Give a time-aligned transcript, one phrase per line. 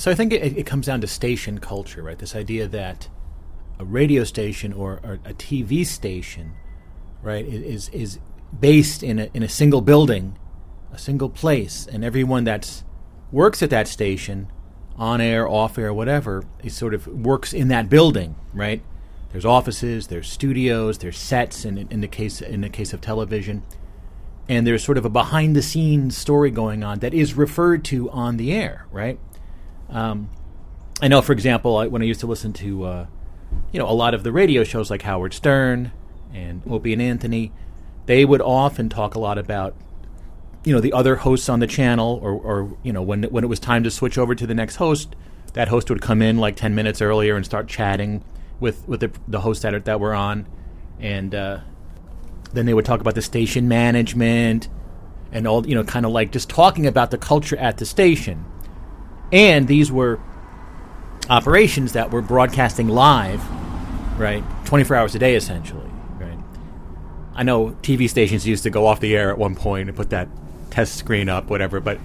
[0.00, 2.18] So I think it, it comes down to station culture, right?
[2.18, 3.10] This idea that
[3.78, 6.54] a radio station or, or a TV station,
[7.20, 8.18] right, is is
[8.58, 10.38] based in a in a single building,
[10.90, 12.82] a single place, and everyone that's
[13.30, 14.50] works at that station,
[14.96, 18.82] on air, off air, whatever, is sort of works in that building, right?
[19.32, 23.64] There's offices, there's studios, there's sets, in, in the case in the case of television,
[24.48, 28.10] and there's sort of a behind the scenes story going on that is referred to
[28.12, 29.20] on the air, right?
[29.90, 30.30] Um,
[31.02, 33.06] I know, for example, I, when I used to listen to, uh,
[33.72, 35.92] you know, a lot of the radio shows like Howard Stern
[36.32, 37.52] and Opie and Anthony,
[38.06, 39.74] they would often talk a lot about,
[40.64, 43.48] you know, the other hosts on the channel, or, or you know, when when it
[43.48, 45.16] was time to switch over to the next host,
[45.54, 48.22] that host would come in like ten minutes earlier and start chatting
[48.60, 50.46] with with the, the hosts that that were on,
[51.00, 51.60] and uh,
[52.52, 54.68] then they would talk about the station management
[55.32, 58.44] and all, you know, kind of like just talking about the culture at the station
[59.32, 60.20] and these were
[61.28, 63.42] operations that were broadcasting live,
[64.18, 66.38] right, 24 hours a day essentially, right.
[67.34, 70.10] I know TV stations used to go off the air at one point and put
[70.10, 70.28] that
[70.70, 71.98] test screen up, whatever, but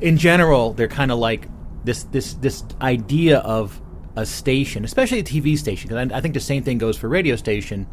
[0.00, 1.48] in general, they're kind of like
[1.84, 3.80] this this this idea of
[4.16, 7.08] a station, especially a TV station, because I, I think the same thing goes for
[7.08, 7.86] radio station,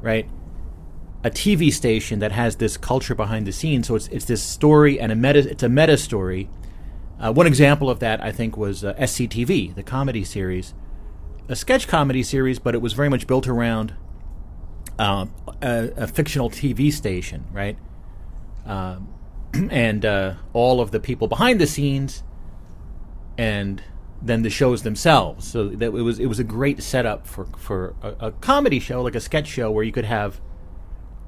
[0.00, 0.28] right?
[1.22, 5.00] A TV station that has this culture behind the scenes, so it's it's this story
[5.00, 6.48] and a meta it's a meta story
[7.20, 10.74] uh, one example of that, I think, was uh, SCTV, the comedy series,
[11.48, 13.94] a sketch comedy series, but it was very much built around
[14.98, 15.26] uh,
[15.62, 17.76] a, a, fictional TV station, right?
[18.66, 19.08] Um,
[19.70, 22.22] and uh, all of the people behind the scenes,
[23.36, 23.82] and
[24.22, 25.46] then the shows themselves.
[25.46, 29.02] So that it was it was a great setup for for a, a comedy show,
[29.02, 30.40] like a sketch show, where you could have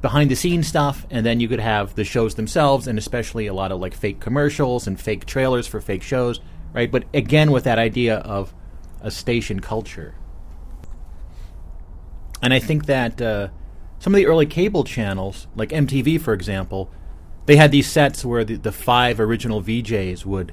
[0.03, 3.55] behind the scenes stuff, and then you could have the shows themselves, and especially a
[3.55, 6.41] lot of like fake commercials and fake trailers for fake shows,
[6.73, 6.91] right?
[6.91, 8.55] But again, with that idea of
[9.01, 10.15] a station culture.
[12.43, 13.49] And I think that uh,
[13.99, 16.91] some of the early cable channels, like MTV, for example,
[17.47, 20.53] they had these sets where the, the five original VJs would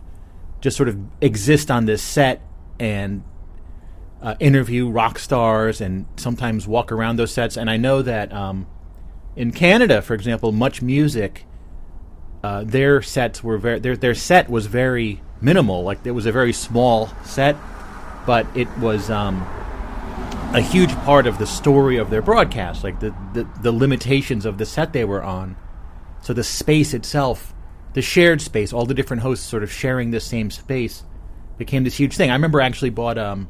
[0.61, 2.41] just sort of exist on this set
[2.79, 3.23] and
[4.21, 7.57] uh, interview rock stars and sometimes walk around those sets.
[7.57, 8.67] And I know that um,
[9.35, 11.45] in Canada, for example, Much Music,
[12.43, 15.83] uh, their sets were very their their set was very minimal.
[15.83, 17.55] Like it was a very small set,
[18.25, 19.41] but it was um,
[20.53, 22.83] a huge part of the story of their broadcast.
[22.83, 25.55] Like the, the the limitations of the set they were on.
[26.21, 27.53] So the space itself,
[27.93, 31.03] the shared space, all the different hosts sort of sharing the same space,
[31.57, 32.29] became this huge thing.
[32.29, 33.49] I remember I actually bought um,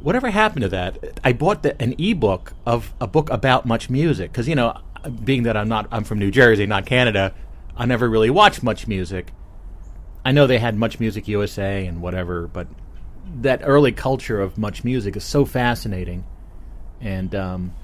[0.00, 1.20] whatever happened to that?
[1.24, 4.78] I bought the, an ebook of a book about much music because you know,
[5.24, 7.34] being that I'm not I'm from New Jersey, not Canada,
[7.76, 9.32] I never really watched much music.
[10.24, 12.66] I know they had Much Music USA and whatever, but
[13.42, 16.24] that early culture of much music is so fascinating,
[17.00, 17.74] and um,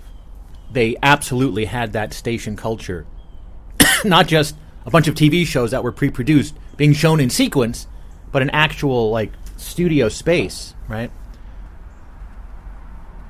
[0.73, 3.07] they absolutely had that station culture,
[4.05, 7.87] not just a bunch of TV shows that were pre-produced being shown in sequence,
[8.33, 11.13] but an actual like studio space, right?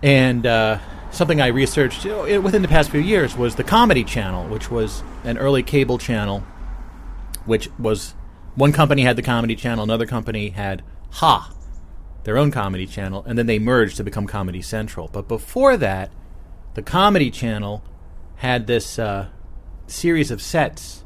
[0.03, 0.79] And uh,
[1.11, 4.71] something I researched you know, within the past few years was the Comedy Channel, which
[4.71, 6.41] was an early cable channel,
[7.45, 8.15] which was
[8.55, 11.53] one company had the Comedy Channel, another company had Ha,
[12.25, 15.09] their own comedy channel, and then they merged to become Comedy Central.
[15.13, 16.11] But before that,
[16.75, 17.85] the Comedy Channel
[18.37, 19.29] had this uh,
[19.87, 21.05] series of sets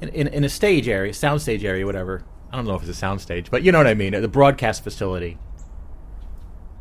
[0.00, 2.24] in, in, in, a stage area, soundstage area, whatever.
[2.50, 4.82] I don't know if it's a soundstage, but you know what I mean, the broadcast
[4.82, 5.38] facility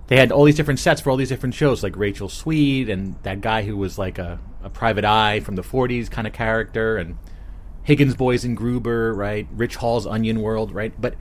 [0.07, 3.15] they had all these different sets for all these different shows, like Rachel Sweet and
[3.23, 6.97] that guy who was like a, a private eye from the 40s kind of character,
[6.97, 7.17] and
[7.83, 9.47] Higgins Boys and Gruber, right?
[9.51, 10.93] Rich Hall's Onion World, right?
[10.99, 11.15] But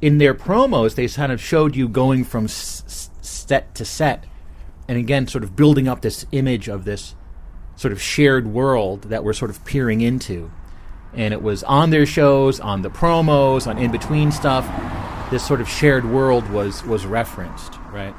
[0.00, 4.24] in their promos, they kind of showed you going from s- set to set,
[4.86, 7.16] and again, sort of building up this image of this
[7.74, 10.50] sort of shared world that we're sort of peering into.
[11.14, 14.68] And it was on their shows, on the promos, on in between stuff.
[15.32, 18.14] This sort of shared world was was referenced right?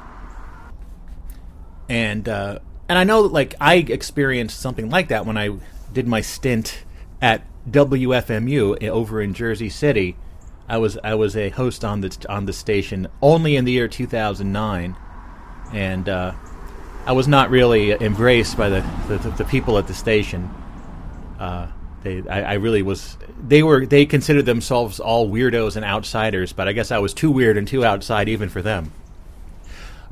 [1.90, 5.58] And uh, and I know that like I experienced something like that when I
[5.94, 6.84] did my stint
[7.22, 10.16] at WFMU over in Jersey City.
[10.68, 13.88] I was I was a host on the on the station only in the year
[13.88, 14.96] 2009,
[15.74, 16.34] and uh,
[17.06, 20.50] I was not really embraced by the the, the people at the station.
[21.40, 21.68] Uh,
[22.04, 23.18] they, I, I, really was.
[23.48, 23.86] They were.
[23.86, 27.68] They considered themselves all weirdos and outsiders, but I guess I was too weird and
[27.68, 28.92] too outside even for them.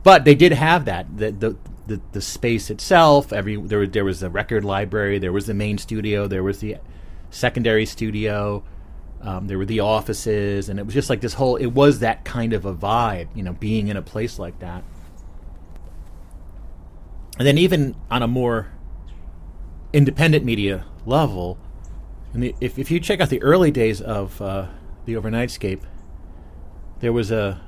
[0.03, 1.57] But they did have that the the,
[1.87, 3.33] the, the space itself.
[3.33, 5.19] Every there there was a record library.
[5.19, 6.27] There was the main studio.
[6.27, 6.77] There was the
[7.29, 8.63] secondary studio.
[9.21, 11.57] Um, there were the offices, and it was just like this whole.
[11.57, 14.83] It was that kind of a vibe, you know, being in a place like that.
[17.37, 18.71] And then even on a more
[19.91, 21.57] independent media level,
[22.33, 24.67] and the, if if you check out the early days of uh,
[25.05, 25.81] the Overnightscape,
[26.99, 27.61] there was a.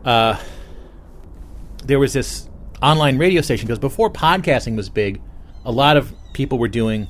[0.04, 0.40] Uh,
[1.84, 2.50] there was this
[2.82, 5.22] online radio station because before podcasting was big,
[5.64, 7.08] a lot of people were doing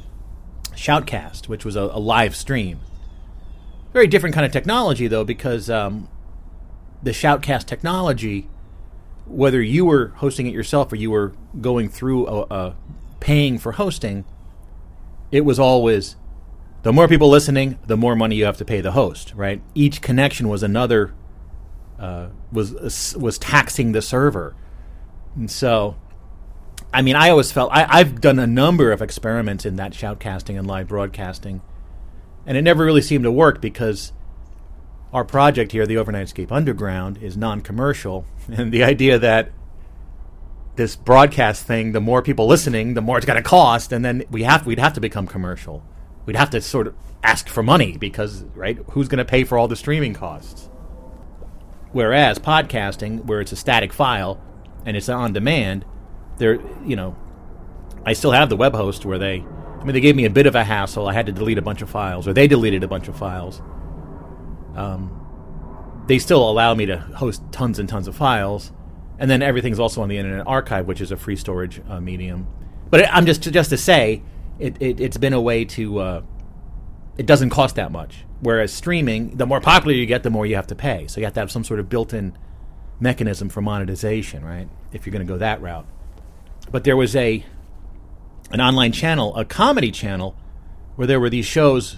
[0.74, 2.79] Shoutcast, which was a, a live stream.
[3.93, 6.09] Very different kind of technology, though, because um,
[7.03, 8.47] the Shoutcast technology,
[9.25, 12.75] whether you were hosting it yourself or you were going through a, a
[13.19, 14.25] paying for hosting,
[15.31, 16.15] it was always
[16.83, 19.33] the more people listening, the more money you have to pay the host.
[19.35, 19.61] Right?
[19.75, 21.13] Each connection was another
[21.99, 24.55] uh, was was taxing the server,
[25.35, 25.95] and so
[26.93, 30.57] I mean, I always felt I, have done a number of experiments in that shoutcasting
[30.57, 31.61] and live broadcasting,
[32.45, 34.13] and it never really seemed to work because
[35.13, 39.51] our project here, the Overnightscape Underground, is non-commercial, and the idea that
[40.75, 44.23] this broadcast thing, the more people listening, the more it's going to cost, and then
[44.31, 45.83] we have we'd have to become commercial.
[46.25, 49.57] We'd have to sort of ask for money because right, who's going to pay for
[49.57, 50.69] all the streaming costs?
[51.91, 54.41] Whereas podcasting, where it's a static file
[54.85, 55.85] and it's on demand
[56.38, 57.15] there, you know,
[58.05, 59.45] I still have the web host where they,
[59.81, 61.07] I mean, they gave me a bit of a hassle.
[61.07, 63.62] I had to delete a bunch of files, or they deleted a bunch of files.
[64.75, 68.72] Um, they still allow me to host tons and tons of files,
[69.18, 72.48] and then everything's also on the Internet Archive, which is a free storage uh, medium.
[72.92, 74.22] But I'm just just to say,
[74.60, 76.00] it, it has been a way to.
[76.00, 76.22] Uh,
[77.18, 78.24] it doesn't cost that much.
[78.39, 81.07] Whereas streaming, the more popular you get, the more you have to pay.
[81.07, 82.38] So you have to have some sort of built-in
[83.00, 84.69] mechanism for monetization, right?
[84.94, 85.86] If you're going to go that route
[86.72, 87.44] but there was a
[88.51, 90.36] an online channel, a comedy channel,
[90.95, 91.98] where there were these shows,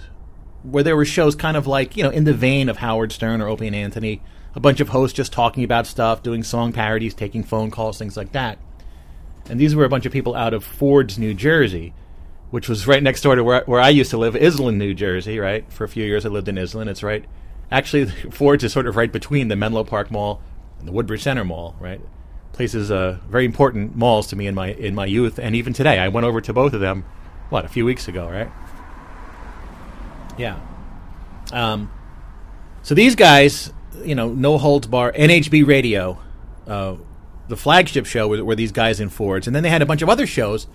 [0.62, 3.40] where there were shows kind of like you know in the vein of Howard Stern
[3.40, 4.22] or Opie and Anthony,
[4.54, 8.16] a bunch of hosts just talking about stuff, doing song parodies, taking phone calls, things
[8.16, 8.58] like that.
[9.48, 11.92] And these were a bunch of people out of Fords, New Jersey,
[12.50, 15.38] which was right next door to where, where I used to live, Iselin, New Jersey.
[15.38, 16.88] Right for a few years, I lived in Iselin.
[16.88, 17.24] It's right,
[17.70, 20.40] actually, Fords is sort of right between the Menlo Park Mall
[20.78, 21.76] and the Woodbridge Center Mall.
[21.80, 22.00] Right,
[22.54, 25.98] places uh, very important malls to me in my in my youth, and even today.
[25.98, 27.04] I went over to both of them,
[27.50, 28.50] what a few weeks ago, right?
[30.38, 30.58] Yeah.
[31.52, 31.90] Um,
[32.82, 33.72] so these guys,
[34.02, 36.18] you know, no holds bar, NHB Radio,
[36.66, 36.96] uh,
[37.48, 40.02] the flagship show were, were these guys in Fords, and then they had a bunch
[40.02, 40.66] of other shows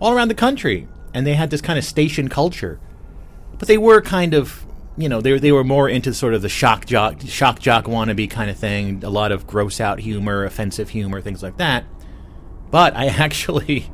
[0.00, 2.80] all around the country, and they had this kind of station culture,
[3.58, 4.66] but they were kind of
[4.98, 8.28] you know, they they were more into sort of the shock jock shock jock wannabe
[8.28, 9.02] kind of thing.
[9.04, 11.84] A lot of gross out humor, offensive humor, things like that.
[12.70, 13.90] But I actually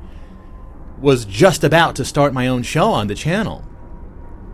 [0.98, 3.62] was just about to start my own show on the channel.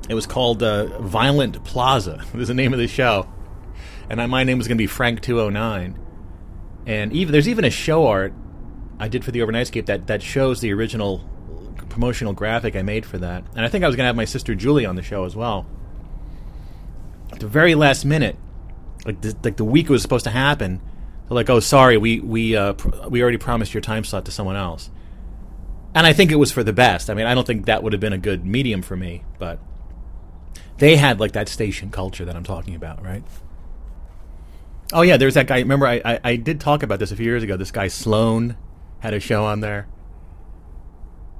[0.08, 2.25] It was called uh, Violent Plaza.
[2.35, 3.29] was the name of the show,
[4.08, 5.99] and I, my name was going to be Frank Two Hundred Nine.
[6.85, 8.35] And even there's even a show art
[8.99, 11.25] I did for the Overnightscape that that shows the original
[11.88, 13.44] promotional graphic I made for that.
[13.55, 15.37] And I think I was going to have my sister Julie on the show as
[15.37, 15.67] well
[17.41, 18.37] the very last minute,
[19.05, 20.81] like the, like the week it was supposed to happen,
[21.29, 24.31] they're like, "Oh, sorry, we we uh, pr- we already promised your time slot to
[24.31, 24.91] someone else."
[25.94, 27.11] And I think it was for the best.
[27.11, 29.59] I mean, I don't think that would have been a good medium for me, but
[30.79, 33.25] they had like that station culture that I'm talking about, right?
[34.93, 35.59] Oh yeah, there's that guy.
[35.59, 37.56] Remember, I, I, I did talk about this a few years ago.
[37.56, 38.56] This guy Sloan
[39.01, 39.89] had a show on there,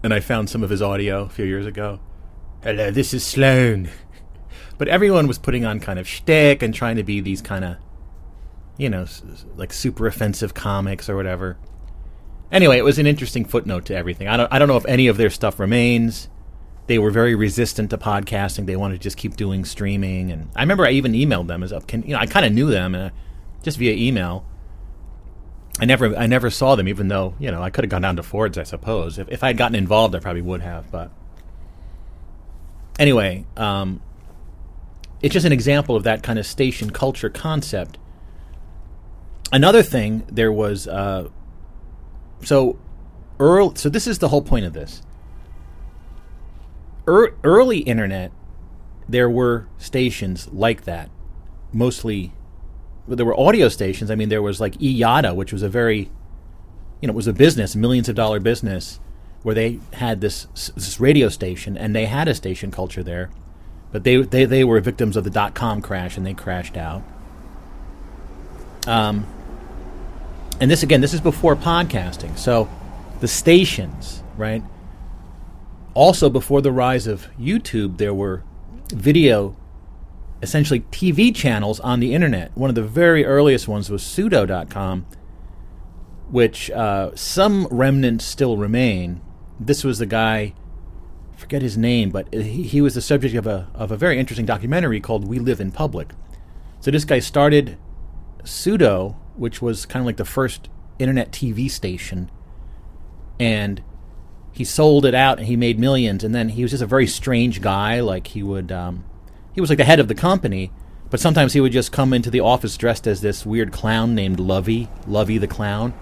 [0.03, 2.01] and I found some of his audio a few years ago.
[2.63, 3.91] Hello, this is Sloan.
[4.81, 7.77] But everyone was putting on kind of shtick and trying to be these kind of,
[8.79, 9.05] you know,
[9.55, 11.59] like super offensive comics or whatever.
[12.51, 14.27] Anyway, it was an interesting footnote to everything.
[14.27, 16.31] I don't, I don't know if any of their stuff remains.
[16.87, 18.65] They were very resistant to podcasting.
[18.65, 20.33] They wanted to just keep doing streaming.
[20.33, 22.71] And I remember I even emailed them as a, you know, I kind of knew
[22.71, 23.11] them uh,
[23.63, 24.47] just via email.
[25.79, 28.17] I never, I never saw them, even though you know I could have gone down
[28.17, 29.19] to Ford's, I suppose.
[29.19, 30.91] If, if I had gotten involved, I probably would have.
[30.91, 31.11] But
[32.99, 34.01] anyway, um,
[35.23, 37.99] it's just an example of that kind of station culture concept.
[39.53, 41.29] Another thing there was uh,
[42.43, 42.79] so
[43.39, 43.75] early.
[43.77, 45.03] So this is the whole point of this.
[47.09, 48.31] Er, early internet,
[49.09, 51.11] there were stations like that,
[51.73, 52.33] mostly.
[53.09, 54.11] There were audio stations.
[54.11, 56.11] I mean, there was like IATA, which was a very,
[57.01, 59.01] you know, it was a business, millions of dollar business,
[59.43, 60.47] where they had this
[60.77, 63.31] this radio station and they had a station culture there,
[63.93, 67.03] but they they they were victims of the dot com crash and they crashed out.
[68.87, 69.27] Um,
[70.61, 72.69] and this again, this is before podcasting, so
[73.21, 74.63] the stations, right?
[75.95, 78.43] Also, before the rise of YouTube, there were
[78.93, 79.57] video,
[80.41, 82.57] essentially TV channels on the internet.
[82.57, 85.07] One of the very earliest ones was pseudo.com,
[86.31, 89.21] which uh, some remnants still remain.
[89.59, 90.55] This was the guy,
[91.51, 94.47] forget his name, but he, he was the subject of a, of a very interesting
[94.47, 96.11] documentary called We Live in Public.
[96.79, 97.77] So this guy started
[98.45, 100.69] Pseudo, which was kind of like the first
[101.01, 102.31] internet TV station,
[103.41, 103.83] and
[104.53, 106.23] he sold it out and he made millions.
[106.23, 107.99] And then he was just a very strange guy.
[107.99, 109.05] Like he would, um,
[109.53, 110.71] he was like the head of the company,
[111.11, 114.39] but sometimes he would just come into the office dressed as this weird clown named
[114.39, 115.95] Lovey, Lovey the clown.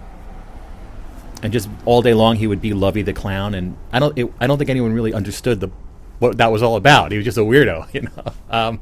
[1.41, 4.31] And just all day long he would be Lovey the clown, and I don't, it,
[4.39, 5.69] I don't think anyone really understood the
[6.19, 7.11] what that was all about.
[7.11, 8.33] He was just a weirdo, you know.
[8.49, 8.81] Um,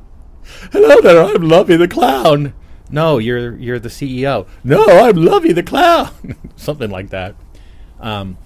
[0.71, 2.53] Hello there, I'm Lovey the clown.
[2.89, 4.47] No, you're you're the CEO.
[4.63, 6.11] No, I'm Lovey the clown.
[6.55, 7.35] Something like that.
[7.99, 8.37] Um,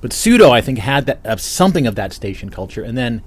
[0.00, 3.22] but pseudo, I think, had that uh, something of that station culture, and then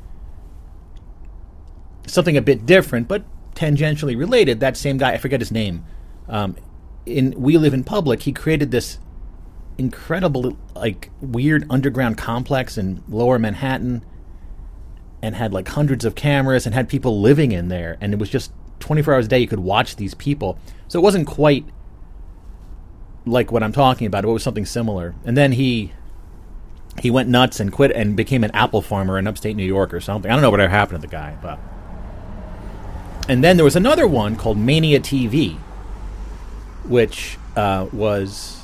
[2.06, 3.24] something a bit different, but
[3.56, 4.60] tangentially related.
[4.60, 5.84] That same guy, I forget his name.
[6.28, 6.56] Um,
[7.06, 9.00] in We Live in Public, he created this
[9.78, 14.04] incredible, like weird underground complex in Lower Manhattan,
[15.22, 18.30] and had like hundreds of cameras and had people living in there, and it was
[18.30, 19.40] just 24 hours a day.
[19.40, 20.58] You could watch these people,
[20.88, 21.66] so it wasn't quite
[23.26, 24.24] like what I'm talking about.
[24.24, 25.94] It was something similar, and then he
[27.02, 30.02] he went nuts and quit and became an apple farmer in upstate New York or
[30.02, 30.32] something.
[30.32, 31.60] I don't know whatever happened to the guy, but.
[33.30, 35.58] And then there was another one called Mania TV,
[36.86, 38.57] which uh, was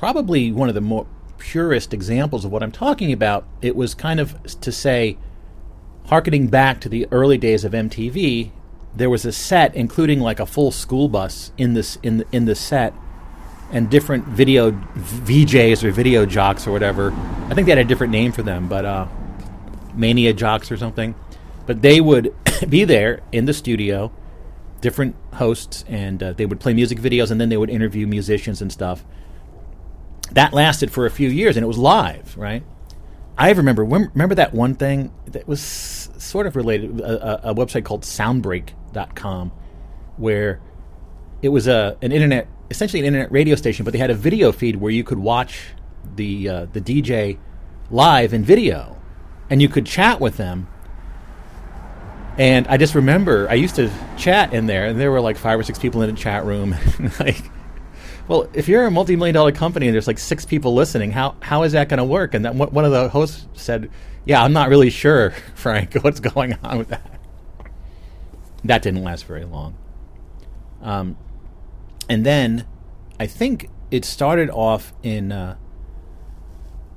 [0.00, 3.46] probably one of the more purest examples of what I'm talking about.
[3.60, 5.18] It was kind of to say,
[6.06, 8.50] harkening back to the early days of MTV,
[8.96, 12.46] there was a set, including like a full school bus in this in the, in
[12.46, 12.94] the set
[13.72, 17.12] and different video VJs or video jocks or whatever.
[17.50, 19.06] I think they had a different name for them, but uh,
[19.92, 21.14] mania jocks or something.
[21.66, 22.34] But they would
[22.70, 24.10] be there in the studio,
[24.80, 28.62] different hosts, and uh, they would play music videos, and then they would interview musicians
[28.62, 29.04] and stuff.
[30.32, 32.62] That lasted for a few years, and it was live, right?
[33.36, 37.84] I remember remember that one thing that was sort of related a, a, a website
[37.84, 39.50] called Soundbreak.com,
[40.18, 40.60] where
[41.42, 44.52] it was a an internet essentially an internet radio station, but they had a video
[44.52, 45.68] feed where you could watch
[46.16, 47.38] the uh, the DJ
[47.90, 48.96] live in video,
[49.48, 50.68] and you could chat with them.
[52.38, 55.58] And I just remember I used to chat in there, and there were like five
[55.58, 56.76] or six people in the chat room.
[57.20, 57.42] like,
[58.30, 61.64] well, if you're a multi-million dollar company and there's like six people listening, how how
[61.64, 62.32] is that going to work?
[62.32, 63.90] And that one of the hosts said,
[64.24, 67.20] "Yeah, I'm not really sure, Frank, what's going on with that."
[68.62, 69.76] That didn't last very long.
[70.80, 71.16] Um,
[72.08, 72.68] and then
[73.18, 75.56] I think it started off in uh,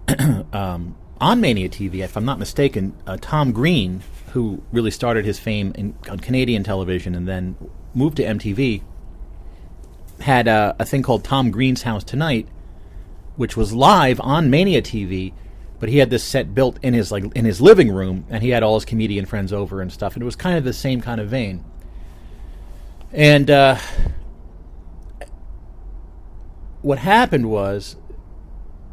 [0.54, 2.96] um, on Mania TV, if I'm not mistaken.
[3.08, 7.56] Uh, Tom Green, who really started his fame in, on Canadian television and then
[7.96, 8.84] moved to MTV,
[10.20, 12.48] had uh, a thing called Tom Green's House Tonight,
[13.36, 15.34] which was live on Mania TV.
[15.80, 18.50] But he had this set built in his like in his living room, and he
[18.50, 20.14] had all his comedian friends over and stuff.
[20.14, 21.64] And it was kind of the same kind of vein.
[23.12, 23.78] And uh,
[26.82, 27.98] what happened was,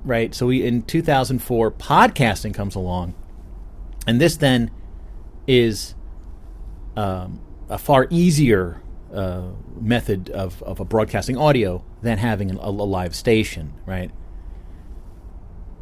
[0.04, 0.34] right?
[0.34, 3.14] So we in 2004, podcasting comes along,
[4.06, 4.70] and this then
[5.46, 5.94] is
[6.96, 8.82] um, a far easier
[9.12, 9.48] uh,
[9.80, 14.10] method of, of a broadcasting audio than having a, a live station, right?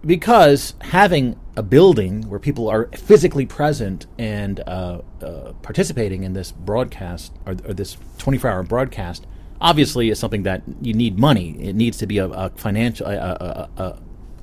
[0.05, 6.53] Because having a building where people are physically present and uh, uh, participating in this
[6.53, 9.27] broadcast or, or this 24 hour broadcast
[9.61, 11.57] obviously is something that you need money.
[11.61, 14.03] It needs to be a, a financial, a, a, a,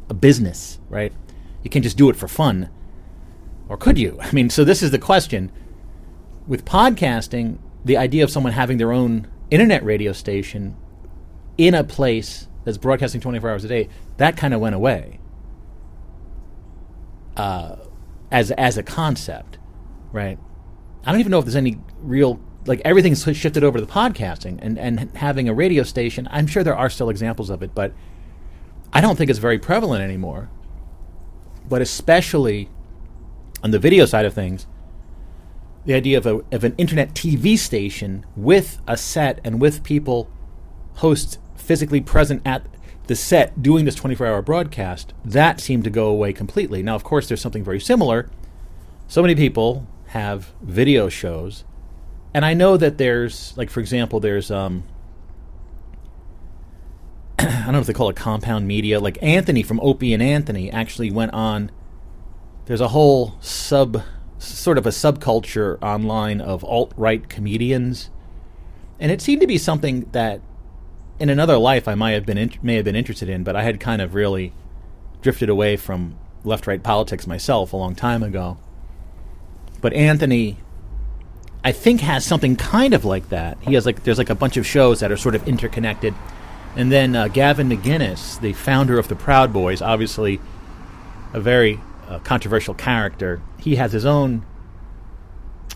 [0.09, 1.13] a business, right?
[1.63, 2.69] You can't just do it for fun.
[3.69, 4.17] Or could you?
[4.21, 5.51] I mean, so this is the question.
[6.47, 10.75] With podcasting, the idea of someone having their own internet radio station
[11.57, 13.87] in a place that's broadcasting 24 hours a day,
[14.17, 15.19] that kind of went away
[17.37, 17.75] uh,
[18.31, 19.59] as, as a concept,
[20.11, 20.39] right?
[21.05, 24.57] I don't even know if there's any real like everything's shifted over to the podcasting
[24.59, 26.27] and, and having a radio station.
[26.31, 27.93] I'm sure there are still examples of it, but
[28.91, 30.49] I don't think it's very prevalent anymore.
[31.69, 32.69] But especially
[33.63, 34.65] on the video side of things,
[35.85, 40.29] the idea of, a, of an internet TV station with a set and with people,
[40.95, 42.65] hosts physically present at
[43.07, 46.81] the set doing this 24 hour broadcast, that seemed to go away completely.
[46.81, 48.29] Now, of course, there's something very similar.
[49.07, 51.63] So many people have video shows,
[52.33, 54.83] and I know that there's, like, for example, there's, um,
[57.39, 58.99] I don't know if they call it compound media.
[58.99, 61.71] Like Anthony from Opie and Anthony actually went on.
[62.65, 64.01] There's a whole sub,
[64.37, 68.09] sort of a subculture online of alt right comedians,
[68.99, 70.41] and it seemed to be something that
[71.19, 73.63] in another life I might have been in, may have been interested in, but I
[73.63, 74.53] had kind of really
[75.21, 78.57] drifted away from left right politics myself a long time ago.
[79.81, 80.57] But Anthony
[81.65, 83.57] I think has something kind of like that.
[83.61, 86.13] He has like there's like a bunch of shows that are sort of interconnected.
[86.75, 90.39] And then uh, Gavin McInnes, the founder of the Proud Boys, obviously
[91.33, 93.41] a very uh, controversial character.
[93.59, 94.45] He has his own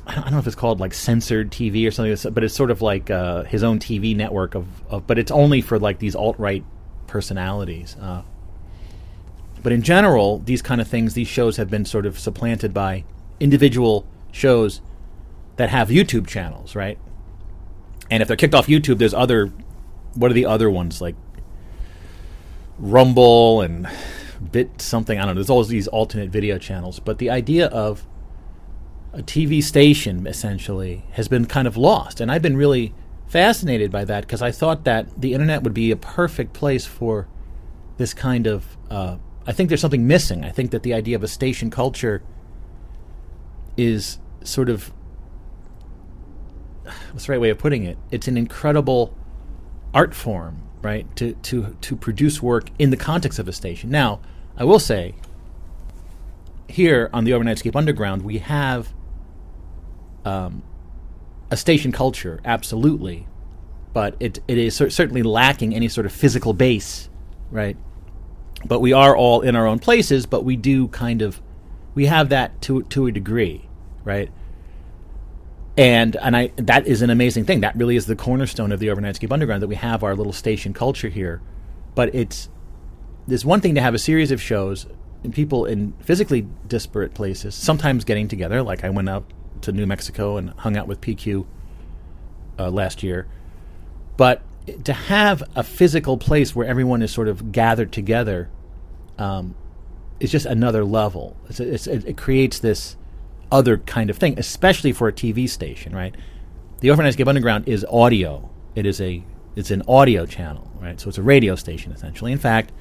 [0.09, 2.81] I don't, know if it's called like censored TV or something, but it's sort of
[2.81, 6.39] like uh, his own TV network of, of, but it's only for like these alt
[6.39, 6.63] right
[7.05, 7.95] personalities.
[8.01, 8.23] Uh,
[9.61, 13.03] but in general, these kind of things, these shows have been sort of supplanted by
[13.39, 14.81] individual shows
[15.57, 16.97] that have YouTube channels, right?
[18.09, 19.51] And if they're kicked off YouTube, there's other.
[20.15, 21.15] What are the other ones like?
[22.79, 23.87] Rumble and
[24.51, 25.17] Bit something.
[25.19, 25.39] I don't know.
[25.41, 28.05] There's always these alternate video channels, but the idea of
[29.11, 32.21] a TV station essentially has been kind of lost.
[32.21, 32.93] And I've been really
[33.27, 37.27] fascinated by that because I thought that the internet would be a perfect place for
[37.97, 38.77] this kind of.
[38.89, 40.43] Uh, I think there's something missing.
[40.43, 42.21] I think that the idea of a station culture
[43.77, 44.91] is sort of.
[47.11, 47.97] What's the right way of putting it?
[48.09, 49.15] It's an incredible
[49.93, 51.13] art form, right?
[51.17, 53.89] To to to produce work in the context of a station.
[53.89, 54.21] Now,
[54.57, 55.15] I will say,
[56.67, 58.93] here on the Overnightscape Underground, we have
[60.25, 60.63] um,
[61.51, 63.27] a station culture, absolutely,
[63.93, 67.09] but it it is cer- certainly lacking any sort of physical base,
[67.51, 67.77] right?
[68.65, 71.41] But we are all in our own places, but we do kind of
[71.95, 73.67] we have that to to a degree,
[74.03, 74.29] right?
[75.79, 77.61] And and I that is an amazing thing.
[77.61, 80.73] That really is the cornerstone of the Overnightscape Underground that we have our little station
[80.73, 81.41] culture here.
[81.95, 82.49] But it's
[83.27, 84.87] there's one thing to have a series of shows
[85.23, 88.61] and people in physically disparate places, sometimes getting together.
[88.61, 91.45] Like I went up to New Mexico and hung out with PQ
[92.59, 93.25] uh, last year.
[94.17, 94.41] But
[94.83, 98.49] to have a physical place where everyone is sort of gathered together
[99.17, 99.55] um,
[100.19, 101.37] is just another level.
[101.47, 102.97] It's, it's, it creates this
[103.51, 106.15] other kind of thing, especially for a TV station, right?
[106.79, 108.49] The Overnight Overnightscape Underground is audio.
[108.75, 109.23] It is a
[109.55, 110.99] it's an audio channel, right?
[110.99, 112.31] So it's a radio station essentially.
[112.31, 112.71] In fact,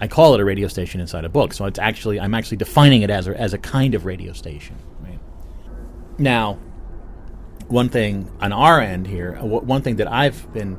[0.00, 1.52] I call it a radio station inside a book.
[1.52, 4.76] So it's actually I'm actually defining it as a, as a kind of radio station.
[6.18, 6.58] Now,
[7.68, 10.78] one thing on our end here, one thing that I've been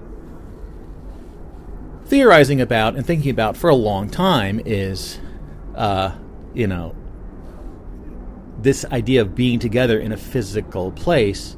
[2.06, 5.20] theorizing about and thinking about for a long time is,
[5.76, 6.16] uh,
[6.54, 6.96] you know,
[8.64, 11.58] this idea of being together in a physical place,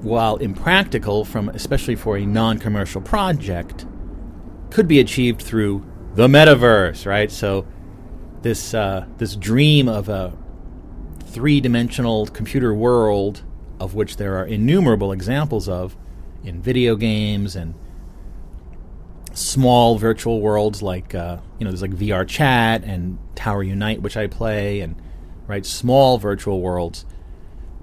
[0.00, 3.84] while impractical, from especially for a non-commercial project,
[4.70, 7.30] could be achieved through the metaverse, right?
[7.30, 7.66] So,
[8.42, 10.32] this uh, this dream of a
[11.26, 13.42] three dimensional computer world,
[13.80, 15.96] of which there are innumerable examples of
[16.44, 17.74] in video games and
[19.32, 24.16] small virtual worlds like uh, you know there's like VR chat and Tower Unite which
[24.16, 25.00] I play and
[25.46, 27.04] right small virtual worlds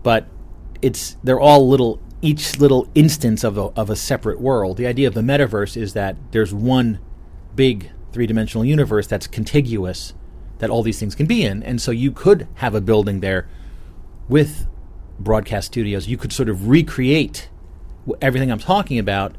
[0.04, 0.28] but
[0.82, 5.08] it's they're all little each little instance of a, of a separate world the idea
[5.08, 7.00] of the metaverse is that there's one
[7.56, 10.14] big three-dimensional universe that's contiguous
[10.60, 11.64] that all these things can be in.
[11.64, 13.48] And so you could have a building there
[14.28, 14.68] with
[15.20, 16.08] broadcast studios.
[16.08, 17.50] You could sort of recreate
[18.22, 19.36] everything I'm talking about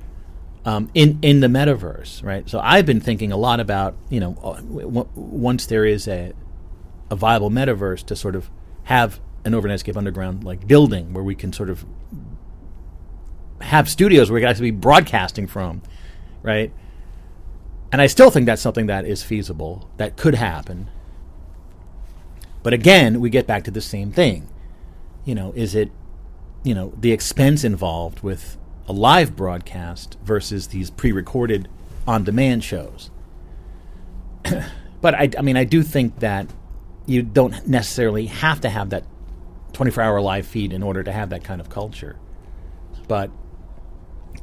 [0.65, 2.49] um, in in the metaverse, right?
[2.49, 6.35] So I've been thinking a lot about you know uh, w- once there is a
[7.11, 8.51] a viable metaverse to sort of
[8.85, 11.85] have an Overnightscape Underground like building where we can sort of
[13.61, 15.83] have studios where we can actually be broadcasting from,
[16.43, 16.73] right?
[17.93, 20.89] And I still think that's something that is feasible, that could happen.
[22.63, 24.49] But again, we get back to the same thing.
[25.25, 25.91] You know, is it,
[26.63, 31.69] you know, the expense involved with a live broadcast versus these pre recorded
[32.07, 33.11] on demand shows?
[35.01, 36.47] but I, I mean, I do think that
[37.11, 39.05] you don't necessarily have to have that
[39.73, 42.17] 24 hour live feed in order to have that kind of culture.
[43.09, 43.31] But,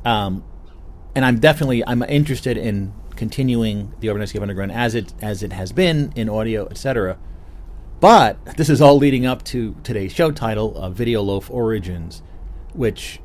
[0.03, 0.43] um,
[1.15, 5.71] and I'm definitely I'm interested in continuing the Overnightscape Underground as it as it has
[5.71, 7.17] been in audio, etc.
[8.01, 12.21] But this is all leading up to today's show title, Video Loaf Origins,
[12.73, 13.19] which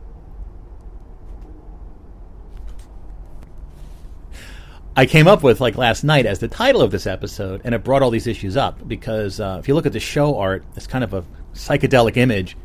[4.95, 7.83] I came up with like last night as the title of this episode, and it
[7.83, 10.87] brought all these issues up because uh, if you look at the show art, it's
[10.87, 11.25] kind of a
[11.55, 12.57] psychedelic image.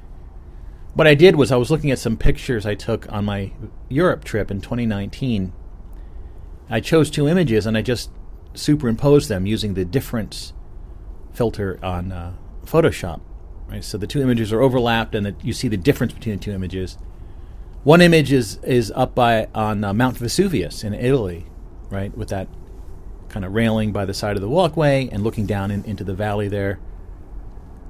[0.94, 3.54] What I did was I was looking at some pictures I took on my
[3.88, 5.54] Europe trip in 2019.
[6.70, 8.12] I chose two images and I just
[8.56, 10.52] superimposed them using the difference
[11.32, 12.34] filter on uh,
[12.66, 13.22] Photoshop.
[13.70, 16.44] Right, so the two images are overlapped, and the, you see the difference between the
[16.44, 16.98] two images.
[17.84, 21.46] One image is is up by on uh, Mount Vesuvius in Italy,
[21.90, 22.48] right, with that
[23.30, 26.14] kind of railing by the side of the walkway and looking down in, into the
[26.14, 26.80] valley there.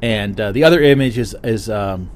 [0.02, 2.12] And uh, the other image is is um,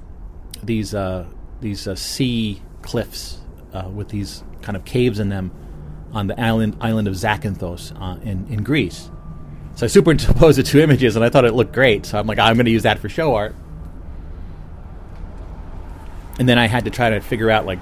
[0.61, 1.25] these uh,
[1.61, 3.39] these uh, sea cliffs
[3.73, 5.51] uh, with these kind of caves in them
[6.13, 9.09] on the island island of Zakynthos uh, in in Greece.
[9.75, 12.05] So I superimposed the two images, and I thought it looked great.
[12.05, 13.55] So I'm like, I'm going to use that for show art.
[16.37, 17.79] And then I had to try to figure out like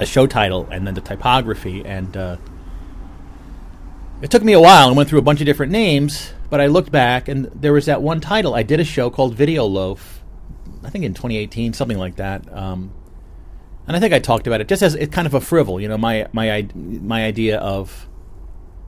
[0.00, 2.36] a show title and then the typography, and uh,
[4.22, 6.32] it took me a while and went through a bunch of different names.
[6.50, 8.54] But I looked back, and there was that one title.
[8.54, 10.22] I did a show called Video Loaf,
[10.82, 12.52] I think in 2018, something like that.
[12.52, 12.92] Um,
[13.86, 15.88] and I think I talked about it just as it kind of a frivol, you
[15.88, 18.08] know, my my my idea of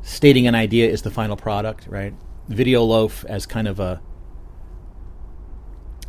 [0.02, 2.14] stating an idea is the final product, right?
[2.48, 4.00] Video Loaf as kind of a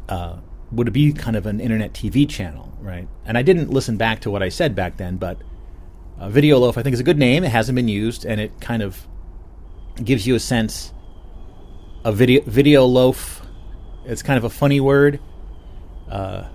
[0.09, 0.37] uh,
[0.71, 3.07] would it be kind of an internet TV channel, right?
[3.25, 5.41] And I didn't listen back to what I said back then, but
[6.19, 7.43] uh, Video Loaf I think is a good name.
[7.43, 9.07] It hasn't been used, and it kind of
[10.01, 10.93] gives you a sense
[12.03, 13.41] of video video loaf.
[14.05, 15.19] It's kind of a funny word.
[16.09, 16.47] Uh,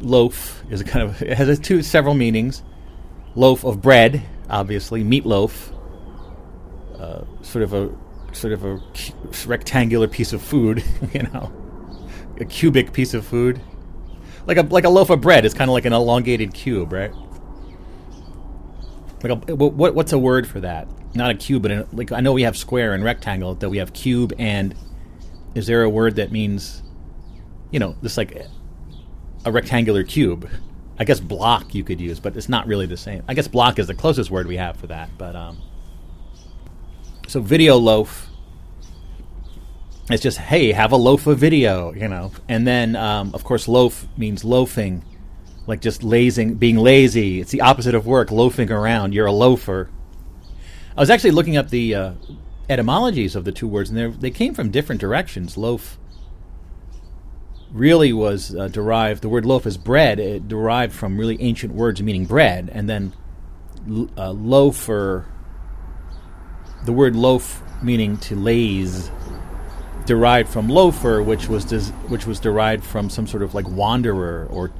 [0.00, 2.62] loaf is a kind of it has two several meanings.
[3.34, 5.72] Loaf of bread, obviously meatloaf,
[6.98, 7.90] uh, sort of a
[8.32, 8.80] sort of a
[9.46, 11.52] rectangular piece of food, you know,
[12.38, 13.60] a cubic piece of food,
[14.46, 17.12] like a like a loaf of bread It's kind of like an elongated cube, right?
[19.22, 20.88] Like a, what what's a word for that?
[21.14, 23.54] Not a cube, but a, like I know we have square and rectangle.
[23.54, 24.74] That we have cube and
[25.54, 26.82] is there a word that means,
[27.70, 28.46] you know, just like
[29.44, 30.48] a rectangular cube?
[30.98, 33.22] I guess block you could use, but it's not really the same.
[33.26, 35.58] I guess block is the closest word we have for that, but um,
[37.26, 38.28] so video loaf.
[40.10, 42.32] It's just hey, have a loaf of video, you know.
[42.48, 45.04] And then um, of course, loaf means loafing,
[45.66, 47.40] like just lazing, being lazy.
[47.40, 49.14] It's the opposite of work, loafing around.
[49.14, 49.88] You're a loafer.
[51.00, 52.12] I was actually looking up the uh,
[52.68, 55.56] etymologies of the two words, and they came from different directions.
[55.56, 55.98] Loaf
[57.72, 59.22] really was uh, derived.
[59.22, 60.20] The word loaf is bread.
[60.20, 63.14] It derived from really ancient words meaning bread, and then
[64.18, 65.24] uh, loafer
[66.84, 69.10] the word loaf meaning to laze
[70.04, 74.46] derived from loafer which was des- which was derived from some sort of like wanderer
[74.50, 74.70] or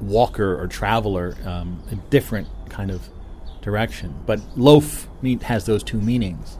[0.00, 3.08] walker or traveler um, a different kind of
[3.62, 5.08] direction but loaf
[5.42, 6.58] has those two meanings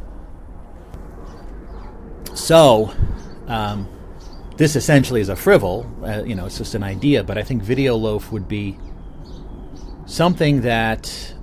[2.35, 2.93] so
[3.49, 3.87] um,
[4.57, 7.63] this essentially is a frivol uh, you know it's just an idea but i think
[7.63, 8.79] video loaf would be
[10.07, 11.35] something that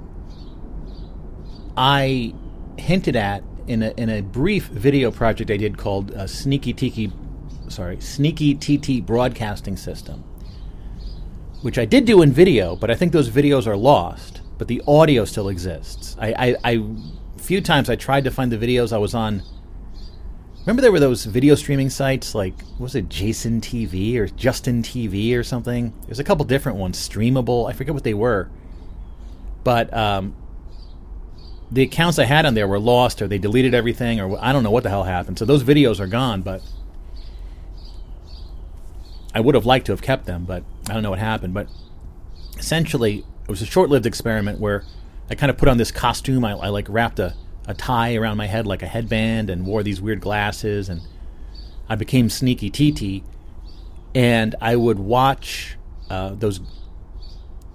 [1.78, 2.34] i
[2.78, 7.14] hinted at in a, in a brief video project I did called uh, Sneaky Tiki,
[7.68, 10.24] sorry, Sneaky TT Broadcasting System,
[11.62, 14.39] which I did do in video, but I think those videos are lost.
[14.60, 16.16] But the audio still exists.
[16.20, 16.84] I, I,
[17.38, 19.42] few times I tried to find the videos I was on.
[20.60, 25.36] Remember there were those video streaming sites like was it Jason TV or Justin TV
[25.36, 25.94] or something?
[26.06, 27.68] There's a couple different ones, streamable.
[27.68, 28.52] I forget what they were,
[29.64, 30.36] but um,
[31.72, 34.64] the accounts I had on there were lost or they deleted everything or I don't
[34.64, 35.40] know what the hell happened.
[35.40, 36.62] So those videos are gone, but
[39.34, 41.54] I would have liked to have kept them, but I don't know what happened.
[41.54, 41.68] But
[42.58, 44.84] essentially, was a short lived experiment where
[45.30, 46.46] I kind of put on this costume.
[46.46, 47.36] I, I like wrapped a,
[47.68, 51.02] a tie around my head like a headband and wore these weird glasses and
[51.88, 53.24] I became sneaky TT
[54.16, 55.78] and I would watch
[56.10, 56.60] uh, those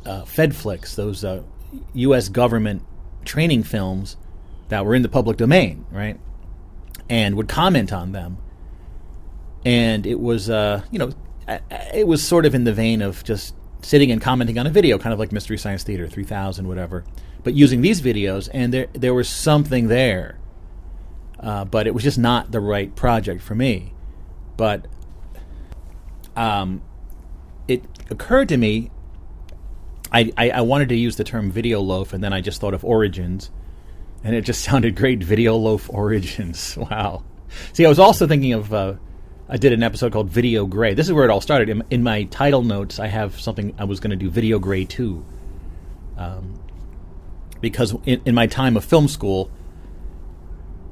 [0.05, 1.43] uh, Fed flicks, those uh,
[1.95, 2.29] U.S.
[2.29, 2.83] government
[3.25, 4.17] training films
[4.69, 6.19] that were in the public domain, right?
[7.09, 8.39] And would comment on them.
[9.65, 11.13] And it was, uh, you know,
[11.95, 14.99] it was sort of in the vein of just sitting and commenting on a video,
[14.99, 17.05] kind of like Mystery Science Theater 3000, whatever.
[17.43, 20.39] But using these videos, and there there was something there,
[21.41, 23.93] uh, but it was just not the right project for me.
[24.57, 24.87] But
[26.37, 26.83] um,
[27.69, 28.91] it occurred to me
[30.15, 32.73] I, I, I, wanted to use the term video loaf, and then I just thought
[32.73, 33.51] of origins,
[34.23, 35.23] and it just sounded great.
[35.23, 36.79] Video loaf origins.
[36.91, 37.25] Wow.
[37.73, 38.73] See, I was also thinking of.
[38.73, 38.95] Uh,
[39.49, 40.95] I did an episode called Video Gray.
[40.95, 41.69] This is where it all started.
[41.69, 44.85] In, in my title notes, I have something I was going to do Video Gray
[44.85, 45.25] 2.
[46.17, 46.61] Um,
[47.61, 49.51] because in, in, my time of film school,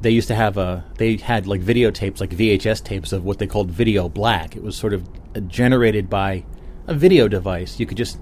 [0.01, 3.47] they used to have a they had like videotapes like VHS tapes of what they
[3.47, 4.57] called video black.
[4.57, 6.45] It was sort of uh, generated by
[6.87, 7.79] a video device.
[7.79, 8.19] You could just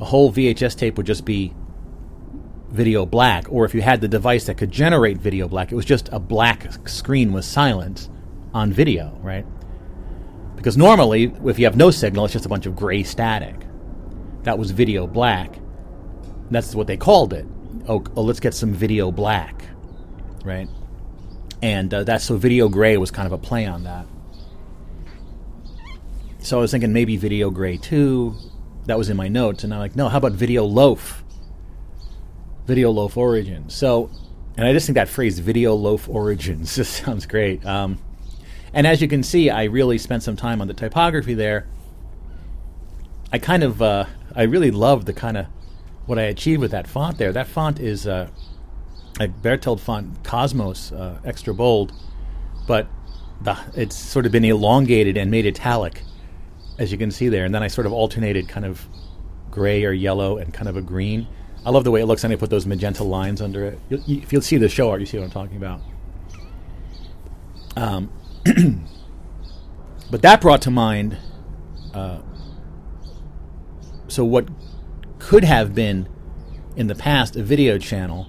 [0.00, 1.54] a whole VHS tape would just be
[2.68, 5.84] video black, or if you had the device that could generate video black, it was
[5.84, 8.10] just a black screen with silence
[8.52, 9.46] on video, right?
[10.64, 13.54] Because normally, if you have no signal, it's just a bunch of gray static.
[14.44, 15.58] That was video black.
[16.50, 17.44] That's what they called it.
[17.86, 19.62] Oh, oh let's get some video black,
[20.42, 20.66] right?
[21.60, 24.06] And uh, that's so video gray was kind of a play on that.
[26.38, 28.34] So I was thinking maybe video gray too.
[28.86, 31.24] That was in my notes, and I'm like, no, how about video loaf?
[32.64, 33.68] Video loaf origin.
[33.68, 34.10] So,
[34.56, 37.66] and I just think that phrase "video loaf origins" just sounds great.
[37.66, 37.98] Um,
[38.74, 41.66] and as you can see, I really spent some time on the typography there.
[43.32, 45.46] I kind of, uh, I really love the kind of
[46.06, 47.32] what I achieved with that font there.
[47.32, 48.28] That font is uh,
[49.20, 51.92] a Berthold font Cosmos, uh, extra bold,
[52.66, 52.88] but
[53.40, 56.02] the, it's sort of been elongated and made italic,
[56.78, 57.44] as you can see there.
[57.44, 58.86] And then I sort of alternated kind of
[59.50, 61.26] gray or yellow and kind of a green.
[61.64, 63.78] I love the way it looks, and I put those magenta lines under it.
[63.88, 65.80] you if you'll see the show art, you see what I'm talking about.
[67.76, 68.10] Um,
[70.10, 71.16] but that brought to mind
[71.94, 72.20] uh,
[74.08, 74.48] so what
[75.18, 76.08] could have been
[76.76, 78.28] in the past a video channel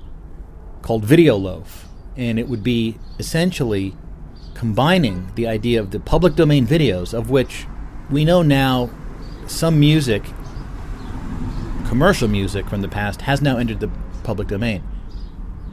[0.81, 3.95] called Video Loaf, and it would be essentially
[4.53, 7.65] combining the idea of the public domain videos, of which
[8.09, 8.89] we know now
[9.47, 10.23] some music,
[11.87, 13.89] commercial music from the past, has now entered the
[14.23, 14.83] public domain.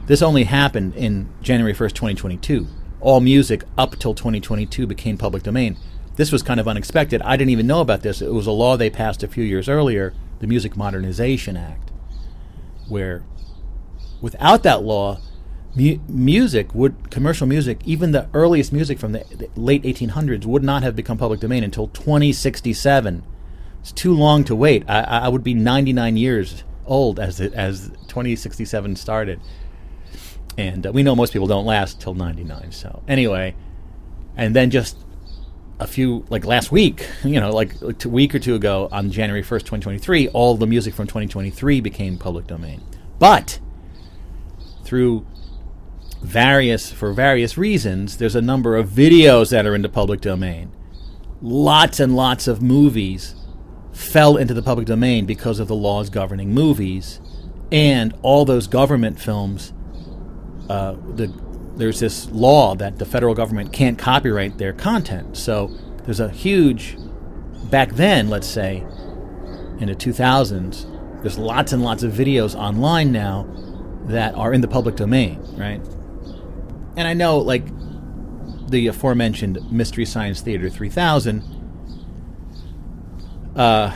[0.07, 2.67] This only happened in January 1st, 2022
[3.03, 5.77] all music up till 2022 became public domain.
[6.15, 7.21] This was kind of unexpected.
[7.21, 8.21] I didn't even know about this.
[8.21, 11.91] It was a law they passed a few years earlier, the Music Modernization Act,
[12.87, 13.23] where
[14.21, 15.19] without that law,
[15.75, 20.63] mu- music would commercial music, even the earliest music from the, the late 1800s, would
[20.63, 23.23] not have become public domain until 2067.
[23.81, 24.83] It's too long to wait.
[24.87, 29.41] I, I would be 99 years old as it, as 2067 started
[30.57, 33.55] and uh, we know most people don't last till 99 so anyway.
[34.35, 34.97] And then just
[35.79, 39.41] a few like last week you know like a week or two ago on january
[39.41, 42.81] 1st 2023 all the music from 2023 became public domain.
[43.19, 43.59] But
[44.83, 45.25] through
[46.21, 50.71] various for various reasons there's a number of videos that are into public domain.
[51.41, 53.35] Lots and lots of movies
[53.91, 57.19] fell into the public domain because of the laws governing movies
[57.71, 59.73] and all those government films
[60.69, 61.33] uh, the,
[61.75, 65.37] there's this law that the federal government can't copyright their content.
[65.37, 65.67] So
[66.03, 66.97] there's a huge,
[67.69, 68.85] back then, let's say,
[69.79, 73.47] in the 2000s, there's lots and lots of videos online now
[74.05, 75.81] that are in the public domain, right?
[76.95, 77.65] And I know, like,
[78.69, 81.43] the aforementioned Mystery Science Theater 3000,
[83.55, 83.95] uh,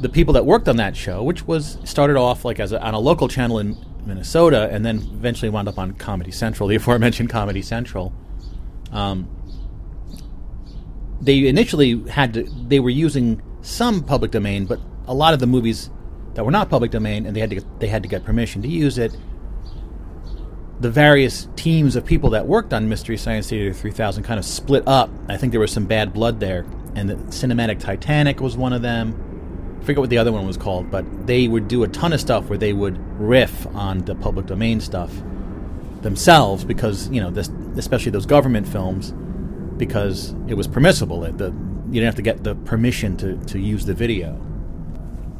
[0.00, 2.94] the people that worked on that show, which was started off like as a, on
[2.94, 7.30] a local channel in Minnesota, and then eventually wound up on Comedy Central, the aforementioned
[7.30, 8.12] Comedy Central.
[8.92, 9.28] Um,
[11.20, 15.46] they initially had to, they were using some public domain, but a lot of the
[15.46, 15.90] movies
[16.34, 18.62] that were not public domain, and they had to get, they had to get permission
[18.62, 19.16] to use it.
[20.80, 24.86] The various teams of people that worked on Mystery Science Theater 3000 kind of split
[24.86, 25.10] up.
[25.28, 28.82] I think there was some bad blood there, and the Cinematic Titanic was one of
[28.82, 29.25] them
[29.82, 32.48] forget what the other one was called, but they would do a ton of stuff
[32.48, 35.12] where they would riff on the public domain stuff
[36.02, 39.12] themselves because you know this, especially those government films
[39.76, 41.24] because it was permissible.
[41.24, 44.30] It, the, you didn't have to get the permission to, to use the video,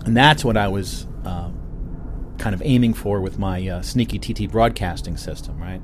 [0.04, 1.50] and that's what I was uh,
[2.38, 5.80] kind of aiming for with my uh, sneaky TT broadcasting system, right?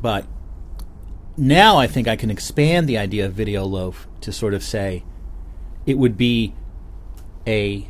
[0.00, 0.26] But
[1.36, 5.04] now I think I can expand the idea of video loaf to sort of say
[5.86, 6.52] it would be
[7.48, 7.88] a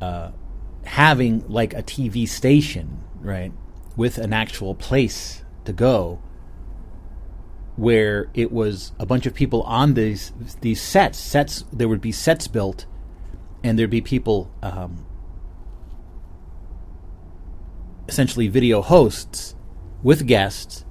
[0.00, 0.30] uh,
[0.84, 3.52] having like a TV station, right,
[3.96, 6.22] with an actual place to go,
[7.76, 11.18] where it was a bunch of people on these these sets.
[11.18, 12.86] Sets there would be sets built,
[13.64, 15.06] and there'd be people, um,
[18.08, 19.56] essentially video hosts
[20.02, 20.84] with guests,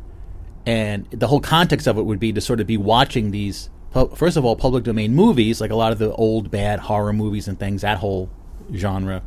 [0.65, 3.69] and the whole context of it would be to sort of be watching these
[4.15, 7.47] first of all, public domain movies, like a lot of the old bad horror movies
[7.47, 8.29] and things, that whole
[8.73, 9.23] genre,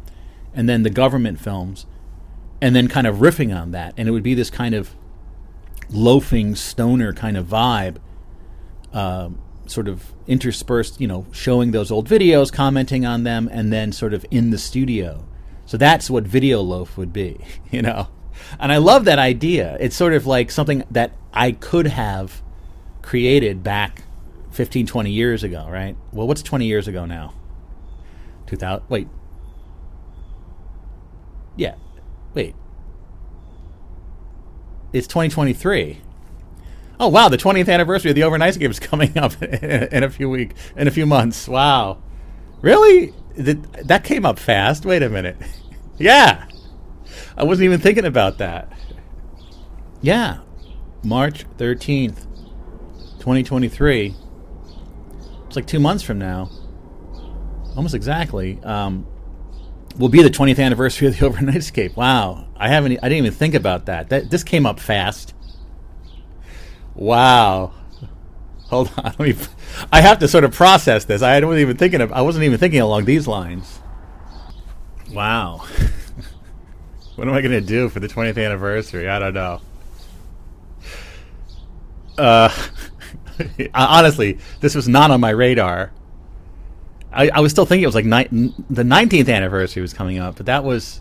[0.55, 1.87] and then the government films,
[2.61, 3.95] and then kind of riffing on that.
[3.97, 4.95] And it would be this kind of
[5.89, 7.97] loafing stoner kind of vibe,
[8.93, 9.31] uh,
[9.67, 14.15] sort of interspersed, you know, showing those old videos, commenting on them, and then sort
[14.15, 15.27] of in the studio.
[15.67, 17.39] So that's what Video Loaf would be,
[17.71, 18.09] you know.
[18.59, 19.77] and I love that idea.
[19.81, 22.43] It's sort of like something that I could have
[23.03, 24.03] created back
[24.61, 25.97] 15, 20 years ago, right?
[26.13, 27.33] Well, what's 20 years ago now?
[28.47, 28.85] 2000.
[28.91, 29.09] Wait.
[31.57, 31.77] Yeah.
[32.35, 32.55] Wait.
[34.93, 36.03] It's 2023.
[36.99, 40.29] Oh wow, the 20th anniversary of the Overnight Game is coming up in a few
[40.29, 41.49] week in a few months.
[41.49, 42.03] Wow.
[42.61, 43.15] Really?
[43.39, 44.85] That came up fast.
[44.85, 45.39] Wait a minute.
[45.99, 46.45] yeah.
[47.35, 48.71] I wasn't even thinking about that.
[50.03, 50.41] Yeah.
[51.03, 52.27] March 13th,
[53.21, 54.17] 2023.
[55.51, 56.49] It's like two months from now.
[57.75, 58.61] Almost exactly.
[58.63, 59.05] Um,
[59.99, 61.97] will be the 20th anniversary of the Overnightscape.
[61.97, 62.47] Wow.
[62.57, 64.11] I haven't, I didn't even think about that.
[64.11, 65.35] that this came up fast.
[66.95, 67.73] Wow.
[68.69, 69.05] Hold on.
[69.19, 69.35] Let me,
[69.91, 71.21] I have to sort of process this.
[71.21, 73.81] I wasn't even thinking of, I wasn't even thinking along these lines.
[75.11, 75.67] Wow.
[77.17, 79.09] what am I going to do for the 20th anniversary?
[79.09, 79.61] I don't know.
[82.17, 82.57] Uh,
[83.75, 85.93] honestly, this was not on my radar.
[87.13, 90.37] I, I was still thinking it was like ni- the 19th anniversary was coming up,
[90.37, 91.01] but that was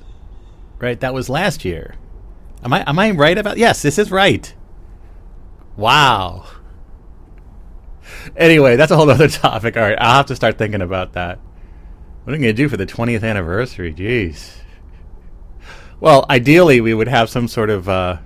[0.79, 0.99] right.
[0.99, 1.95] That was last year.
[2.63, 3.57] Am I am I right about?
[3.57, 4.53] Yes, this is right.
[5.77, 6.45] Wow.
[8.35, 9.77] Anyway, that's a whole other topic.
[9.77, 11.39] All right, I'll have to start thinking about that.
[12.23, 13.93] What am I going to do for the 20th anniversary?
[13.93, 14.57] Jeez.
[15.99, 18.17] Well, ideally, we would have some sort of uh,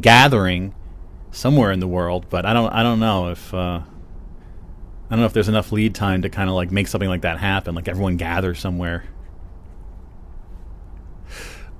[0.00, 0.74] gathering
[1.36, 2.72] somewhere in the world, but I don't.
[2.72, 3.52] I don't know if.
[3.52, 3.82] Uh,
[5.08, 7.22] I don't know if there's enough lead time to kind of like make something like
[7.22, 7.74] that happen.
[7.74, 9.04] Like everyone gather somewhere.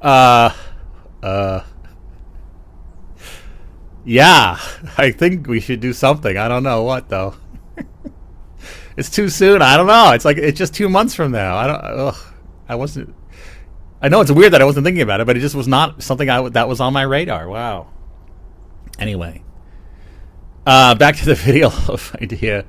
[0.01, 0.51] Uh,
[1.23, 1.63] uh.
[4.05, 4.59] Yeah,
[4.99, 6.37] I think we should do something.
[6.37, 7.35] I don't know what though.
[8.97, 9.63] it's too soon.
[9.63, 10.13] I don't know.
[10.13, 11.57] It's like it's just two months from now.
[11.57, 11.81] I don't.
[11.81, 12.17] Ugh,
[12.69, 13.15] I wasn't.
[14.01, 16.03] I know it's weird that I wasn't thinking about it, but it just was not
[16.03, 17.49] something I that was on my radar.
[17.49, 17.89] Wow.
[18.99, 19.43] Anyway,
[20.67, 22.65] uh, back to the video loaf idea.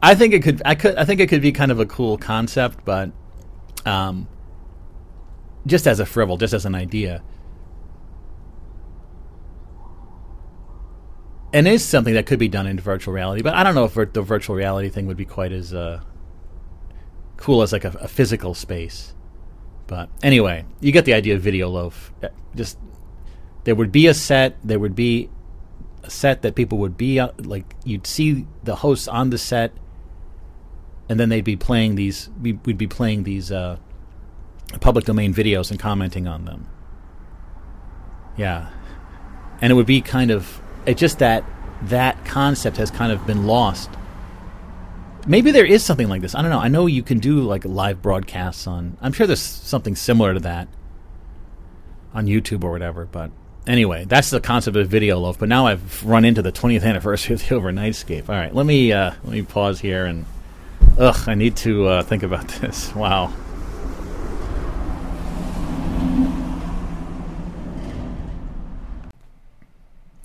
[0.00, 0.62] I think it could.
[0.64, 0.96] I could.
[0.96, 3.10] I think it could be kind of a cool concept, but
[3.84, 4.28] um,
[5.66, 7.22] just as a frivol, just as an idea.
[11.52, 13.42] and is something that could be done in virtual reality.
[13.42, 16.02] But I don't know if the virtual reality thing would be quite as uh,
[17.36, 19.14] cool as like a, a, physical space.
[19.86, 22.12] But anyway, you get the idea of Video Loaf.
[22.54, 22.78] Just
[23.64, 24.56] there would be a set.
[24.62, 25.30] There would be
[26.02, 27.74] a set that people would be uh, like.
[27.84, 29.72] You'd see the hosts on the set,
[31.08, 32.30] and then they'd be playing these.
[32.40, 33.78] We'd be playing these uh,
[34.80, 36.68] public domain videos and commenting on them.
[38.36, 38.70] Yeah,
[39.60, 41.44] and it would be kind of it's just that
[41.82, 43.90] that concept has kind of been lost.
[45.26, 46.34] Maybe there is something like this.
[46.34, 46.60] I don't know.
[46.60, 48.96] I know you can do like live broadcasts on.
[49.00, 50.68] I'm sure there's something similar to that
[52.14, 53.04] on YouTube or whatever.
[53.04, 53.30] But
[53.68, 55.38] anyway, that's the concept of video loaf.
[55.38, 58.28] But now I've run into the 20th anniversary of the Overnightscape.
[58.28, 60.24] All right, let me uh, let me pause here and
[60.98, 62.94] ugh, I need to uh, think about this.
[62.94, 63.32] Wow.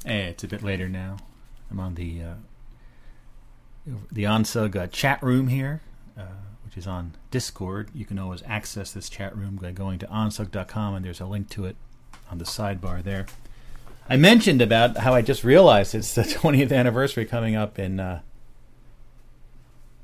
[0.05, 1.17] Hey, it's a bit later now.
[1.69, 2.33] I'm on the uh,
[4.11, 5.81] the ONSUG uh, chat room here,
[6.17, 6.25] uh,
[6.65, 7.89] which is on Discord.
[7.93, 11.49] You can always access this chat room by going to onsug.com, and there's a link
[11.51, 11.75] to it
[12.33, 13.27] on the sidebar there.
[14.09, 18.21] I mentioned about how I just realized it's the 20th anniversary coming up in uh,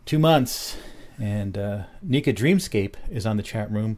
[0.06, 0.78] two months,
[1.20, 3.98] and uh, Nika Dreamscape is on the chat room.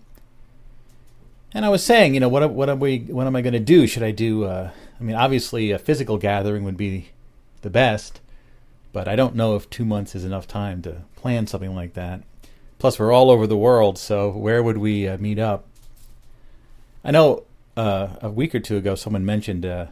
[1.54, 3.60] And I was saying, you know, what what am we what am I going to
[3.60, 3.86] do?
[3.86, 4.46] Should I do?
[4.46, 7.10] Uh, I mean, obviously, a physical gathering would be
[7.63, 8.22] the best,
[8.94, 12.24] but I don't know if two months is enough time to plan something like that.
[12.80, 15.65] Plus, we're all over the world, so where would we uh, meet up?
[17.04, 17.44] I know
[17.78, 19.88] uh, a week or two ago, someone mentioned uh,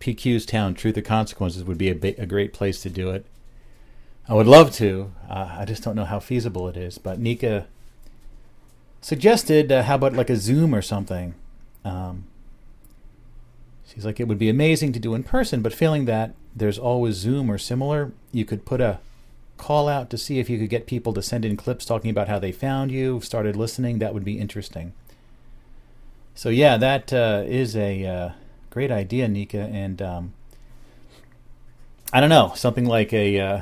[0.00, 3.24] PQ's town, Truth or Consequences, would be a, ba- a, great place to do it.
[4.28, 5.12] I would love to.
[5.28, 6.98] Uh, I just don't know how feasible it is.
[6.98, 7.66] But Nika
[9.00, 11.34] suggested, uh, how about like a Zoom or something?
[11.84, 12.24] Um,
[13.86, 17.16] she's like, it would be amazing to do in person, but feeling that there's always
[17.16, 19.00] Zoom or similar, you could put a
[19.56, 22.28] call out to see if you could get people to send in clips talking about
[22.28, 23.98] how they found you, started listening.
[23.98, 24.94] That would be interesting.
[26.34, 28.30] So yeah, that uh, is a uh,
[28.70, 30.34] great idea, Nika, and um,
[32.12, 33.60] I don't know, something like a uh,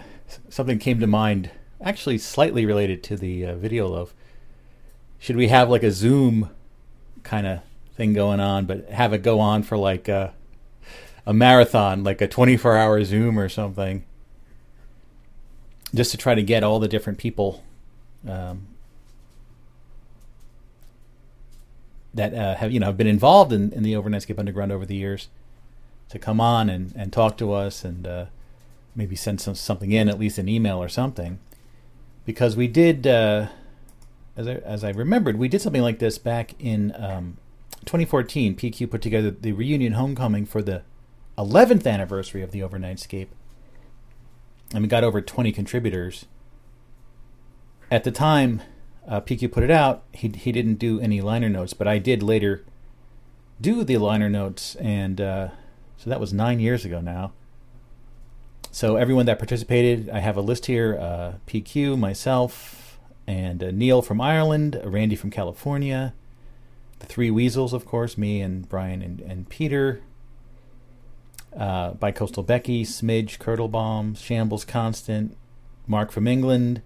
[0.49, 1.51] something came to mind,
[1.83, 4.15] actually slightly related to the uh, video loaf.
[5.19, 6.49] Should we have like a Zoom
[7.23, 7.61] kind of
[7.95, 10.33] thing going on, but have it go on for like a,
[11.27, 14.03] a marathon, like a 24 hour Zoom or something,
[15.95, 17.63] just to try to get all the different people
[18.27, 18.67] um,
[22.15, 24.97] that uh, have you know have been involved in, in the Overnightscape Underground over the
[24.97, 25.29] years
[26.09, 28.27] to come on and, and talk to us and uh,
[28.95, 31.39] maybe send some, something in, at least an email or something,
[32.27, 33.47] because we did, uh,
[34.37, 37.39] as I as I remembered, we did something like this back in um,
[37.87, 38.57] 2014.
[38.57, 40.83] PQ put together the reunion homecoming for the
[41.39, 43.29] 11th anniversary of the Overnightscape,
[44.75, 46.27] and we got over 20 contributors.
[47.91, 48.63] At the time,
[49.07, 50.05] uh, PQ put it out.
[50.13, 52.65] He he didn't do any liner notes, but I did later
[53.61, 55.49] do the liner notes, and uh,
[55.97, 57.33] so that was nine years ago now.
[58.71, 64.03] So everyone that participated, I have a list here: uh, PQ, myself, and uh, Neil
[64.03, 66.15] from Ireland, Randy from California,
[67.01, 70.03] the three Weasels, of course, me and Brian and, and Peter.
[71.55, 75.37] Uh, Coastal Becky, Smidge, Kurtlebomb, Shambles Constant,
[75.87, 76.81] Mark from England,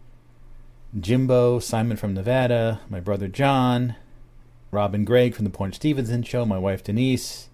[0.98, 3.96] Jimbo, Simon from Nevada, my brother John,
[4.70, 7.48] Robin Gregg from the Porn Stevenson Show, my wife Denise,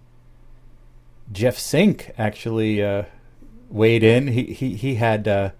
[1.31, 3.03] Jeff Sink actually uh,
[3.69, 4.27] weighed in.
[4.27, 5.51] He he he had uh,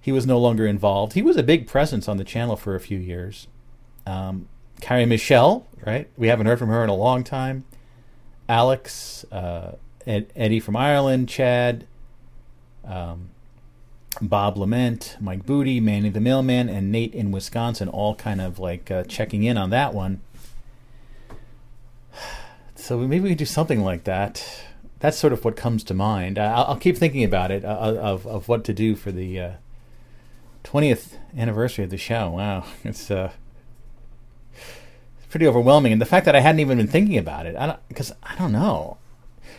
[0.00, 1.14] he was no longer involved.
[1.14, 3.48] He was a big presence on the channel for a few years.
[4.06, 4.48] Um,
[4.80, 6.08] Carrie Michelle, right?
[6.16, 7.64] We haven't heard from her in a long time.
[8.48, 9.76] Alex, uh,
[10.06, 11.86] Ed, Eddie from Ireland, Chad,
[12.84, 13.30] um,
[14.20, 18.90] Bob Lament, Mike Booty, Manny the Mailman, and Nate in Wisconsin, all kind of like
[18.90, 20.20] uh, checking in on that one.
[22.76, 24.66] So maybe we could do something like that.
[25.00, 26.38] That's sort of what comes to mind.
[26.38, 29.52] I'll, I'll keep thinking about it uh, of of what to do for the uh,
[30.62, 32.30] twentieth anniversary of the show.
[32.30, 33.32] Wow, it's uh,
[35.30, 37.56] pretty overwhelming, and the fact that I hadn't even been thinking about it,
[37.88, 38.98] because I, I don't know.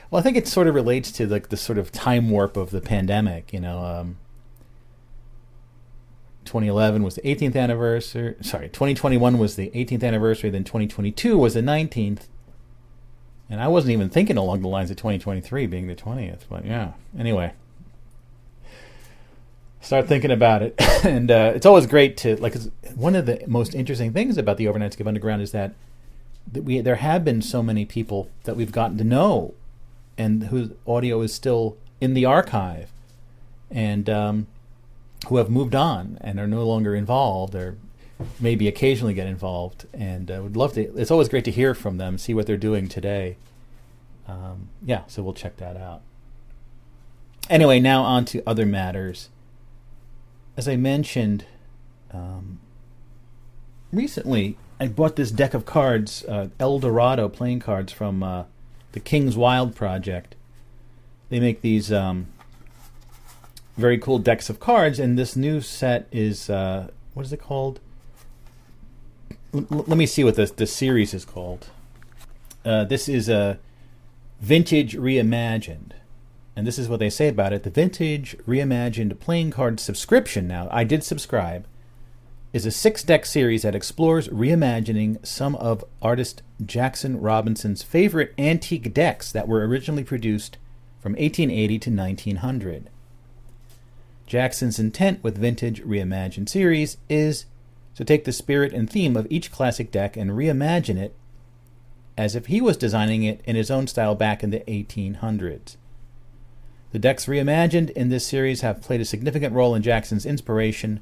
[0.10, 2.70] Well, I think it sort of relates to like the sort of time warp of
[2.70, 3.52] the pandemic.
[3.52, 4.18] You know, um,
[6.46, 8.36] 2011 was the 18th anniversary.
[8.42, 10.50] Sorry, 2021 was the 18th anniversary.
[10.50, 12.28] Then 2022 was the 19th.
[13.50, 16.42] And I wasn't even thinking along the lines of 2023 being the 20th.
[16.50, 17.54] But yeah, anyway.
[19.82, 20.76] Start thinking about it.
[21.06, 22.56] and uh, it's always great to, like,
[22.96, 25.76] one of the most interesting things about the Overnightscape Underground is that,
[26.52, 29.54] that we there have been so many people that we've gotten to know
[30.18, 32.90] and whose audio is still in the archive.
[33.70, 34.48] And, um,
[35.28, 37.78] who have moved on and are no longer involved or
[38.40, 39.86] maybe occasionally get involved.
[39.94, 42.58] And uh, would love to it's always great to hear from them see what they're
[42.58, 43.38] doing today.
[44.28, 46.02] Um, yeah so we'll check that out.
[47.50, 49.30] Anyway now on to other matters.
[50.58, 51.46] As i mentioned
[52.12, 52.60] um,
[53.92, 58.46] recently i bought this deck of cards uh, el dorado playing cards from uh,
[58.94, 60.36] the king's wild project.
[61.30, 62.28] They make these um,
[63.78, 67.80] very cool decks of cards, and this new set is uh, what is it called?
[69.54, 71.68] L- let me see what this the series is called.
[72.64, 73.60] Uh, this is a
[74.40, 75.92] vintage reimagined,
[76.56, 80.48] and this is what they say about it: the vintage reimagined playing card subscription.
[80.48, 81.68] Now, I did subscribe.
[82.54, 88.94] Is a six deck series that explores reimagining some of artist Jackson Robinson's favorite antique
[88.94, 90.58] decks that were originally produced
[91.02, 92.90] from 1880 to 1900.
[94.26, 97.46] Jackson's intent with Vintage Reimagined series is
[97.96, 101.16] to take the spirit and theme of each classic deck and reimagine it
[102.18, 105.76] as if he was designing it in his own style back in the 1800s.
[106.92, 111.02] The decks reimagined in this series have played a significant role in Jackson's inspiration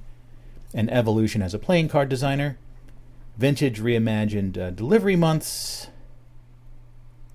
[0.73, 2.57] and evolution as a playing card designer.
[3.37, 5.87] Vintage Reimagined uh, delivery months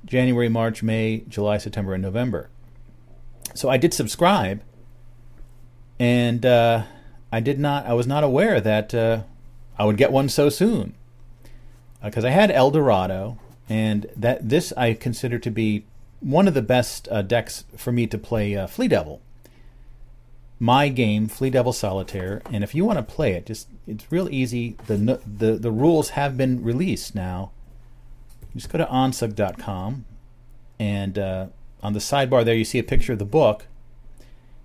[0.04, 2.50] January, March, May, July, September, and November.
[3.54, 4.62] So I did subscribe
[5.98, 6.84] and uh,
[7.32, 7.86] I did not.
[7.86, 9.22] I was not aware that uh,
[9.78, 10.94] I would get one so soon
[12.02, 13.38] because uh, I had El Dorado,
[13.68, 15.84] and that this I consider to be
[16.20, 19.20] one of the best uh, decks for me to play uh, Flea Devil.
[20.60, 24.28] My game, Flea Devil Solitaire, and if you want to play it, just it's real
[24.28, 24.76] easy.
[24.86, 27.52] the the The rules have been released now.
[28.56, 30.04] just go to onsug.com,
[30.80, 31.18] and
[31.80, 33.66] on the sidebar there, you see a picture of the book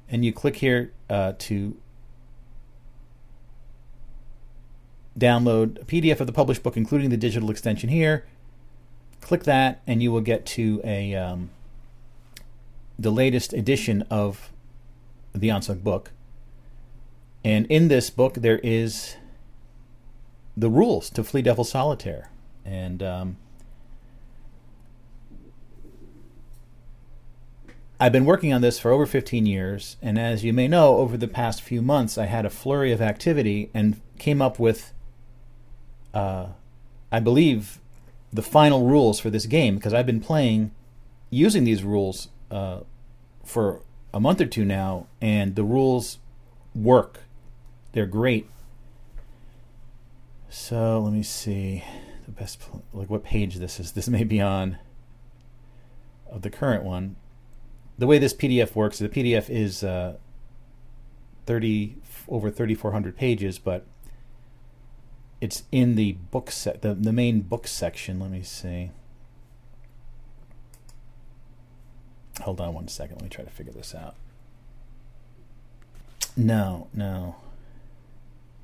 [0.09, 1.78] and you click here uh, to
[5.18, 8.26] download a PDF of the published book, including the digital extension here.
[9.22, 11.51] Click that, and you will get to a um,
[12.97, 14.51] the latest edition of
[15.34, 16.11] the Onsug book.
[17.45, 19.16] And in this book, there is
[20.57, 22.32] the rules to Flea Devil Solitaire,
[22.66, 23.38] and um,
[28.04, 31.16] I've been working on this for over 15 years, and as you may know, over
[31.16, 34.91] the past few months, I had a flurry of activity and came up with,
[36.14, 36.47] uh,
[37.14, 37.80] I believe,
[38.34, 40.72] the final rules for this game because I've been playing
[41.30, 42.82] using these rules uh,
[43.45, 43.80] for
[44.14, 46.18] a month or two now, and the rules
[46.76, 47.22] work.
[47.93, 48.49] They're great.
[50.49, 51.86] So let me see
[52.26, 53.91] the best like what page this is.
[53.93, 54.78] This may be on
[56.30, 57.16] of the current one.
[58.04, 60.18] The way this PDF works, the PDF is uh,
[61.45, 61.95] thirty
[62.28, 63.86] over thirty four hundred pages, but
[65.39, 68.20] it's in the book set the, the main book section.
[68.20, 68.91] Let me see.
[72.41, 73.22] Hold on one second.
[73.22, 74.16] Let me try to figure this out.
[76.36, 77.38] No, no.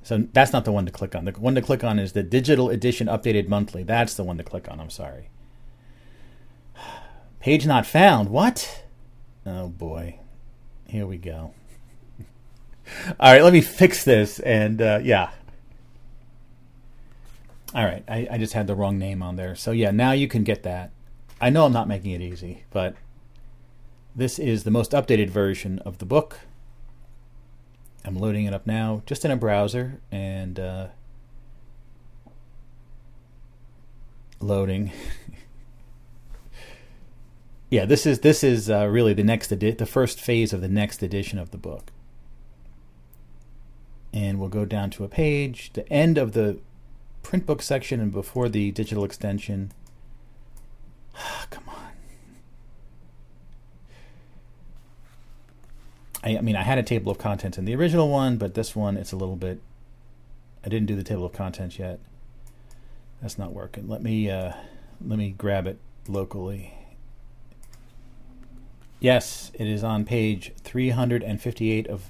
[0.04, 1.24] So that's not the one to click on.
[1.24, 3.84] The one to click on is the digital edition updated monthly.
[3.84, 4.82] That's the one to click on.
[4.82, 5.30] I'm sorry.
[7.40, 8.28] Page not found.
[8.28, 8.84] What?
[9.50, 10.20] Oh boy.
[10.86, 11.54] Here we go.
[13.20, 14.40] All right, let me fix this.
[14.40, 15.32] And uh, yeah.
[17.74, 19.56] All right, I, I just had the wrong name on there.
[19.56, 20.92] So yeah, now you can get that.
[21.42, 22.96] I know I'm not making it easy, but
[24.16, 26.40] this is the most updated version of the book.
[28.06, 30.88] I'm loading it up now, just in a browser, and uh,
[34.40, 34.92] loading.
[37.70, 40.68] yeah, this is this is uh, really the next edi- the first phase of the
[40.68, 41.92] next edition of the book.
[44.12, 46.58] And we'll go down to a page, the end of the
[47.22, 49.72] print book section, and before the digital extension.
[51.52, 51.76] Come on.
[56.24, 58.76] I, I mean, I had a table of contents in the original one, but this
[58.76, 59.62] one it's a little bit.
[60.66, 62.00] I didn't do the table of contents yet.
[63.22, 63.88] That's not working.
[63.88, 64.54] Let me uh,
[65.06, 66.74] let me grab it locally.
[69.00, 72.06] Yes, it is on page 358 of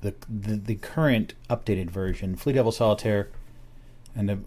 [0.00, 2.36] the, the the current updated version.
[2.36, 3.28] Flea Devil Solitaire,
[4.14, 4.38] and the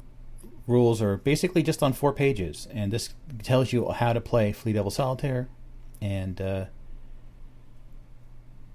[0.67, 3.13] rules are basically just on four pages, and this
[3.43, 5.49] tells you how to play Flea Devil Solitaire,
[5.99, 6.65] and uh,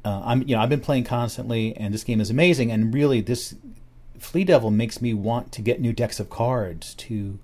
[0.05, 2.71] uh, I'm you know I've been playing constantly, and this game is amazing.
[2.71, 3.55] And really, this
[4.19, 7.39] Flea Devil makes me want to get new decks of cards to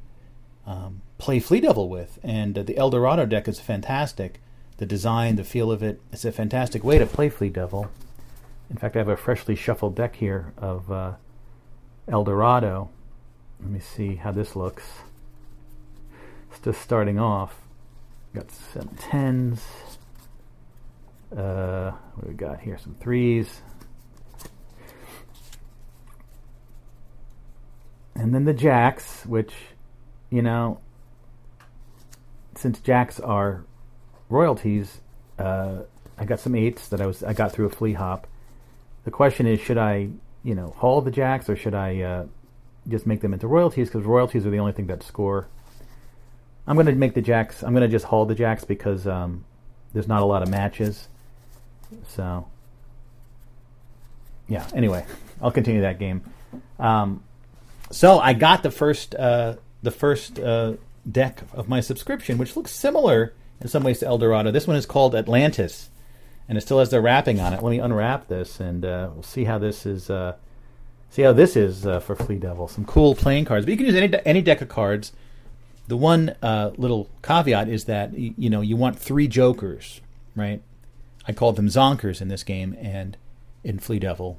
[0.66, 2.18] um, play Flea Devil with.
[2.22, 4.40] And uh, the El Dorado deck is fantastic.
[4.82, 7.88] The design, the feel of it, it's a fantastic way to play Flea Devil.
[8.68, 11.12] In fact, I have a freshly shuffled deck here of uh,
[12.08, 12.90] El Dorado.
[13.60, 14.82] Let me see how this looks.
[16.50, 17.60] It's just starting off.
[18.34, 19.64] Got some tens.
[21.30, 22.76] Uh, what we got here?
[22.76, 23.62] Some threes.
[28.16, 29.54] And then the jacks, which,
[30.28, 30.80] you know,
[32.56, 33.64] since jacks are
[34.32, 35.00] royalties,
[35.38, 35.82] uh,
[36.18, 38.26] I got some eights that I was I got through a flea hop.
[39.04, 40.08] The question is, should I,
[40.42, 42.26] you know, haul the jacks or should I uh,
[42.88, 43.88] just make them into royalties?
[43.88, 45.48] Because royalties are the only thing that score.
[46.66, 47.62] I'm going to make the jacks.
[47.62, 49.44] I'm going to just haul the jacks because um,
[49.92, 51.08] there's not a lot of matches.
[52.08, 52.46] So,
[54.48, 54.66] yeah.
[54.74, 55.04] Anyway,
[55.40, 56.22] I'll continue that game.
[56.78, 57.24] Um,
[57.90, 60.74] so I got the first uh, the first uh,
[61.10, 64.50] deck of my subscription, which looks similar in some ways to El Dorado.
[64.50, 65.88] This one is called Atlantis,
[66.48, 67.62] and it still has the wrapping on it.
[67.62, 70.10] Let me unwrap this, and uh, we'll see how this is.
[70.10, 70.34] Uh,
[71.10, 72.68] see how this is uh, for Flea Devil.
[72.68, 75.12] Some cool playing cards, but you can use any de- any deck of cards.
[75.86, 80.00] The one uh, little caveat is that you know you want three jokers,
[80.34, 80.60] right?
[81.26, 83.16] I called them zonkers in this game and
[83.62, 84.38] in Flea Devil.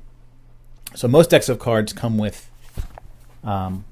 [0.95, 2.51] So most decks of cards come with
[3.43, 3.85] um,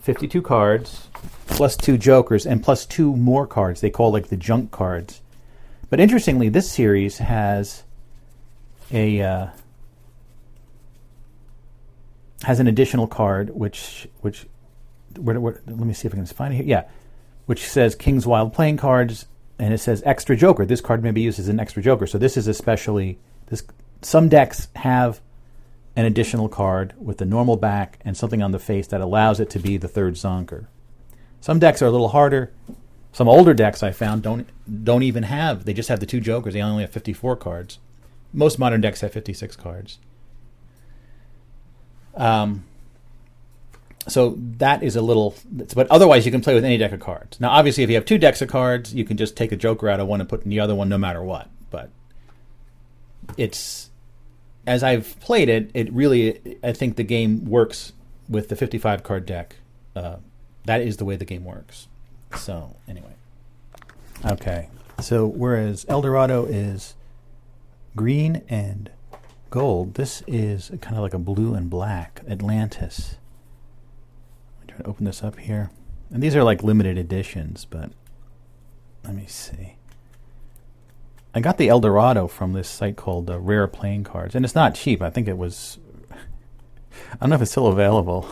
[0.00, 1.07] 52 cards
[1.46, 3.80] plus two jokers and plus two more cards.
[3.80, 5.20] They call like the junk cards.
[5.90, 7.84] But interestingly, this series has
[8.90, 9.46] a uh,
[12.42, 14.46] has an additional card which which
[15.18, 16.66] where, where, let me see if I can find it here.
[16.66, 16.84] Yeah,
[17.46, 19.26] which says King's Wild playing cards
[19.58, 20.64] and it says extra joker.
[20.64, 22.06] This card may be used as an extra joker.
[22.06, 23.64] So this is especially this.
[24.00, 25.20] Some decks have
[25.96, 29.50] an additional card with the normal back and something on the face that allows it
[29.50, 30.66] to be the third zonker.
[31.40, 32.52] Some decks are a little harder.
[33.12, 34.48] Some older decks I found don't
[34.84, 35.64] don't even have.
[35.64, 36.54] They just have the two jokers.
[36.54, 37.78] They only have 54 cards.
[38.32, 39.98] Most modern decks have 56 cards.
[42.14, 42.64] Um,
[44.06, 47.40] so that is a little, but otherwise you can play with any deck of cards.
[47.40, 49.88] Now, obviously, if you have two decks of cards, you can just take a Joker
[49.88, 51.48] out of one and put in the other one, no matter what.
[51.70, 51.90] But
[53.36, 53.90] it's
[54.66, 57.94] as I've played it, it really, I think the game works
[58.28, 59.56] with the 55 card deck.
[59.96, 60.16] Uh,
[60.68, 61.88] that is the way the game works.
[62.36, 63.14] So anyway,
[64.24, 64.68] okay.
[65.00, 66.94] So whereas El Dorado is
[67.96, 68.90] green and
[69.48, 73.16] gold, this is kind of like a blue and black Atlantis
[74.66, 75.70] Try to open this up here.
[76.10, 77.90] And these are like limited editions, but
[79.04, 79.76] let me see.
[81.34, 84.74] I got the Eldorado from this site called uh, Rare Playing Cards, and it's not
[84.74, 85.00] cheap.
[85.00, 85.78] I think it was.
[86.10, 88.28] I don't know if it's still available.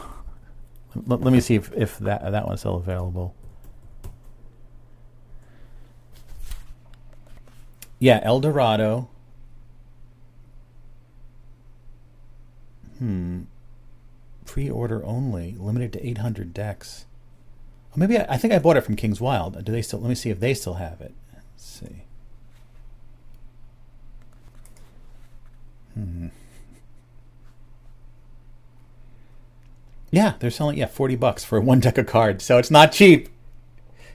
[1.10, 3.34] L- let me see if, if that that one's still available.
[7.98, 9.08] Yeah, El Dorado.
[12.98, 13.42] Hmm.
[14.44, 17.04] Pre-order only, limited to 800 decks.
[17.92, 19.62] Oh, maybe I, I think I bought it from King's Wild.
[19.64, 20.00] Do they still?
[20.00, 21.14] Let me see if they still have it.
[21.34, 22.02] Let's see.
[25.94, 26.28] Hmm.
[30.16, 33.28] Yeah, they're selling yeah forty bucks for one deck of cards, so it's not cheap.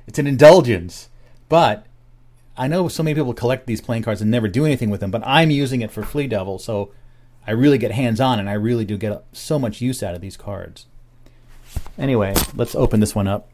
[0.07, 1.09] It's an indulgence,
[1.47, 1.85] but
[2.57, 5.11] I know so many people collect these playing cards and never do anything with them.
[5.11, 6.91] But I'm using it for Flea Devil, so
[7.45, 10.21] I really get hands on, and I really do get so much use out of
[10.21, 10.87] these cards.
[11.99, 13.47] Anyway, let's open this one up.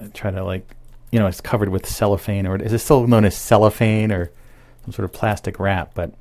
[0.00, 0.66] I try to like,
[1.12, 4.30] you know, it's covered with cellophane, or is it still known as cellophane or
[4.86, 5.92] some sort of plastic wrap?
[5.92, 6.14] But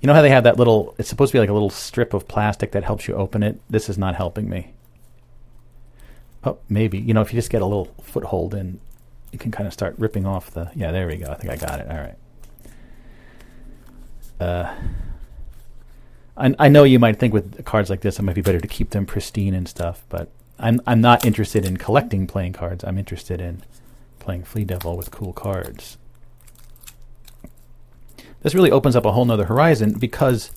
[0.00, 2.14] you know how they have that little, it's supposed to be like a little strip
[2.14, 3.60] of plastic that helps you open it?
[3.68, 4.73] This is not helping me.
[6.44, 6.98] Oh, maybe.
[6.98, 8.80] You know, if you just get a little foothold in,
[9.32, 10.70] you can kind of start ripping off the.
[10.74, 11.26] Yeah, there we go.
[11.30, 11.90] I think I got it.
[11.90, 12.14] All right.
[14.40, 14.74] Uh,
[16.36, 18.68] I, I know you might think with cards like this, it might be better to
[18.68, 20.28] keep them pristine and stuff, but
[20.58, 22.84] I'm I'm not interested in collecting playing cards.
[22.84, 23.62] I'm interested in
[24.18, 25.98] playing Flea Devil with cool cards
[28.44, 30.52] this really opens up a whole nother horizon because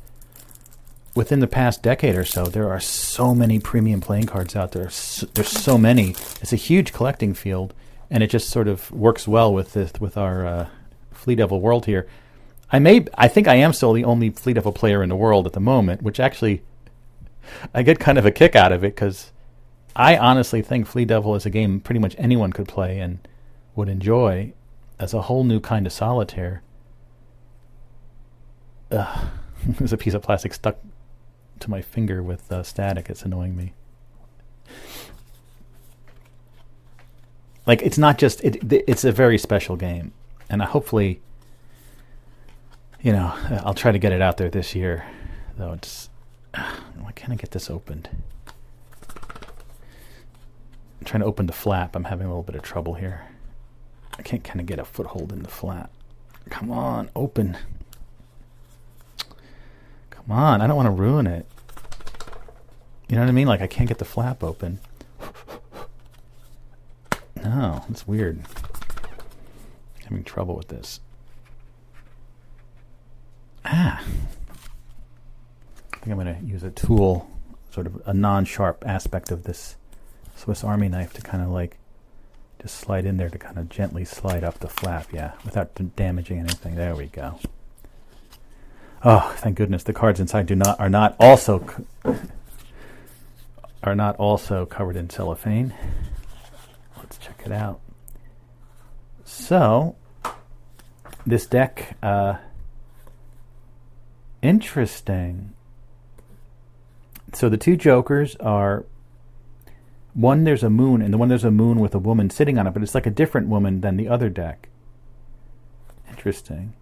[1.17, 4.87] within the past decade or so, there are so many premium playing cards out there.
[4.91, 6.11] So, there's so many.
[6.41, 7.73] It's a huge collecting field,
[8.11, 10.67] and it just sort of works well with this, with our uh,
[11.11, 12.07] Flea Devil world here.
[12.71, 15.47] I may, I think I am still the only Flea Devil player in the world
[15.47, 16.61] at the moment, which actually
[17.73, 19.31] I get kind of a kick out of it because
[19.95, 23.27] I honestly think Flea Devil is a game pretty much anyone could play and
[23.75, 24.53] would enjoy
[24.99, 26.61] as a whole new kind of solitaire.
[28.91, 29.29] Ugh.
[29.67, 30.77] There's a piece of plastic stuck
[31.61, 33.09] to my finger with uh, static.
[33.09, 33.73] It's annoying me.
[37.65, 38.57] Like it's not just it.
[38.71, 40.13] It's a very special game,
[40.49, 41.19] and hopefully,
[43.01, 43.33] you know,
[43.63, 45.05] I'll try to get it out there this year.
[45.57, 46.09] Though it's,
[46.53, 48.09] why can't I get this opened?
[50.99, 51.95] I'm trying to open the flap.
[51.95, 53.27] I'm having a little bit of trouble here.
[54.17, 55.91] I can't kind of get a foothold in the flap.
[56.49, 57.57] Come on, open.
[60.27, 61.45] Come on, I don't want to ruin it.
[63.07, 63.47] You know what I mean?
[63.47, 64.79] Like I can't get the flap open.
[67.37, 68.41] No, it's weird.
[70.03, 70.99] Having trouble with this.
[73.63, 74.01] Ah.
[75.93, 77.29] I think I'm going to use a tool,
[77.71, 79.77] sort of a non-sharp aspect of this
[80.35, 81.77] Swiss Army knife to kind of like
[82.61, 86.39] just slide in there to kind of gently slide up the flap, yeah, without damaging
[86.39, 86.75] anything.
[86.75, 87.39] There we go.
[89.03, 91.63] Oh, thank goodness the cards inside do not are not also
[93.83, 95.73] are not also covered in cellophane.
[96.97, 97.79] Let's check it out.
[99.23, 99.95] So,
[101.25, 102.37] this deck, uh,
[104.41, 105.53] interesting.
[107.33, 108.85] So the two jokers are
[110.13, 110.43] one.
[110.43, 112.73] There's a moon, and the one there's a moon with a woman sitting on it,
[112.73, 114.69] but it's like a different woman than the other deck.
[116.09, 116.73] Interesting.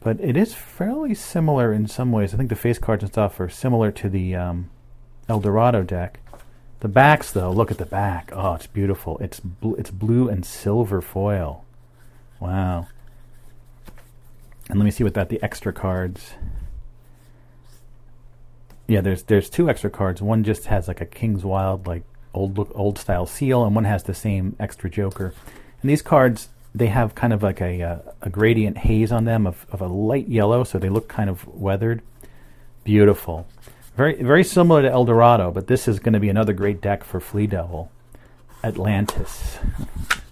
[0.00, 2.32] But it is fairly similar in some ways.
[2.32, 4.70] I think the face cards and stuff are similar to the um,
[5.28, 6.20] Eldorado deck.
[6.80, 8.32] The backs, though, look at the back.
[8.34, 9.18] Oh, it's beautiful.
[9.18, 11.64] It's bl- it's blue and silver foil.
[12.40, 12.88] Wow.
[14.70, 16.32] And let me see what that the extra cards.
[18.88, 20.22] Yeah, there's there's two extra cards.
[20.22, 24.04] One just has like a King's Wild like old old style seal, and one has
[24.04, 25.34] the same extra Joker.
[25.82, 29.46] And these cards they have kind of like a, uh, a gradient haze on them
[29.46, 32.02] of, of a light yellow, so they look kind of weathered.
[32.84, 33.46] Beautiful.
[33.96, 37.20] Very, very similar to Eldorado, but this is going to be another great deck for
[37.20, 37.90] Flea Devil.
[38.62, 39.58] Atlantis.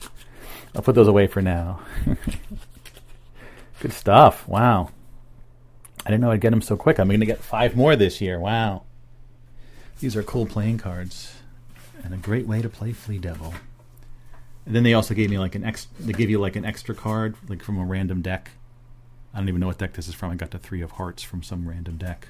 [0.74, 1.80] I'll put those away for now.
[3.80, 4.47] Good stuff.
[4.47, 4.91] Wow.
[6.07, 6.99] I didn't know I'd get them so quick.
[6.99, 8.39] I'm going to get five more this year.
[8.39, 8.84] Wow.
[10.01, 11.34] These are cool playing cards
[12.05, 13.55] and a great way to play Flea Devil.
[14.69, 15.87] And then they also gave me like an ex.
[15.99, 18.51] They give you like an extra card, like from a random deck.
[19.33, 20.31] I don't even know what deck this is from.
[20.31, 22.29] I got the three of hearts from some random deck.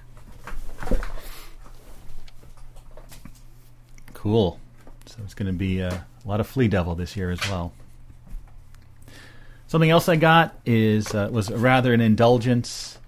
[4.15, 4.61] Cool.
[5.07, 7.73] So it's going to be a lot of Flea Devil this year as well.
[9.67, 12.99] Something else I got is uh, was rather an indulgence.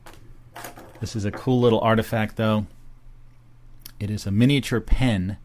[1.01, 2.67] This is a cool little artifact, though.
[4.01, 5.37] It is a miniature pen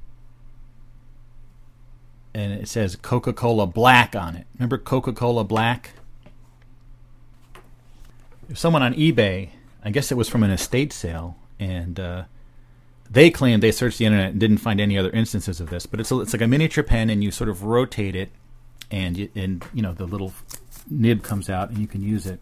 [2.36, 4.46] and it says Coca Cola Black on it.
[4.56, 5.92] Remember Coca Cola Black?
[8.54, 9.52] Someone on eBay,
[9.84, 12.24] I guess it was from an estate sale, and uh,
[13.10, 15.86] they claimed they searched the internet and didn't find any other instances of this.
[15.86, 18.32] But it's a, it's like a miniature pen, and you sort of rotate it,
[18.92, 20.34] and you, and you know the little
[20.90, 22.42] nib comes out, and you can use it.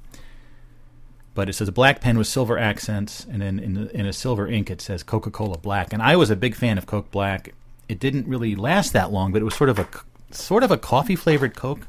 [1.36, 4.48] But it says a black pen with silver accents, and then in, in a silver
[4.48, 5.94] ink it says Coca Cola Black.
[5.94, 7.54] And I was a big fan of Coke Black.
[7.88, 9.88] It didn't really last that long, but it was sort of a
[10.32, 11.88] sort of a coffee flavored Coke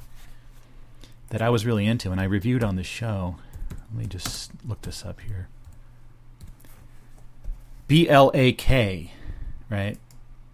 [1.30, 3.36] that I was really into, and I reviewed on the show.
[3.70, 5.49] Let me just look this up here.
[7.86, 9.12] B L A K,
[9.70, 9.99] right?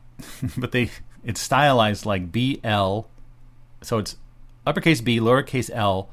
[0.56, 0.90] but they
[1.24, 3.08] it's stylized like B L,
[3.82, 4.16] so it's
[4.66, 6.08] uppercase B, lowercase L,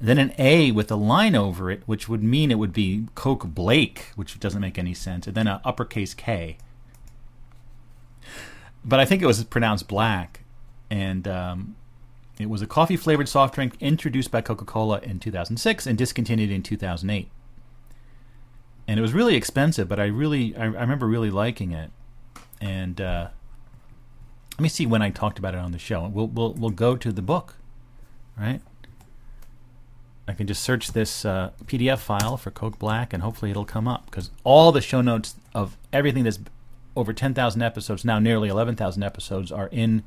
[0.00, 3.46] then an A with a line over it, which would mean it would be Coke
[3.46, 6.58] Blake, which doesn't make any sense, and then an uppercase K.
[8.86, 10.44] But I think it was pronounced black,
[10.88, 11.76] and um,
[12.38, 16.50] it was a coffee flavored soft drink introduced by Coca Cola in 2006 and discontinued
[16.50, 17.28] in 2008
[18.88, 21.90] and it was really expensive, but I really I, I remember really liking it.
[22.60, 23.28] And uh,
[24.52, 26.06] let me see when I talked about it on the show.
[26.06, 27.56] We'll we'll we'll go to the book,
[28.38, 28.60] right?
[30.28, 33.86] I can just search this uh, PDF file for Coke Black, and hopefully it'll come
[33.86, 36.40] up because all the show notes of everything that's
[36.96, 40.02] over ten thousand episodes, now nearly eleven thousand episodes, are in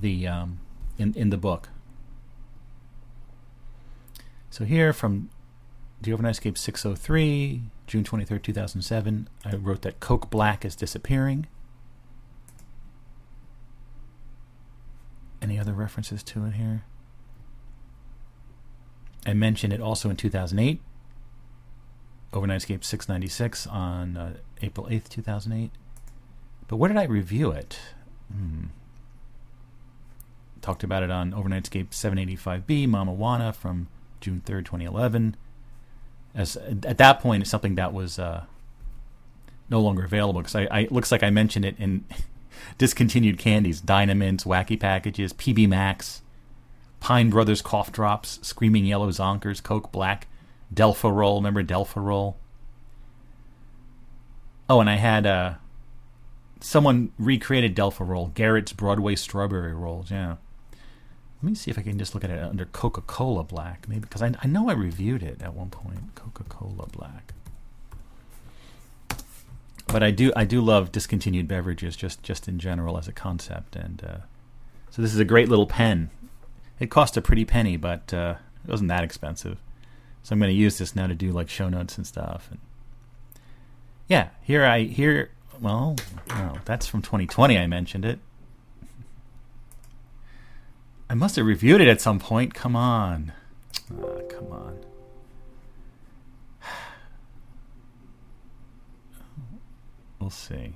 [0.00, 0.60] the um,
[0.98, 1.68] in in the book.
[4.50, 5.30] So here from
[6.02, 9.28] the Overnightscape 603, June 23, 2007.
[9.44, 11.46] I wrote that Coke Black is disappearing.
[15.42, 16.84] Any other references to it here?
[19.26, 20.80] I mentioned it also in 2008.
[22.32, 25.70] Overnightscape 696 on uh, April 8th, 2008.
[26.68, 27.78] But where did I review it?
[28.32, 28.66] Hmm.
[30.60, 33.88] Talked about it on Overnightscape 785B, Mama Wana from
[34.20, 35.36] June 3rd, 2011
[36.34, 38.44] as at that point it's something that was uh,
[39.68, 42.04] no longer available because I, I it looks like I mentioned it in
[42.78, 46.22] discontinued candies, Dynamints, Wacky Packages, PB Max,
[47.00, 50.28] Pine Brothers cough drops, Screaming Yellow Zonkers, Coke Black,
[50.72, 51.36] Delpha Roll.
[51.36, 52.36] Remember Delpha Roll?
[54.68, 55.54] Oh, and I had uh,
[56.60, 60.10] someone recreated Delpha Roll, Garrett's Broadway Strawberry Rolls.
[60.10, 60.36] Yeah.
[61.42, 64.00] Let me see if I can just look at it under Coca Cola Black, maybe
[64.00, 66.14] because I, I know I reviewed it at one point.
[66.14, 67.32] Coca Cola Black,
[69.86, 73.74] but I do I do love discontinued beverages just just in general as a concept,
[73.74, 74.16] and uh,
[74.90, 76.10] so this is a great little pen.
[76.78, 79.58] It cost a pretty penny, but uh, it wasn't that expensive.
[80.22, 82.48] So I'm going to use this now to do like show notes and stuff.
[82.50, 82.60] And
[84.08, 85.96] yeah, here I here well,
[86.28, 87.58] no, that's from 2020.
[87.58, 88.18] I mentioned it.
[91.08, 92.54] I must have reviewed it at some point.
[92.54, 93.32] Come on.
[93.92, 94.78] Oh, come on.
[100.18, 100.74] We'll see.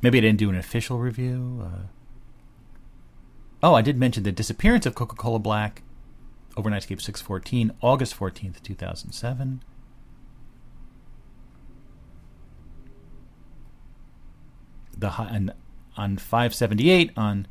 [0.00, 1.62] Maybe I didn't do an official review.
[1.62, 1.82] Uh,
[3.62, 5.82] oh, I did mention the disappearance of Coca Cola Black
[6.56, 9.62] Overnightscape 614, August 14th, 2007.
[14.96, 15.52] The high, and
[15.96, 17.46] on 578 on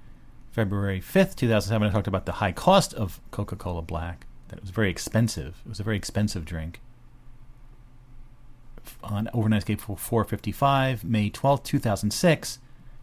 [0.51, 4.61] February 5th, 2007, I talked about the high cost of Coca Cola Black, that it
[4.61, 5.61] was very expensive.
[5.65, 6.81] It was a very expensive drink.
[9.03, 12.59] On Overnightscape for 455, May 12th, 2006,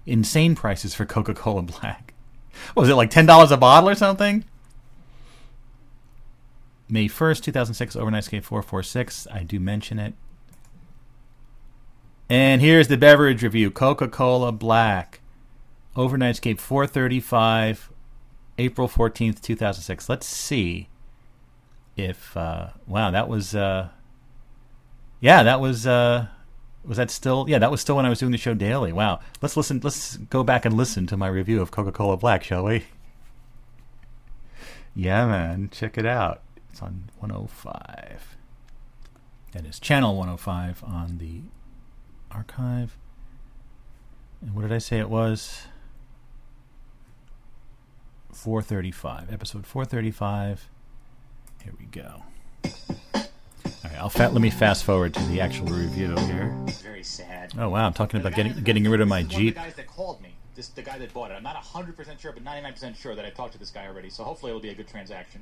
[0.06, 2.14] insane prices for Coca Cola Black.
[2.74, 4.44] What was it like $10 a bottle or something?
[6.88, 9.26] May 1st, 2006, Overnightscape 446.
[9.30, 10.14] I do mention it.
[12.30, 15.20] And here's the beverage review Coca Cola Black.
[15.96, 17.90] Overnightscape 435,
[18.56, 20.08] April 14th, 2006.
[20.08, 20.88] Let's see
[21.96, 23.88] if, uh, wow, that was, uh,
[25.20, 26.28] yeah, that was, uh,
[26.84, 28.92] was that still, yeah, that was still when I was doing the show daily.
[28.92, 29.18] Wow.
[29.42, 32.64] Let's listen, let's go back and listen to my review of Coca Cola Black, shall
[32.64, 32.84] we?
[34.94, 36.42] Yeah, man, check it out.
[36.78, 38.36] It's on 105.
[39.50, 41.40] That is channel 105 on the
[42.30, 42.96] archive.
[44.40, 45.62] And what did I say it was?
[48.30, 49.32] 435.
[49.32, 50.68] Episode 435.
[51.64, 52.22] Here we go.
[52.64, 52.70] All
[53.82, 56.56] right, I'll fa- let me fast forward to the actual review here.
[56.84, 57.54] Very sad.
[57.58, 59.56] Oh wow, I'm talking about getting getting rid of my Jeep.
[59.56, 61.34] The guys that called me, this the guy that bought it.
[61.34, 64.10] I'm not 100% sure, but 99% sure that I talked to this guy already.
[64.10, 65.40] So hopefully it'll be a good transaction.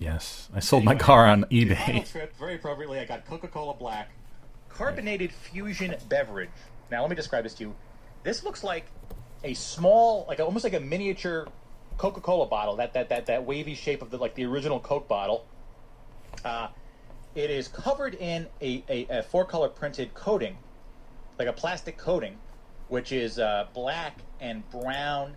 [0.00, 2.10] Yes, I sold my car on eBay.
[2.10, 4.10] trip, very appropriately, I got Coca-Cola Black,
[4.70, 6.48] carbonated fusion beverage.
[6.90, 7.74] Now let me describe this to you.
[8.22, 8.86] this looks like
[9.44, 11.48] a small, like almost like a miniature
[11.98, 12.76] Coca-Cola bottle.
[12.76, 15.44] That that that that wavy shape of the like the original Coke bottle.
[16.46, 16.68] Uh,
[17.34, 20.56] it is covered in a, a, a four color printed coating,
[21.38, 22.38] like a plastic coating,
[22.88, 25.36] which is uh, black and brown,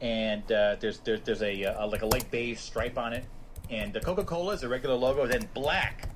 [0.00, 3.24] and uh, there's there's there's a, a like a light beige stripe on it,
[3.70, 6.08] and the Coca Cola is a regular logo, then black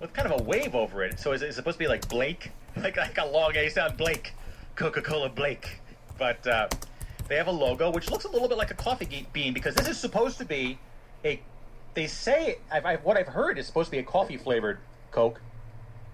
[0.00, 1.18] with kind of a wave over it.
[1.18, 4.32] So is it supposed to be like Blake, like like a long A sound Blake,
[4.76, 5.80] Coca Cola Blake,
[6.18, 6.68] but uh,
[7.28, 9.88] they have a logo which looks a little bit like a coffee bean because this
[9.88, 10.78] is supposed to be
[11.24, 11.40] a
[11.94, 14.78] they say I've, I've, what I've heard is supposed to be a coffee flavored
[15.10, 15.40] Coke,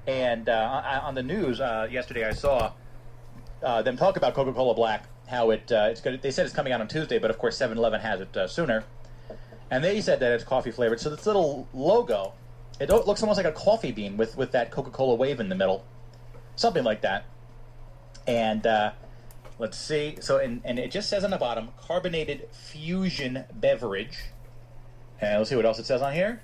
[0.06, 2.72] and uh, on the news uh, yesterday I saw
[3.62, 6.20] uh, them talk about Coca Cola Black, how it uh, it's good.
[6.20, 8.84] They said it's coming out on Tuesday, but of course 7-Eleven has it uh, sooner,
[9.70, 11.00] and they said that it's coffee flavored.
[11.00, 12.32] So this little logo,
[12.80, 15.54] it looks almost like a coffee bean with with that Coca Cola wave in the
[15.54, 15.84] middle,
[16.56, 17.24] something like that,
[18.26, 18.66] and.
[18.66, 18.92] Uh,
[19.58, 20.16] let's see.
[20.20, 24.16] So, and, and it just says on the bottom, carbonated fusion beverage.
[25.20, 26.40] And let's see what else it says on here.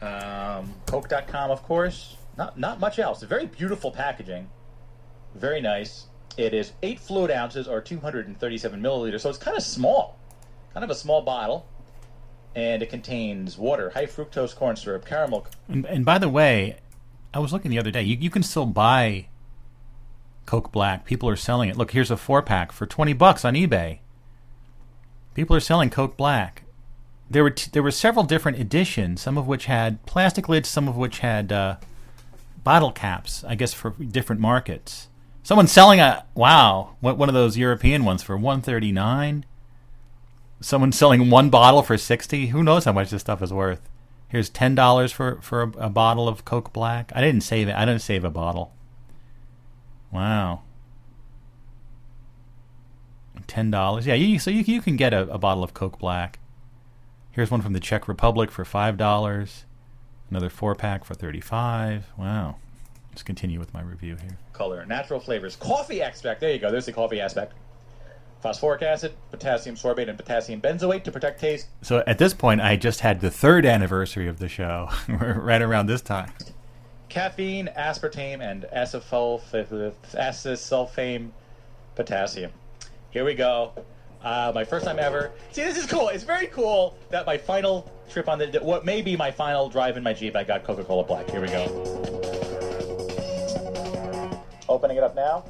[0.00, 2.16] Um, Coke.com, of course.
[2.36, 3.22] Not not much else.
[3.22, 4.48] Very beautiful packaging.
[5.34, 6.06] Very nice.
[6.36, 10.18] It is eight fluid ounces or 237 milliliters, so it's kind of small,
[10.72, 11.66] kind of a small bottle,
[12.54, 15.46] and it contains water, high fructose corn syrup, caramel.
[15.68, 16.76] And, and by the way,
[17.32, 18.02] I was looking the other day.
[18.02, 19.26] You you can still buy
[20.46, 21.04] Coke Black.
[21.04, 21.76] People are selling it.
[21.76, 23.98] Look, here's a four pack for 20 bucks on eBay.
[25.34, 26.62] People are selling Coke Black
[27.32, 30.88] there were t- there were several different editions, some of which had plastic lids, some
[30.88, 31.76] of which had uh,
[32.62, 33.42] bottle caps.
[33.44, 35.08] I guess for different markets.
[35.42, 39.44] Someone's selling a wow, one of those European ones for one thirty nine.
[40.62, 42.46] Someone's selling one bottle for sixty.
[42.46, 43.88] Who knows how much this stuff is worth?
[44.28, 47.12] Here's ten dollars for for a, a bottle of Coke Black.
[47.14, 47.74] I didn't save it.
[47.74, 48.72] I didn't save a bottle.
[50.10, 50.62] Wow.
[53.46, 54.06] Ten dollars.
[54.06, 56.38] Yeah, you, so you you can get a, a bottle of Coke Black.
[57.32, 59.64] Here's one from the Czech Republic for five dollars.
[60.30, 62.06] Another four pack for thirty-five.
[62.16, 62.56] Wow.
[63.10, 64.38] Let's continue with my review here.
[64.54, 66.40] Color, natural flavors, coffee extract.
[66.40, 66.70] There you go.
[66.70, 67.52] There's the coffee aspect.
[68.42, 71.68] Phosphoric acid, potassium sorbate, and potassium benzoate to protect taste.
[71.80, 75.86] So at this point, I just had the third anniversary of the show, right around
[75.86, 76.32] this time.
[77.08, 81.30] Caffeine, aspartame, and acesulfame
[81.94, 82.50] potassium.
[83.10, 83.74] Here we go.
[84.24, 85.30] Uh, my first time ever.
[85.52, 86.08] See, this is cool.
[86.08, 89.96] It's very cool that my final trip on the what may be my final drive
[89.96, 91.30] in my Jeep, I got Coca-Cola Black.
[91.30, 91.66] Here we go.
[94.68, 95.44] Opening it up now.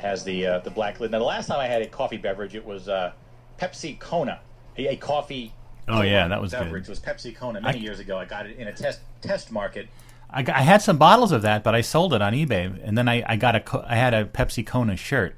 [0.00, 1.10] Has the uh, the black lid.
[1.10, 3.12] Now, the last time I had a coffee beverage, it was uh,
[3.58, 4.40] Pepsi Kona,
[4.76, 5.52] a, a coffee.
[5.88, 6.86] Oh yeah, that was beverage.
[6.86, 6.88] good.
[6.88, 7.82] It was Pepsi Kona many I...
[7.82, 8.18] years ago.
[8.18, 9.88] I got it in a test test market
[10.32, 12.96] I, got, I had some bottles of that, but I sold it on eBay, and
[12.96, 15.36] then I, I got a I had a Pepsi Kona shirt.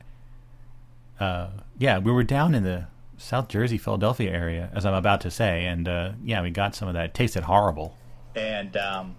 [1.18, 2.86] Uh, yeah, we were down in the
[3.16, 6.88] South Jersey, Philadelphia area, as I'm about to say, and uh, yeah, we got some
[6.88, 7.06] of that.
[7.06, 7.96] It tasted horrible,
[8.34, 9.16] and um,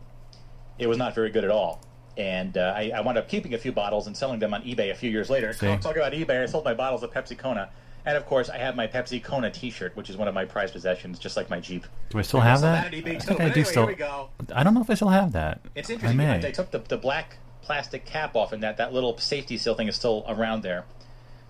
[0.77, 1.81] it was not very good at all.
[2.17, 4.91] And uh, I, I wound up keeping a few bottles and selling them on eBay
[4.91, 5.51] a few years later.
[5.53, 5.65] See?
[5.77, 6.43] Talk about eBay.
[6.43, 7.69] I sold my bottles of Pepsi Kona.
[8.05, 10.73] And of course, I have my Pepsi Kona T-shirt, which is one of my prized
[10.73, 11.87] possessions, just like my Jeep.
[12.09, 12.87] Do I still have that?
[12.87, 14.29] I think I do anyway, still.
[14.53, 15.61] I don't know if I still have that.
[15.73, 16.19] It's interesting.
[16.19, 19.73] I, I took the, the black plastic cap off, and that, that little safety seal
[19.73, 20.83] thing is still around there.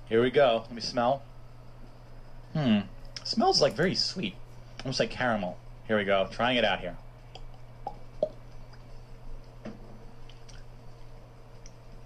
[0.07, 0.61] Here we go.
[0.65, 1.23] Let me smell.
[2.53, 2.81] Hmm.
[3.23, 4.35] smells like very sweet,
[4.85, 5.57] almost like caramel.
[5.87, 6.27] Here we go.
[6.31, 6.95] Trying it out here.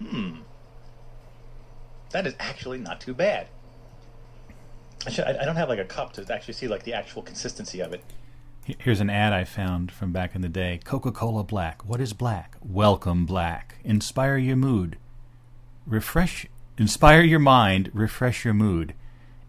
[0.02, 0.36] Hmm.
[2.10, 3.48] That is actually not too bad.
[5.06, 7.22] I, should, I, I don't have like a cup to actually see like the actual
[7.22, 8.02] consistency of it.
[8.78, 10.80] Here's an ad I found from back in the day.
[10.84, 11.86] Coca-Cola Black.
[11.86, 12.56] What is black?
[12.62, 13.76] Welcome black.
[13.82, 14.98] Inspire your mood.
[15.86, 16.46] Refresh
[16.76, 18.94] inspire your mind, refresh your mood.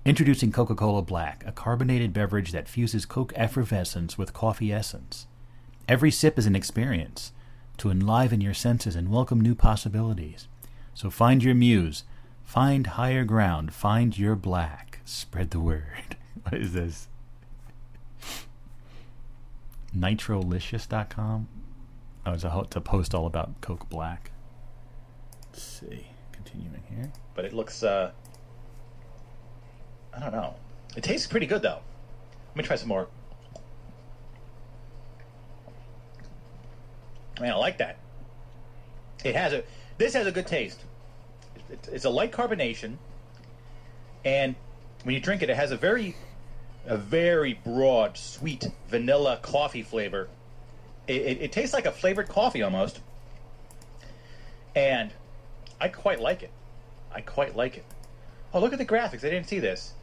[0.06, 5.28] Introducing Coca-Cola Black, a carbonated beverage that fuses Coke effervescence with coffee essence.
[5.88, 7.34] Every sip is an experience
[7.80, 10.48] to enliven your senses and welcome new possibilities.
[10.94, 12.04] So find your muse,
[12.44, 15.00] find higher ground, find your black.
[15.06, 16.18] Spread the word.
[16.44, 17.10] What is this?
[19.96, 21.48] Nitrolicious.com?
[22.26, 24.32] Oh, it's a, it's a post all about Coke Black.
[25.52, 26.08] Let's see.
[26.32, 27.12] Continuing here.
[27.36, 28.12] But it looks, uh,
[30.14, 30.56] I don't know.
[30.96, 31.80] It tastes pretty good, though.
[32.50, 33.08] Let me try some more.
[37.40, 37.98] Man, I like that.
[39.24, 39.64] It has a,
[39.98, 40.84] this has a good taste.
[41.92, 42.98] It's a light carbonation,
[44.26, 44.56] and
[45.04, 46.16] when you drink it, it has a very,
[46.86, 50.30] a very broad, sweet vanilla coffee flavor.
[51.08, 53.02] It, it, it tastes like a flavored coffee almost.
[54.76, 55.12] and
[55.82, 56.52] I quite like it.
[57.12, 57.86] I quite like it.
[58.54, 59.24] Oh, look at the graphics!
[59.26, 59.94] I didn't see this.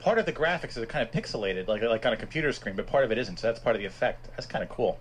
[0.00, 2.86] Part of the graphics is kind of pixelated, like like on a computer screen, but
[2.86, 3.38] part of it isn't.
[3.38, 4.28] So that's part of the effect.
[4.36, 4.98] That's kind of cool.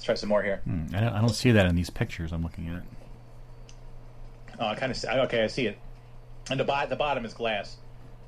[0.00, 0.62] Let's try some more here.
[0.66, 2.82] Mm, I, don't, I don't see that in these pictures I'm looking at.
[4.58, 5.06] Oh, I kind of see.
[5.06, 5.78] Okay, I see it.
[6.50, 7.76] And the, bo- the bottom is glass.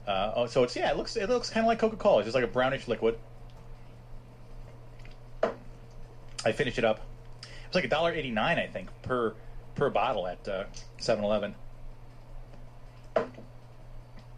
[0.06, 2.18] Uh, oh, so it's yeah, it looks it looks kind of like Coca Cola.
[2.18, 3.16] It's just like a brownish liquid.
[6.44, 6.98] I finished it up.
[7.40, 9.34] It was like a dollar eighty nine, I think, per
[9.74, 10.64] per bottle at uh,
[10.98, 11.54] Seven uh, Eleven.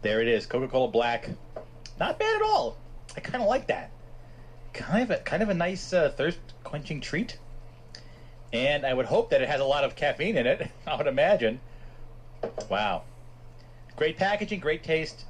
[0.03, 1.31] There it is, Coca Cola Black.
[1.99, 2.77] Not bad at all.
[3.17, 3.91] I kind of like that.
[4.75, 7.39] Kind of a kind of a nice uh, thirst quenching treat.
[8.51, 10.69] And I would hope that it has a lot of caffeine in it.
[10.87, 11.59] I would imagine.
[12.69, 13.03] Wow.
[13.95, 15.25] Great packaging, great taste.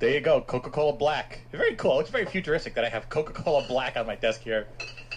[0.00, 1.40] There you go, Coca-Cola Black.
[1.50, 2.00] Very cool.
[2.00, 4.66] It's very futuristic that I have Coca-Cola Black on my desk here,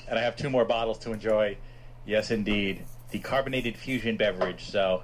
[0.07, 1.57] and I have two more bottles to enjoy.
[2.05, 4.69] Yes, indeed, the carbonated fusion beverage.
[4.69, 5.03] So,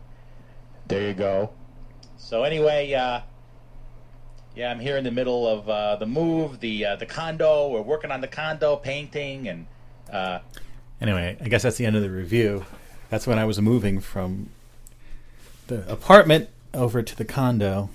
[0.88, 1.52] there you go.
[2.18, 3.22] So anyway, uh,
[4.58, 7.70] yeah, I'm here in the middle of uh, the move, the uh, the condo.
[7.70, 9.68] We're working on the condo, painting, and.
[10.12, 10.40] Uh,
[11.02, 12.66] anyway, I guess that's the end of the review.
[13.10, 14.50] That's when I was moving from
[15.68, 17.90] the apartment over to the condo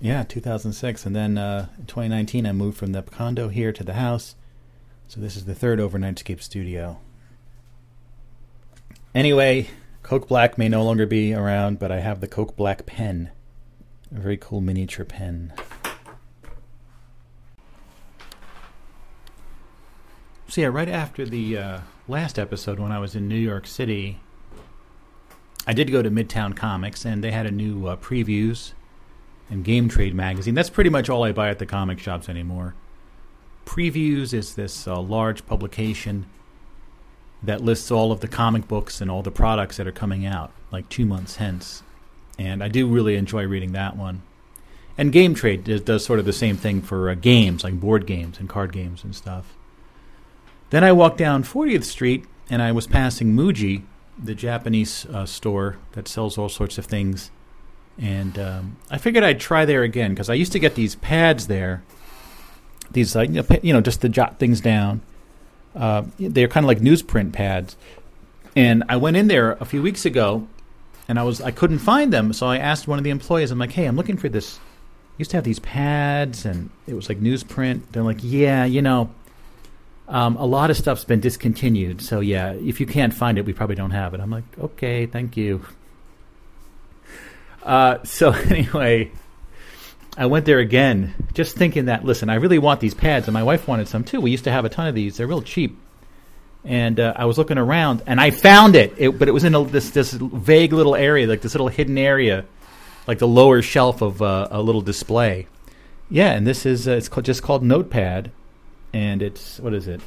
[0.00, 3.94] yeah, 2006, and then uh, in 2019 I moved from the condo here to the
[3.94, 4.34] house.
[5.08, 6.98] So this is the third Overnightscape studio.
[9.14, 9.68] Anyway,
[10.02, 13.30] Coke Black may no longer be around, but I have the Coke Black pen,
[14.14, 15.52] a very cool miniature pen.
[20.48, 24.18] So yeah, right after the uh, last episode, when I was in New York City,
[25.64, 28.72] I did go to Midtown Comics, and they had a new uh, previews
[29.48, 30.54] and Game Trade magazine.
[30.54, 32.74] That's pretty much all I buy at the comic shops anymore.
[33.64, 36.26] Previews is this uh, large publication
[37.42, 40.52] that lists all of the comic books and all the products that are coming out,
[40.72, 41.84] like two months hence.
[42.40, 44.22] And I do really enjoy reading that one.
[44.96, 48.06] And Game Trade does, does sort of the same thing for uh, games, like board
[48.06, 49.54] games and card games and stuff.
[50.70, 53.82] Then I walked down 40th Street and I was passing Muji,
[54.22, 57.30] the Japanese uh, store that sells all sorts of things
[58.00, 61.48] and um, I figured I'd try there again because I used to get these pads
[61.48, 61.82] there.
[62.90, 65.02] These, you know, just to jot things down.
[65.76, 67.76] Uh, they're kind of like newsprint pads.
[68.56, 70.48] And I went in there a few weeks ago,
[71.10, 73.50] and I was I couldn't find them, so I asked one of the employees.
[73.50, 74.60] I'm like, "Hey, I'm looking for this."
[75.18, 77.82] Used to have these pads, and it was like newsprint.
[77.90, 79.10] They're like, "Yeah, you know,
[80.08, 82.00] um, a lot of stuff's been discontinued.
[82.00, 85.06] So yeah, if you can't find it, we probably don't have it." I'm like, "Okay,
[85.06, 85.66] thank you."
[87.64, 89.10] Uh, so anyway,
[90.16, 93.42] I went there again, just thinking that listen, I really want these pads, and my
[93.42, 94.20] wife wanted some too.
[94.20, 95.76] We used to have a ton of these; they're real cheap.
[96.64, 99.54] And uh, I was looking around, and I found it, it but it was in
[99.54, 102.44] a, this this vague little area, like this little hidden area,
[103.06, 105.46] like the lower shelf of uh, a little display.
[106.10, 108.30] Yeah, and this is uh, it's called, just called Notepad,
[108.92, 110.02] and it's what is it?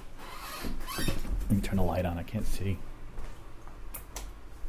[0.98, 2.20] Let me turn the light on.
[2.20, 2.78] I can't see.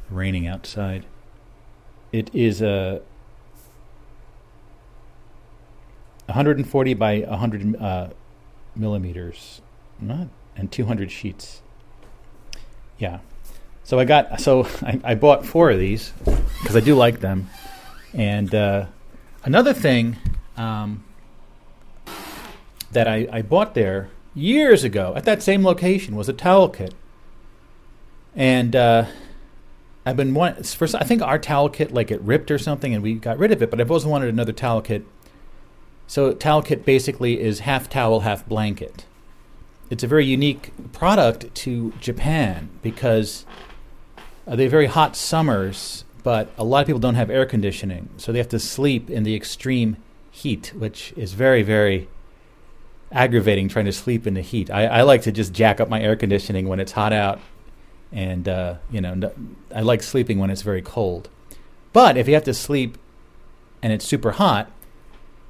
[0.09, 1.05] Raining outside.
[2.11, 3.01] It is a
[6.25, 8.09] 140 by 100 uh,
[8.75, 9.61] millimeters,
[9.99, 11.61] not and 200 sheets.
[12.97, 13.19] Yeah.
[13.83, 16.11] So I got so I, I bought four of these
[16.61, 17.49] because I do like them.
[18.13, 18.85] And uh,
[19.43, 20.17] another thing
[20.57, 21.03] um,
[22.91, 26.93] that I, I bought there years ago at that same location was a towel kit.
[28.35, 29.05] And uh,
[30.05, 30.93] I've been one first.
[30.95, 33.61] I think our towel kit like it ripped or something, and we got rid of
[33.61, 33.71] it.
[33.71, 35.05] But I've always wanted another towel kit.
[36.07, 39.05] So towel kit basically is half towel, half blanket.
[39.89, 43.45] It's a very unique product to Japan because
[44.47, 48.09] uh, they have very hot summers, but a lot of people don't have air conditioning,
[48.17, 49.97] so they have to sleep in the extreme
[50.31, 52.09] heat, which is very very
[53.11, 54.69] aggravating trying to sleep in the heat.
[54.69, 57.39] I, I like to just jack up my air conditioning when it's hot out
[58.11, 59.31] and uh, you know
[59.73, 61.29] I like sleeping when it's very cold.
[61.93, 62.97] But if you have to sleep
[63.81, 64.71] and it's super hot,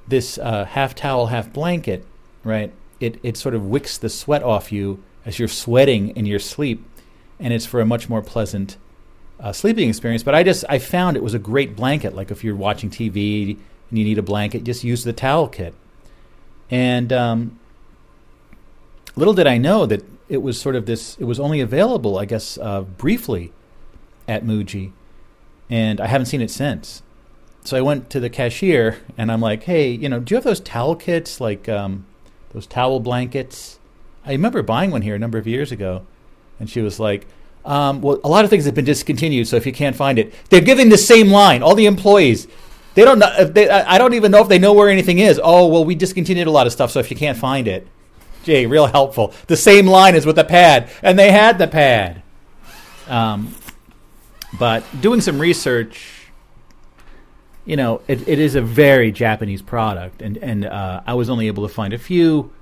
[0.06, 2.04] this uh, half towel, half blanket,
[2.44, 2.72] right?
[3.00, 6.84] It it sort of wicks the sweat off you as you're sweating in your sleep,
[7.38, 8.76] and it's for a much more pleasant
[9.40, 10.22] uh, sleeping experience.
[10.22, 12.14] But I just I found it was a great blanket.
[12.14, 13.58] Like if you're watching TV
[13.90, 15.74] and you need a blanket, just use the towel kit.
[16.70, 17.58] And um,
[19.14, 21.16] little did I know that it was sort of this.
[21.18, 23.52] It was only available, I guess, uh, briefly
[24.26, 24.92] at Muji,
[25.70, 27.02] and I haven't seen it since.
[27.64, 30.44] So I went to the cashier and I'm like, "Hey, you know, do you have
[30.44, 32.06] those towel kits, like um,
[32.52, 33.78] those towel blankets?"
[34.26, 36.04] I remember buying one here a number of years ago,
[36.58, 37.26] and she was like,
[37.64, 40.32] Um, well, a lot of things have been discontinued, so if you can't find it,
[40.50, 41.64] they're giving the same line.
[41.64, 42.46] All the employees,
[42.94, 43.44] they don't know.
[43.44, 45.40] They, I don't even know if they know where anything is.
[45.42, 47.86] Oh, well, we discontinued a lot of stuff, so if you can't find it,
[48.44, 49.34] Jay, real helpful.
[49.48, 52.22] The same line as with the pad, and they had the pad.
[53.08, 53.52] Um,
[54.58, 56.15] but doing some research,
[57.66, 61.48] you know, it, it is a very Japanese product, and and uh, I was only
[61.48, 62.52] able to find a few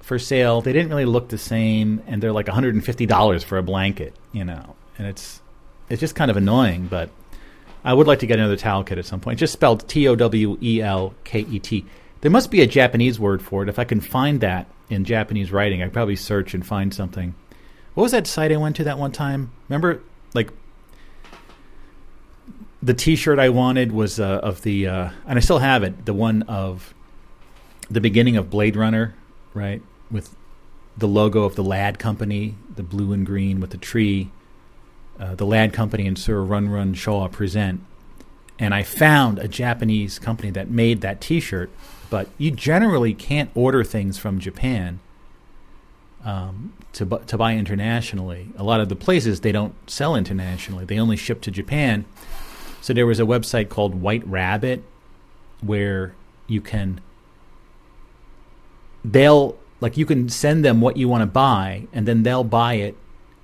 [0.00, 0.62] for sale.
[0.62, 3.58] They didn't really look the same, and they're like one hundred and fifty dollars for
[3.58, 5.40] a blanket, you know, and it's
[5.88, 6.86] it's just kind of annoying.
[6.86, 7.10] But
[7.84, 9.38] I would like to get another towel kit at some point.
[9.38, 11.84] Just spelled T O W E L K E T.
[12.22, 13.68] There must be a Japanese word for it.
[13.68, 17.34] If I can find that in Japanese writing, I'd probably search and find something.
[17.92, 19.52] What was that site I went to that one time?
[19.68, 20.00] Remember,
[20.32, 20.50] like
[22.84, 26.12] the T-shirt I wanted was uh, of the, uh, and I still have it, the
[26.12, 26.92] one of
[27.90, 29.14] the beginning of Blade Runner,
[29.54, 29.80] right,
[30.10, 30.36] with
[30.94, 34.30] the logo of the Ladd Company, the blue and green with the tree,
[35.18, 37.80] uh, the Ladd Company and Sir Run Run Shaw present.
[38.58, 41.70] And I found a Japanese company that made that T-shirt,
[42.10, 45.00] but you generally can't order things from Japan
[46.22, 48.48] um, to bu- to buy internationally.
[48.58, 52.04] A lot of the places they don't sell internationally; they only ship to Japan.
[52.84, 54.84] So there was a website called White Rabbit
[55.62, 56.14] where
[56.46, 57.00] you can
[59.02, 62.74] they'll like you can send them what you want to buy and then they'll buy
[62.74, 62.94] it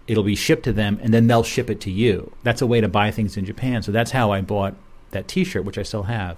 [0.06, 2.30] it'll be shipped to them and then they'll ship it to you.
[2.42, 3.82] That's a way to buy things in japan.
[3.82, 4.74] So that's how i bought
[5.12, 6.36] that t-shirt which i still have.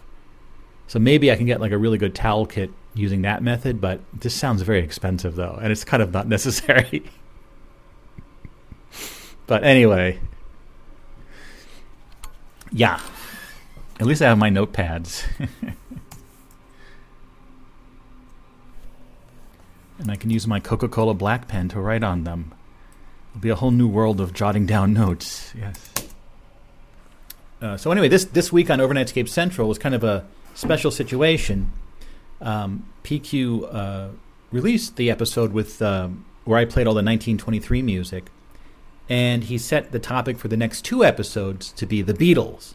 [0.87, 3.99] So maybe i can get like a really good towel kit using that method but
[4.13, 7.03] this sounds very expensive though and it's kind of not necessary.
[9.49, 10.21] But anyway
[12.73, 13.01] yeah.
[14.01, 15.25] At least I have my notepads.
[19.99, 22.53] and I can use my Coca Cola black pen to write on them.
[23.31, 25.53] It'll be a whole new world of jotting down notes.
[25.57, 25.91] Yes.
[27.61, 31.73] Uh, so anyway, this this week on Overnightscape Central was kind of a special situation.
[32.41, 34.09] Um, PQ uh,
[34.51, 36.09] released the episode with uh,
[36.45, 38.31] where I played all the 1923 music,
[39.09, 42.75] and he set the topic for the next two episodes to be the Beatles.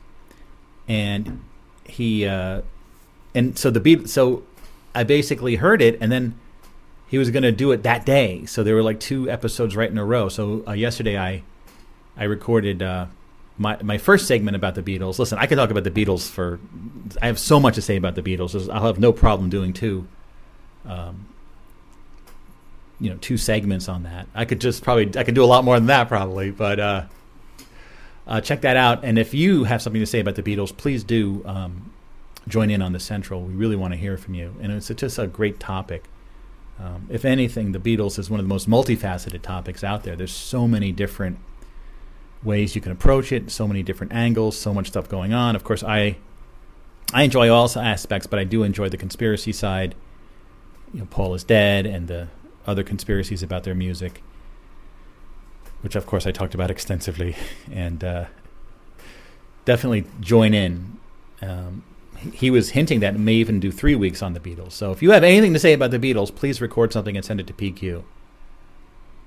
[0.88, 1.44] And
[1.86, 2.62] he uh,
[3.34, 4.10] and so the Beatles.
[4.10, 4.44] So
[4.94, 6.38] I basically heard it, and then
[7.08, 8.46] he was going to do it that day.
[8.46, 10.30] So there were like two episodes right in a row.
[10.30, 11.44] So uh, yesterday I
[12.16, 13.08] I recorded uh,
[13.58, 15.20] my my first segment about the Beatles.
[15.20, 16.60] Listen, I could talk about the Beatles for
[17.22, 18.70] I have so much to say about the Beatles.
[18.74, 20.08] I'll have no problem doing two.
[20.86, 21.28] Um,
[23.00, 24.28] you know, two segments on that.
[24.34, 27.04] I could just probably I could do a lot more than that probably, but uh,
[28.26, 29.04] uh, check that out.
[29.04, 31.92] And if you have something to say about the Beatles, please do um,
[32.48, 33.42] join in on the Central.
[33.42, 36.06] We really want to hear from you, and it's just a great topic.
[36.80, 40.16] Um, if anything, the Beatles is one of the most multifaceted topics out there.
[40.16, 41.40] There's so many different
[42.44, 45.56] ways you can approach it, so many different angles, so much stuff going on.
[45.56, 46.18] Of course, I
[47.14, 49.96] I enjoy all aspects, but I do enjoy the conspiracy side.
[50.94, 52.28] You know, Paul is dead, and the
[52.68, 54.22] other conspiracies about their music,
[55.82, 57.36] which of course I talked about extensively,
[57.72, 58.26] and uh,
[59.66, 61.00] definitely join in.
[61.42, 61.84] Um,
[62.34, 64.72] he was hinting that may even do three weeks on the Beatles.
[64.72, 67.40] So if you have anything to say about the Beatles, please record something and send
[67.40, 68.04] it to PQ.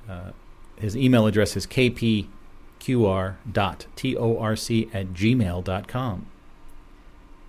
[0.09, 0.31] Uh,
[0.77, 2.29] his email address is kpqr.torc
[4.95, 6.27] at gmail.com.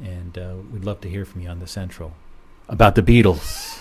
[0.04, 2.14] And uh, we'd love to hear from you on the Central
[2.68, 3.81] about the Beatles.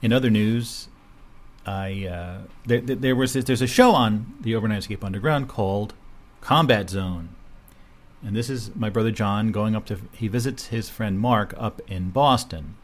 [0.00, 0.88] In other news,
[1.66, 5.94] I uh, there, there was there's a show on the Overnightscape Underground called
[6.40, 7.30] Combat Zone,
[8.24, 11.80] and this is my brother John going up to he visits his friend Mark up
[11.88, 12.76] in Boston,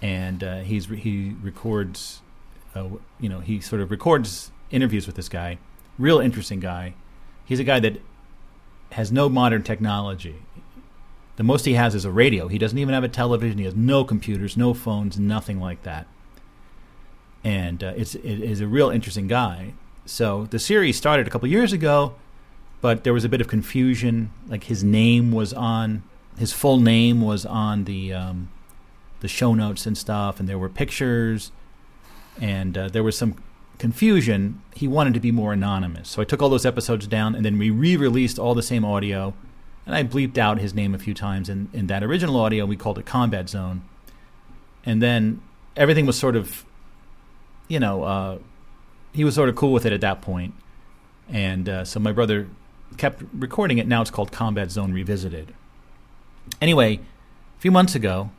[0.00, 2.22] and uh, he's he records,
[2.74, 2.88] uh,
[3.20, 5.58] you know, he sort of records interviews with this guy,
[5.98, 6.94] real interesting guy.
[7.44, 8.00] He's a guy that
[8.92, 10.36] has no modern technology.
[11.36, 12.48] The most he has is a radio.
[12.48, 13.58] He doesn't even have a television.
[13.58, 16.06] He has no computers, no phones, nothing like that.
[17.44, 19.74] And uh, it's it is a real interesting guy.
[20.06, 22.14] So the series started a couple years ago,
[22.80, 24.30] but there was a bit of confusion.
[24.48, 26.02] Like his name was on
[26.38, 28.50] his full name was on the um,
[29.20, 31.52] the show notes and stuff, and there were pictures,
[32.40, 33.36] and uh, there was some
[33.78, 34.62] confusion.
[34.74, 37.58] He wanted to be more anonymous, so I took all those episodes down, and then
[37.58, 39.34] we re-released all the same audio
[39.86, 42.66] and I bleeped out his name a few times in, in that original audio.
[42.66, 43.82] We called it Combat Zone,
[44.84, 45.40] and then
[45.76, 46.64] everything was sort of,
[47.68, 48.38] you know, uh,
[49.12, 50.54] he was sort of cool with it at that point.
[51.28, 52.48] and uh, so my brother
[52.96, 53.86] kept recording it.
[53.86, 55.54] Now it's called Combat Zone Revisited.
[56.60, 58.30] Anyway, a few months ago,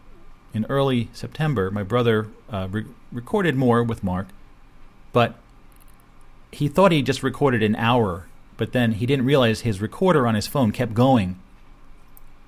[0.54, 4.28] in early September, my brother uh, re- recorded more with Mark,
[5.12, 5.36] but
[6.52, 8.27] he thought he just recorded an hour,
[8.58, 11.40] but then he didn't realize his recorder on his phone kept going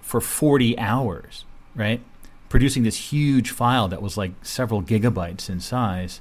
[0.02, 1.46] for 40 hours,
[1.76, 2.02] right?
[2.50, 6.20] Producing this huge file that was like several gigabytes in size.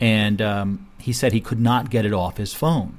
[0.00, 2.98] And um, he said he could not get it off his phone.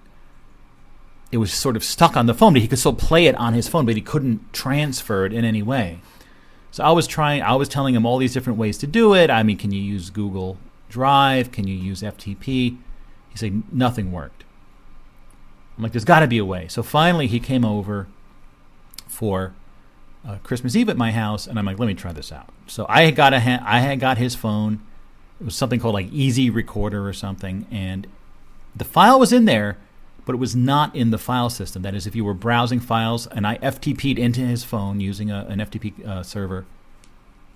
[1.32, 3.54] It was sort of stuck on the phone, but he could still play it on
[3.54, 6.00] his phone, but he couldn't transfer it in any way.
[6.70, 9.32] So I was trying, I was telling him all these different ways to do it.
[9.32, 10.58] I mean, can you use Google
[10.90, 11.52] Drive?
[11.52, 12.46] Can you use FTP?
[12.46, 14.44] He said nothing worked.
[15.82, 16.68] I'm like, there's got to be a way.
[16.68, 18.08] So finally, he came over
[19.08, 19.56] for
[20.24, 22.50] uh, Christmas Eve at my house, and I'm like, let me try this out.
[22.68, 24.80] So I had got a ha- I had got his phone.
[25.40, 28.06] It was something called like Easy Recorder or something, and
[28.76, 29.80] the file was in there,
[30.24, 31.82] but it was not in the file system.
[31.82, 35.48] That is, if you were browsing files, and I FTP'd into his phone using a,
[35.50, 36.68] an FTP uh, server,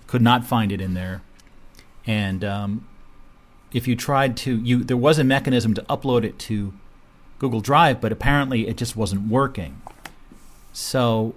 [0.08, 1.22] could not find it in there,
[2.04, 2.88] and um,
[3.72, 6.74] if you tried to, you there was a mechanism to upload it to
[7.38, 9.80] Google Drive, but apparently it just wasn't working.
[10.72, 11.34] So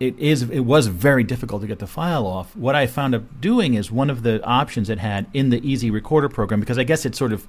[0.00, 2.56] it is it was very difficult to get the file off.
[2.56, 5.90] What I found up doing is one of the options it had in the Easy
[5.90, 7.46] Recorder program because I guess it sort of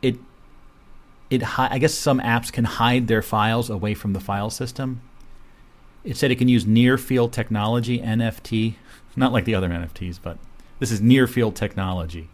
[0.00, 0.16] it
[1.28, 5.02] it I guess some apps can hide their files away from the file system.
[6.04, 8.76] It said it can use near field technology NFT,
[9.16, 10.38] not like the other NFTs, but
[10.78, 12.30] this is near field technology.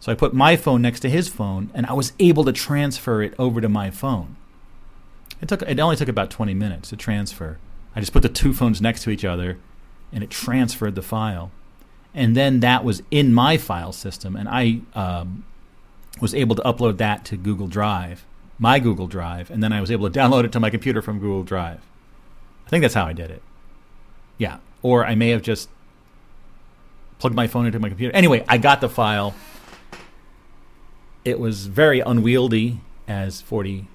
[0.00, 3.22] So I put my phone next to his phone and I was able to transfer
[3.22, 4.36] it over to my phone.
[5.40, 7.58] It took it only took about 20 minutes to transfer.
[7.94, 9.58] I just put the two phones next to each other
[10.12, 11.50] and it transferred the file.
[12.14, 15.44] And then that was in my file system, and I um,
[16.20, 18.24] was able to upload that to Google Drive,
[18.58, 21.20] my Google Drive, and then I was able to download it to my computer from
[21.20, 21.80] Google Drive.
[22.66, 23.42] I think that's how I did it.
[24.38, 24.58] Yeah.
[24.82, 25.68] Or I may have just
[27.18, 28.14] plugged my phone into my computer.
[28.14, 29.34] Anyway, I got the file.
[31.24, 33.86] It was very unwieldy as 40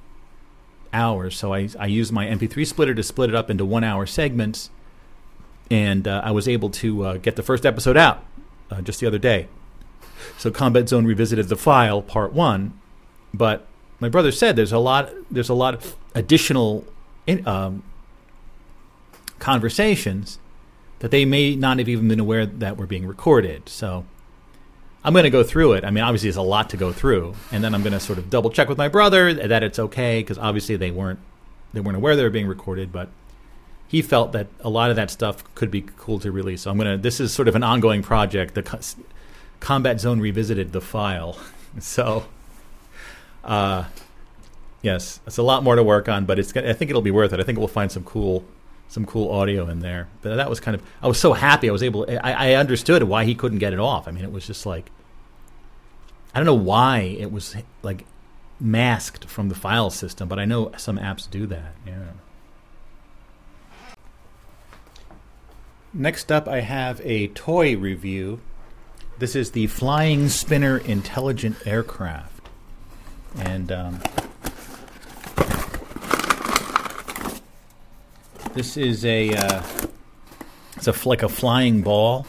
[0.94, 1.36] hours.
[1.36, 4.70] So I, I used my MP3 splitter to split it up into one hour segments.
[5.72, 8.24] And uh, I was able to uh, get the first episode out
[8.70, 9.48] uh, just the other day.
[10.38, 12.80] So Combat Zone revisited the file, part one.
[13.34, 13.68] But
[14.00, 16.86] my brother said there's a lot there's a lot of additional
[17.28, 17.84] in, um,
[19.40, 20.40] conversations
[21.00, 23.68] that they may not have even been aware that were being recorded.
[23.68, 24.06] So
[25.06, 25.86] I'm going to go through it.
[25.86, 28.18] I mean, obviously, it's a lot to go through, and then I'm going to sort
[28.18, 31.20] of double check with my brother that it's okay because obviously they weren't
[31.74, 33.10] they weren't aware they were being recorded, but
[33.88, 36.64] he felt that a lot of that stuff could be cool to release.
[36.64, 37.02] So I'm going to.
[37.02, 38.56] This is sort of an ongoing project.
[38.56, 38.80] The Co-
[39.60, 41.38] Combat Zone revisited the file,
[41.80, 42.26] so
[43.44, 43.86] uh,
[44.82, 46.58] yes, it's a lot more to work on, but it's.
[46.58, 47.40] I think it'll be worth it.
[47.40, 48.44] I think we'll find some cool
[48.88, 50.08] some cool audio in there.
[50.24, 53.04] But that was kind of I was so happy I was able I, I understood
[53.04, 54.08] why he couldn't get it off.
[54.08, 54.92] I mean it was just like
[56.36, 58.06] I don't know why it was like
[58.60, 61.74] masked from the file system, but I know some apps do that.
[61.88, 62.12] Yeah.
[65.94, 68.42] Next up, I have a toy review.
[69.18, 72.50] This is the Flying Spinner Intelligent Aircraft.
[73.38, 74.02] And um,
[78.54, 79.64] this is a uh,
[80.76, 82.28] it's a like a flying ball.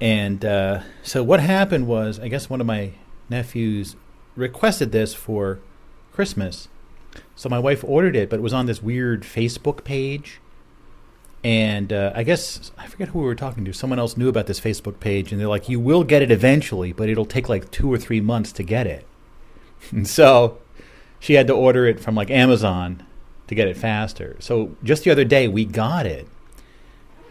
[0.00, 2.92] And uh, so what happened was, I guess one of my
[3.28, 3.96] nephews
[4.36, 5.60] requested this for
[6.12, 6.68] Christmas.
[7.36, 10.40] So my wife ordered it, but it was on this weird Facebook page.
[11.42, 13.72] And uh, I guess I forget who we were talking to.
[13.72, 16.92] Someone else knew about this Facebook page, and they're like, "You will get it eventually,
[16.92, 19.06] but it'll take like two or three months to get it."
[19.90, 20.56] And so
[21.20, 23.04] she had to order it from like Amazon
[23.48, 24.36] to get it faster.
[24.38, 26.26] So just the other day, we got it,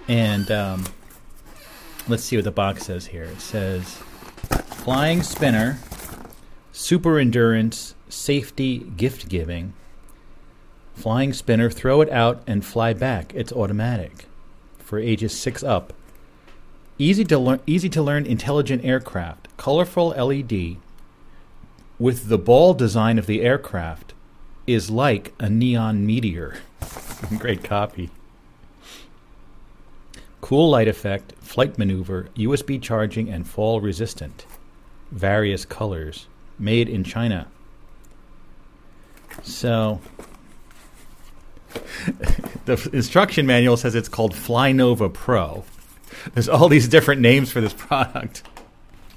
[0.07, 0.85] and um,
[2.07, 3.23] let's see what the box says here.
[3.23, 3.83] It says
[4.65, 5.79] flying spinner,
[6.71, 9.73] super endurance, safety, gift giving.
[10.93, 13.33] Flying spinner, throw it out and fly back.
[13.33, 14.25] It's automatic
[14.77, 15.93] for ages 6 up.
[16.99, 19.47] Easy to learn easy to learn intelligent aircraft.
[19.57, 20.77] Colorful LED
[21.97, 24.13] with the ball design of the aircraft
[24.67, 26.57] is like a neon meteor.
[27.39, 28.11] Great copy.
[30.43, 34.45] Cool light effect, flight maneuver, USB charging, and fall resistant.
[35.09, 36.27] Various colors.
[36.59, 37.47] Made in China.
[39.41, 40.01] So,
[42.65, 45.63] the instruction manual says it's called Flynova Pro.
[46.33, 48.43] There's all these different names for this product.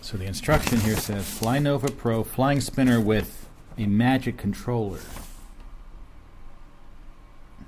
[0.00, 5.00] So, the instruction here says Flynova Pro flying spinner with a magic controller.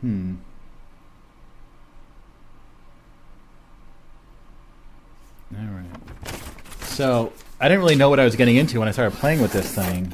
[0.01, 0.37] Hmm.
[5.57, 6.35] All right.
[6.83, 9.53] So I didn't really know what I was getting into when I started playing with
[9.53, 10.13] this thing.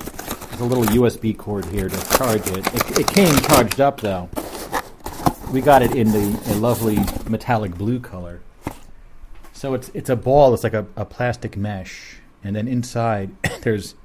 [0.48, 2.66] There's a little USB cord here to charge it.
[2.74, 4.28] It, it came charged up though.
[5.52, 6.98] We got it in the a lovely
[7.28, 8.42] metallic blue color.
[9.52, 10.54] So it's it's a ball.
[10.54, 13.30] It's like a, a plastic mesh, and then inside
[13.62, 13.96] there's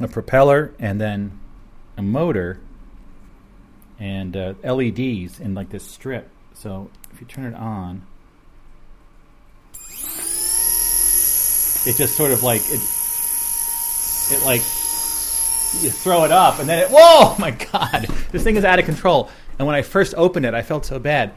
[0.00, 1.38] a propeller and then
[1.96, 2.60] a motor
[3.98, 6.30] and uh, LEDs in like this strip.
[6.54, 8.06] So if you turn it on,
[11.86, 12.80] it just sort of like it
[14.30, 14.60] it like
[15.80, 18.06] you throw it up and then it whoa oh my god.
[18.30, 19.30] This thing is out of control.
[19.58, 21.34] And when i first opened it i felt so bad.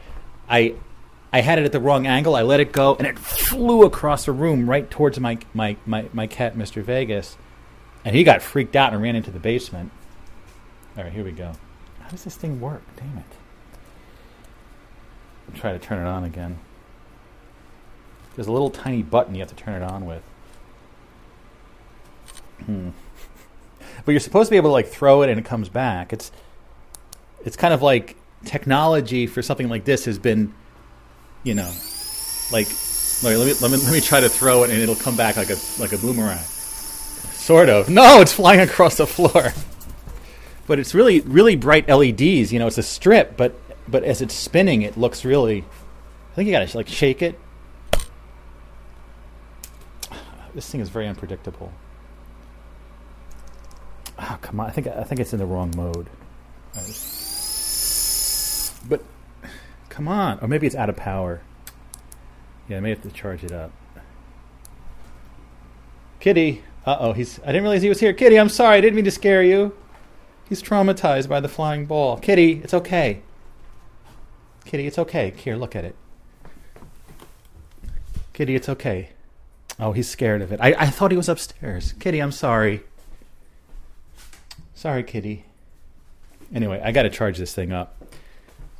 [0.48, 0.74] I
[1.32, 2.34] i had it at the wrong angle.
[2.34, 6.08] I let it go and it flew across the room right towards my my my,
[6.12, 7.36] my cat mr vegas.
[8.04, 9.90] And he got freaked out and ran into the basement.
[10.96, 11.52] All right here we go.
[12.00, 12.82] How does this thing work?
[12.96, 13.24] Damn it.
[15.48, 16.58] I'll try to turn it on again.
[18.36, 20.22] There's a little tiny button you have to turn it on with
[22.64, 22.90] Hmm.
[24.04, 26.12] But you're supposed to be able to like throw it and it comes back.
[26.12, 26.30] It's
[27.44, 30.54] it's kind of like technology for something like this has been,
[31.42, 31.72] you know,
[32.52, 32.68] like
[33.22, 35.50] let me let me let me try to throw it and it'll come back like
[35.50, 36.38] a like a boomerang.
[36.38, 37.88] Sort of.
[37.88, 39.52] No, it's flying across the floor.
[40.66, 42.52] But it's really really bright LEDs.
[42.52, 43.54] You know, it's a strip, but
[43.88, 45.64] but as it's spinning, it looks really.
[46.32, 47.38] I think you gotta like shake it.
[50.54, 51.70] This thing is very unpredictable.
[54.18, 54.68] Oh, come on!
[54.68, 56.08] I think I think it's in the wrong mode.
[58.88, 59.02] But
[59.88, 61.42] come on, or maybe it's out of power.
[62.68, 63.72] Yeah, I may have to charge it up.
[66.20, 67.38] Kitty, uh oh, he's.
[67.40, 68.12] I didn't realize he was here.
[68.12, 68.78] Kitty, I'm sorry.
[68.78, 69.76] I didn't mean to scare you.
[70.48, 72.16] He's traumatized by the flying ball.
[72.18, 73.22] Kitty, it's okay.
[74.64, 75.32] Kitty, it's okay.
[75.36, 75.96] Here, look at it.
[78.32, 79.10] Kitty, it's okay.
[79.78, 80.60] Oh, he's scared of it.
[80.60, 81.94] I, I thought he was upstairs.
[81.94, 82.82] Kitty, I'm sorry.
[84.76, 85.44] Sorry, kitty.
[86.54, 87.96] Anyway, I got to charge this thing up.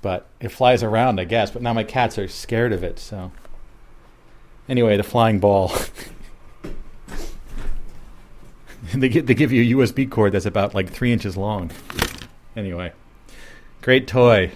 [0.02, 1.50] But it flies around, I guess.
[1.50, 3.32] But now my cats are scared of it, so.
[4.68, 5.72] Anyway, the flying ball.
[8.94, 11.70] they, they give you a USB cord that's about like three inches long.
[12.54, 12.92] Anyway,
[13.80, 14.50] great toy.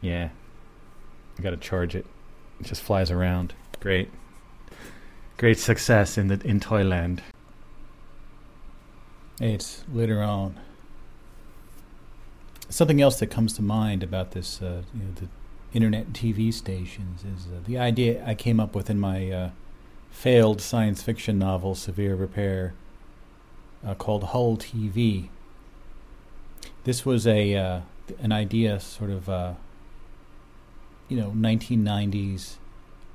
[0.00, 0.30] Yeah.
[1.38, 2.04] I got to charge it.
[2.58, 3.54] It just flies around.
[3.78, 4.10] Great.
[5.36, 7.22] Great success in the in Toyland.
[9.40, 10.58] It's later on.
[12.68, 15.28] Something else that comes to mind about this, uh, you know, the
[15.72, 19.50] internet TV stations is uh, the idea I came up with in my uh,
[20.10, 22.74] failed science fiction novel, Severe Repair,
[23.86, 25.28] uh, called Hull TV.
[26.84, 27.80] This was a uh,
[28.20, 29.54] an idea, sort of, uh,
[31.08, 32.56] you know, 1990s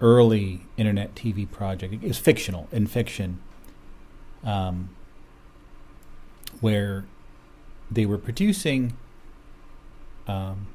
[0.02, 1.94] early internet TV project.
[1.94, 3.40] It was fictional in fiction.
[4.44, 4.90] Um,
[6.62, 7.06] where
[7.90, 8.96] they were producing
[10.28, 10.68] um,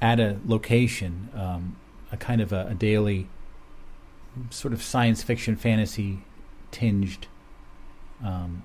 [0.00, 1.76] at a location um,
[2.10, 3.28] a kind of a, a, daily
[4.48, 6.24] sort of science fiction fantasy
[6.70, 7.26] tinged
[8.24, 8.62] um,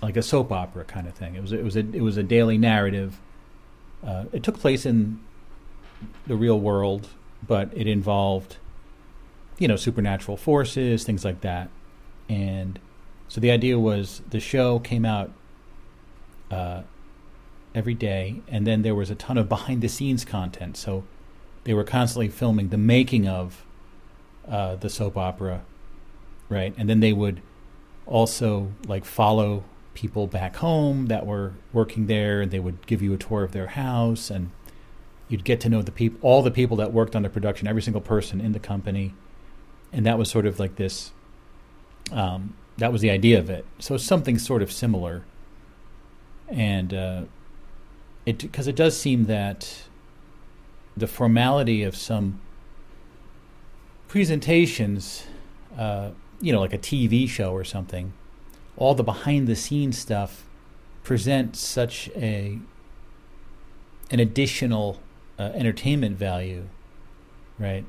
[0.00, 1.34] like a soap opera kind of thing.
[1.34, 3.20] It was it was a it was a daily narrative.
[4.04, 5.20] Uh, it took place in
[6.26, 7.08] the real world,
[7.46, 8.56] but it involved
[9.58, 11.68] you know supernatural forces, things like that,
[12.28, 12.78] and
[13.28, 15.32] so the idea was the show came out
[16.52, 16.82] uh,
[17.74, 20.76] every day, and then there was a ton of behind the scenes content.
[20.76, 21.04] So
[21.64, 23.64] they were constantly filming the making of
[24.46, 25.62] uh, the soap opera,
[26.48, 26.74] right?
[26.76, 27.40] And then they would
[28.06, 29.64] also like follow
[29.94, 33.52] people back home that were working there, and they would give you a tour of
[33.52, 34.50] their house, and
[35.28, 37.82] you'd get to know the people, all the people that worked on the production, every
[37.82, 39.14] single person in the company,
[39.92, 41.12] and that was sort of like this.
[42.10, 43.64] Um, that was the idea of it.
[43.78, 45.24] So something sort of similar
[46.52, 47.22] and uh,
[48.26, 49.84] it because it does seem that
[50.96, 52.40] the formality of some
[54.08, 55.24] presentations,
[55.78, 56.10] uh,
[56.40, 58.12] you know, like a TV show or something,
[58.76, 60.44] all the behind the scenes stuff
[61.02, 62.58] presents such a
[64.10, 65.00] an additional
[65.38, 66.68] uh, entertainment value,
[67.58, 67.86] right?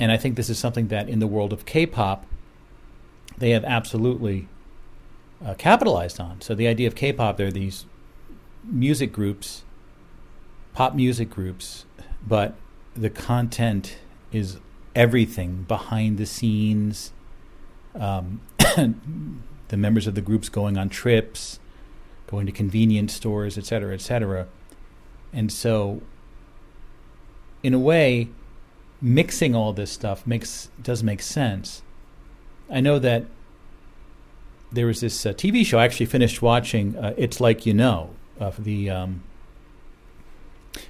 [0.00, 2.26] And I think this is something that in the world of K-pop,
[3.38, 4.48] they have absolutely
[5.44, 6.40] uh, capitalized on.
[6.40, 7.86] So the idea of K-pop, there are these
[8.64, 9.64] music groups,
[10.72, 11.84] pop music groups,
[12.26, 12.54] but
[12.94, 13.98] the content
[14.32, 14.58] is
[14.94, 17.12] everything behind the scenes.
[17.94, 18.40] Um,
[19.68, 21.58] the members of the groups going on trips,
[22.26, 24.48] going to convenience stores, et cetera, et cetera.
[25.32, 26.02] And so,
[27.62, 28.28] in a way,
[29.00, 31.82] mixing all this stuff makes does make sense
[32.70, 33.24] I know that
[34.72, 36.96] there was this uh, TV show I actually finished watching.
[36.96, 38.10] Uh, it's like you know,
[38.40, 39.22] uh, the um,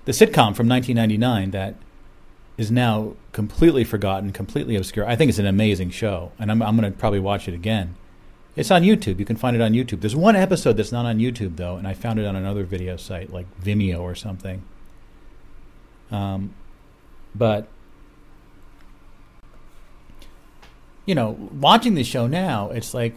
[0.04, 1.74] the sitcom from 1999 that
[2.56, 5.06] is now completely forgotten, completely obscure.
[5.06, 7.96] I think it's an amazing show, and I'm, I'm going to probably watch it again.
[8.54, 9.18] It's on YouTube.
[9.18, 10.00] You can find it on YouTube.
[10.00, 12.96] There's one episode that's not on YouTube though, and I found it on another video
[12.96, 14.62] site like Vimeo or something.
[16.10, 16.54] Um,
[17.34, 17.68] but
[21.04, 23.14] you know, watching the show now, it's like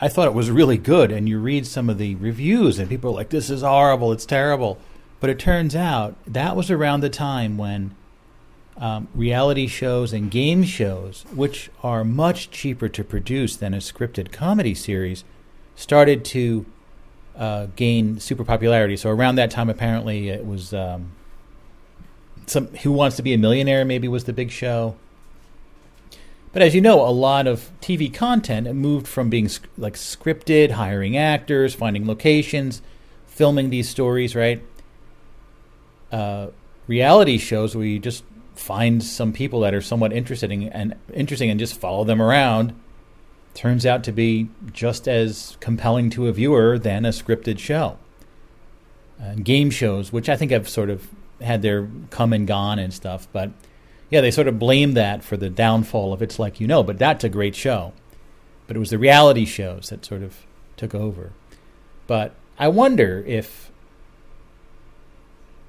[0.00, 3.10] I thought it was really good, and you read some of the reviews, and people
[3.10, 4.12] are like, "This is horrible.
[4.12, 4.78] It's terrible."
[5.20, 7.94] But it turns out that was around the time when
[8.78, 14.32] um, reality shows and game shows, which are much cheaper to produce than a scripted
[14.32, 15.22] comedy series,
[15.76, 16.64] started to
[17.36, 18.96] uh, gain super popularity.
[18.96, 21.12] So around that time, apparently, it was um,
[22.46, 24.96] some Who Wants to Be a Millionaire maybe was the big show.
[26.52, 29.48] But as you know, a lot of TV content moved from being
[29.78, 32.82] like scripted, hiring actors, finding locations,
[33.26, 34.62] filming these stories, right?
[36.10, 36.48] Uh,
[36.88, 38.24] reality shows where you just
[38.56, 42.74] find some people that are somewhat interesting and interesting and just follow them around
[43.54, 47.98] turns out to be just as compelling to a viewer than a scripted show.
[49.42, 51.08] Game shows, which I think have sort of
[51.40, 53.50] had their come and gone and stuff, but
[54.10, 56.98] yeah, they sort of blame that for the downfall of It's Like You Know, but
[56.98, 57.92] that's a great show.
[58.66, 60.44] But it was the reality shows that sort of
[60.76, 61.32] took over.
[62.06, 63.70] But I wonder if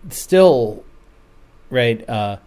[0.09, 0.83] still,
[1.69, 2.37] right, uh,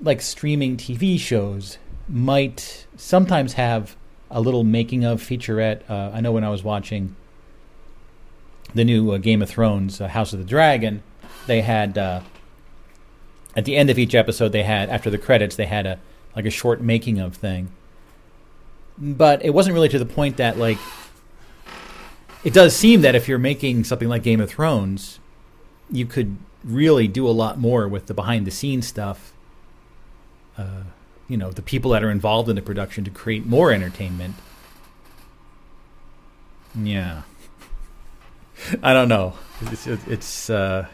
[0.00, 3.96] like streaming TV shows might sometimes have
[4.30, 5.82] a little making of featurette.
[5.88, 7.16] Uh, I know when I was watching
[8.74, 11.02] the new uh, Game of Thrones, uh, House of the Dragon,
[11.46, 12.20] they had uh,
[13.54, 15.98] at the end of each episode they had after the credits they had a
[16.34, 17.70] like a short making of thing.
[18.98, 20.78] But it wasn't really to the point that like
[22.44, 25.20] it does seem that if you're making something like Game of Thrones,
[25.90, 29.32] you could really do a lot more with the behind the scenes stuff
[30.56, 30.82] uh,
[31.28, 34.34] you know the people that are involved in the production to create more entertainment.
[36.74, 37.22] Yeah,
[38.82, 39.34] I don't know.
[39.62, 40.86] It's, it's uh,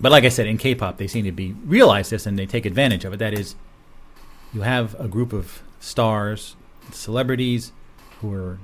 [0.00, 2.66] but like I said, in K-pop, they seem to be realize this and they take
[2.66, 3.18] advantage of it.
[3.18, 3.54] That is,
[4.52, 6.56] you have a group of stars,
[6.92, 7.72] celebrities,
[8.20, 8.58] who are,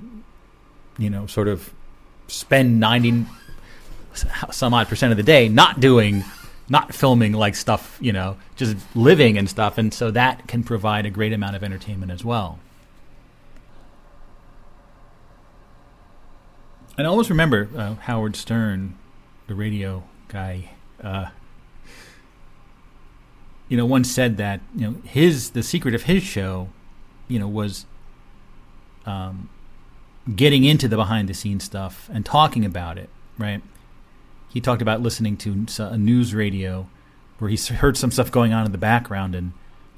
[0.99, 1.73] you know, sort of
[2.29, 3.27] spend ninety
[4.51, 6.25] some odd percent of the day not doing
[6.69, 9.79] not filming like stuff, you know, just living and stuff.
[9.79, 12.59] And so that can provide a great amount of entertainment as well.
[16.97, 18.97] And I always remember uh, Howard Stern,
[19.49, 20.71] the radio guy,
[21.03, 21.27] uh,
[23.69, 26.69] you know, once said that, you know, his, the secret of his show,
[27.29, 27.87] you know, was
[29.07, 29.49] um,
[30.37, 33.09] getting into the behind the scenes stuff and talking about it,
[33.39, 33.63] right?
[34.53, 36.87] he talked about listening to a news radio
[37.39, 39.53] where he heard some stuff going on in the background, and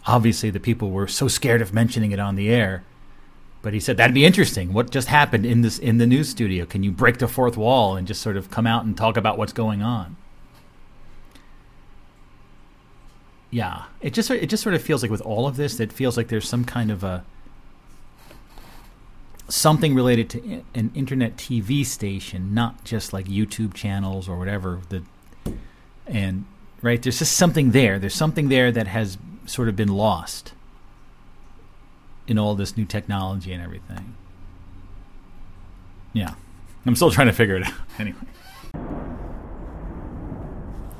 [0.07, 2.85] obviously the people were so scared of mentioning it on the air.
[3.63, 4.73] But he said that'd be interesting.
[4.73, 6.67] What just happened in this in the news studio?
[6.67, 9.39] Can you break the fourth wall and just sort of come out and talk about
[9.39, 10.17] what's going on?
[13.55, 16.17] Yeah, it just it just sort of feels like with all of this, it feels
[16.17, 17.25] like there's some kind of a
[19.49, 24.81] something related to an internet TV station, not just like YouTube channels or whatever.
[24.89, 25.05] The
[26.05, 26.47] and
[26.83, 28.01] right there's just something there.
[28.01, 30.53] There's something there that has sort of been lost
[32.27, 34.17] in all this new technology and everything.
[36.13, 36.35] Yeah,
[36.85, 37.75] I'm still trying to figure it out.
[38.01, 38.19] Anyway,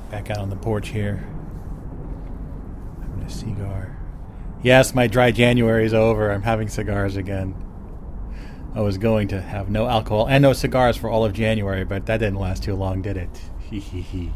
[0.09, 1.27] back out on the porch here,
[3.21, 3.97] a cigar.
[4.63, 6.31] Yes, my dry January is over.
[6.31, 7.55] I'm having cigars again.
[8.73, 12.05] I was going to have no alcohol and no cigars for all of January, but
[12.07, 13.29] that didn't last too long, did it?
[13.59, 14.31] Hee hee hee.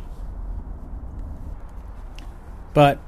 [2.73, 2.99] But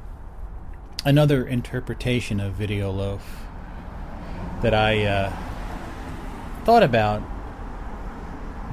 [1.05, 3.45] another interpretation of Video Loaf
[4.61, 5.33] that I uh,
[6.65, 7.23] thought about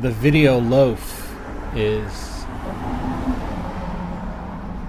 [0.01, 1.35] the Video Loaf
[1.75, 2.45] is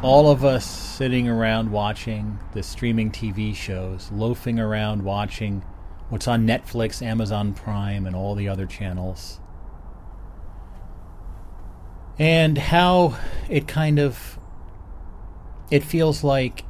[0.01, 5.63] all of us sitting around watching the streaming TV shows, loafing around watching
[6.07, 9.41] what's on Netflix, Amazon Prime, and all the other channels.
[12.17, 13.17] And how
[13.49, 14.39] it kind of
[15.69, 16.63] it feels like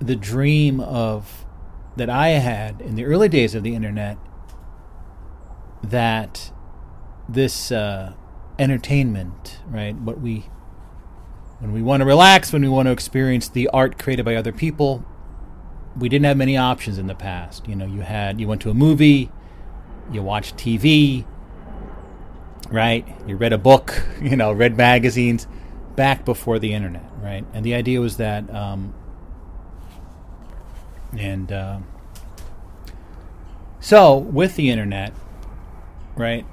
[0.00, 1.46] the dream of
[1.96, 4.18] that I had in the early days of the internet
[5.82, 6.52] that
[7.28, 8.14] this uh,
[8.58, 9.94] entertainment, right?
[9.96, 10.46] What we
[11.58, 14.52] when we want to relax, when we want to experience the art created by other
[14.52, 15.04] people,
[15.96, 17.66] we didn't have many options in the past.
[17.66, 19.30] You know, you had you went to a movie,
[20.12, 21.26] you watched TV,
[22.70, 23.06] right?
[23.26, 25.46] You read a book, you know, read magazines
[25.96, 27.44] back before the internet, right?
[27.52, 28.94] And the idea was that, um,
[31.12, 31.78] and uh,
[33.80, 35.12] so with the internet,
[36.14, 36.46] right?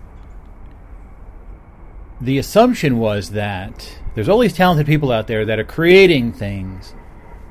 [2.20, 6.96] The assumption was that there's all these talented people out there that are creating things,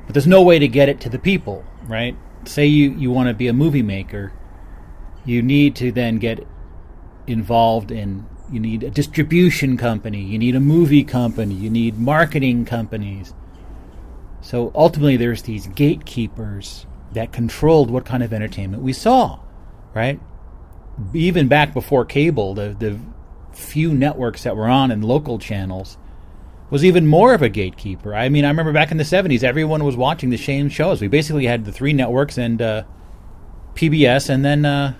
[0.05, 2.17] but there's no way to get it to the people, right?
[2.45, 4.33] Say you, you want to be a movie maker,
[5.23, 6.45] you need to then get
[7.27, 12.63] involved in you need a distribution company, you need a movie company, you need marketing
[12.65, 13.33] companies.
[14.41, 19.39] So ultimately, there's these gatekeepers that controlled what kind of entertainment we saw,
[19.95, 20.19] right?
[21.13, 22.99] Even back before cable, the, the
[23.51, 25.97] few networks that were on and local channels
[26.75, 28.13] was even more of a gatekeeper.
[28.13, 30.99] I mean, I remember back in the 70s, everyone was watching the same shows.
[30.99, 32.83] We basically had the three networks and uh,
[33.75, 34.93] PBS and then, uh,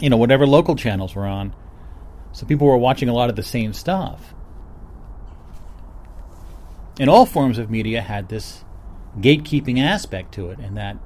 [0.00, 1.54] you know, whatever local channels were on.
[2.32, 4.34] So people were watching a lot of the same stuff.
[6.98, 8.64] And all forms of media had this
[9.20, 10.96] gatekeeping aspect to it, and that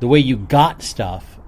[0.00, 1.38] the way you got stuff,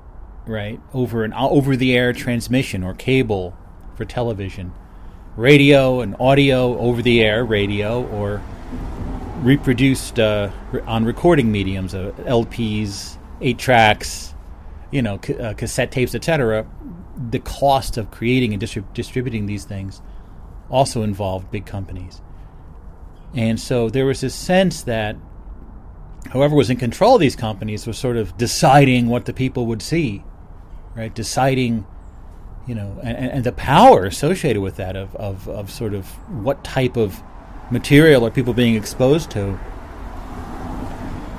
[0.47, 3.57] right, over an over the air transmission or cable
[3.95, 4.75] for television,
[5.37, 8.43] radio and audio over the air radio, or
[9.41, 10.51] reproduced uh,
[10.87, 14.35] on recording mediums, uh, LPs, eight tracks,
[14.91, 16.67] you know, uh, cassette tapes, etc
[17.31, 20.03] the cost of creating and distrib- distributing these things
[20.71, 22.21] also involved big companies.
[23.35, 25.17] And so there was this sense that
[26.33, 29.83] whoever was in control of these companies was sort of deciding what the people would
[29.83, 30.25] see,
[30.95, 31.15] right?
[31.15, 31.87] Deciding,
[32.67, 36.07] you know, and, and the power associated with that of, of, of sort of
[36.43, 37.23] what type of
[37.71, 39.59] material are people being exposed to.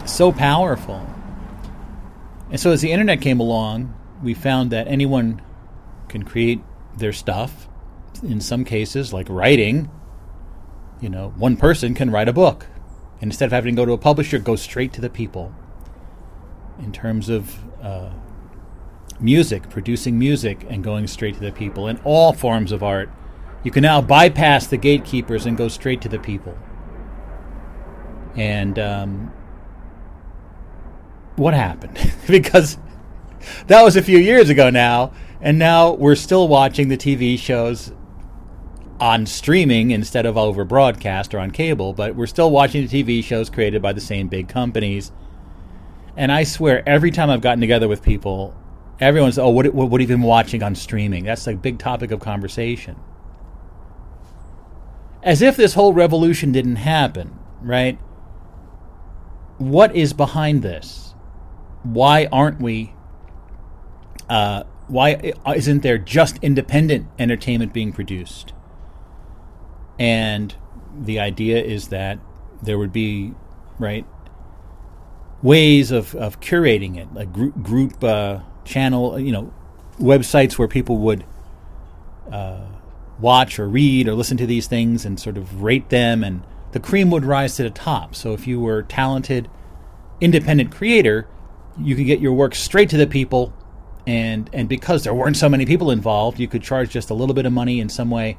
[0.05, 1.05] So powerful.
[2.49, 3.93] And so as the internet came along,
[4.23, 5.41] we found that anyone
[6.07, 6.61] can create
[6.95, 7.67] their stuff.
[8.23, 9.91] In some cases, like writing,
[11.01, 12.67] you know, one person can write a book.
[13.19, 15.53] And instead of having to go to a publisher, go straight to the people.
[16.79, 18.11] In terms of uh,
[19.19, 23.09] music, producing music and going straight to the people, in all forms of art,
[23.63, 26.57] you can now bypass the gatekeepers and go straight to the people.
[28.35, 29.33] And um,
[31.35, 31.99] what happened?
[32.27, 32.77] because
[33.67, 35.11] that was a few years ago now,
[35.41, 37.91] and now we're still watching the TV shows
[38.99, 43.23] on streaming instead of over broadcast or on cable, but we're still watching the TV
[43.23, 45.11] shows created by the same big companies.
[46.15, 48.55] And I swear, every time I've gotten together with people,
[48.99, 51.25] everyone's, oh, what, what, what have you been watching on streaming?
[51.25, 52.95] That's a big topic of conversation.
[55.23, 57.97] As if this whole revolution didn't happen, right?
[59.57, 61.13] What is behind this?
[61.83, 62.93] Why aren't we
[64.29, 68.53] uh, why isn't there just independent entertainment being produced?
[69.99, 70.55] And
[70.97, 72.19] the idea is that
[72.61, 73.33] there would be,
[73.79, 74.05] right,
[75.41, 79.53] ways of, of curating it, like group, group uh, channel, you know,
[79.99, 81.25] websites where people would
[82.31, 82.65] uh,
[83.19, 86.79] watch or read or listen to these things and sort of rate them, and the
[86.79, 88.13] cream would rise to the top.
[88.13, 89.49] So if you were talented,
[90.21, 91.27] independent creator,
[91.79, 93.53] you could get your work straight to the people
[94.07, 97.35] and and because there weren't so many people involved, you could charge just a little
[97.35, 98.37] bit of money in some way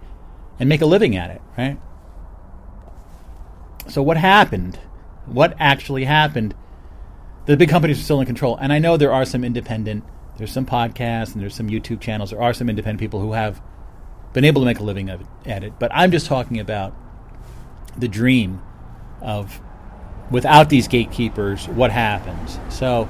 [0.58, 1.78] and make a living at it, right?
[3.86, 4.78] So what happened?
[5.26, 6.54] What actually happened?
[7.44, 10.04] The big companies are still in control, and I know there are some independent.
[10.38, 12.30] There's some podcasts and there's some YouTube channels.
[12.30, 13.60] There are some independent people who have
[14.32, 15.72] been able to make a living at it.
[15.80, 16.94] But I'm just talking about
[17.96, 18.62] the dream
[19.20, 19.60] of
[20.30, 22.60] without these gatekeepers, what happens.
[22.68, 23.06] So,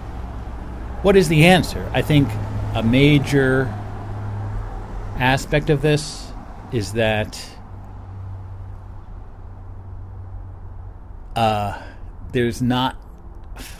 [1.02, 1.90] what is the answer?
[1.92, 2.28] I think
[2.74, 3.72] a major
[5.18, 6.32] aspect of this
[6.72, 7.38] is that
[11.36, 11.80] uh,
[12.32, 12.94] there's not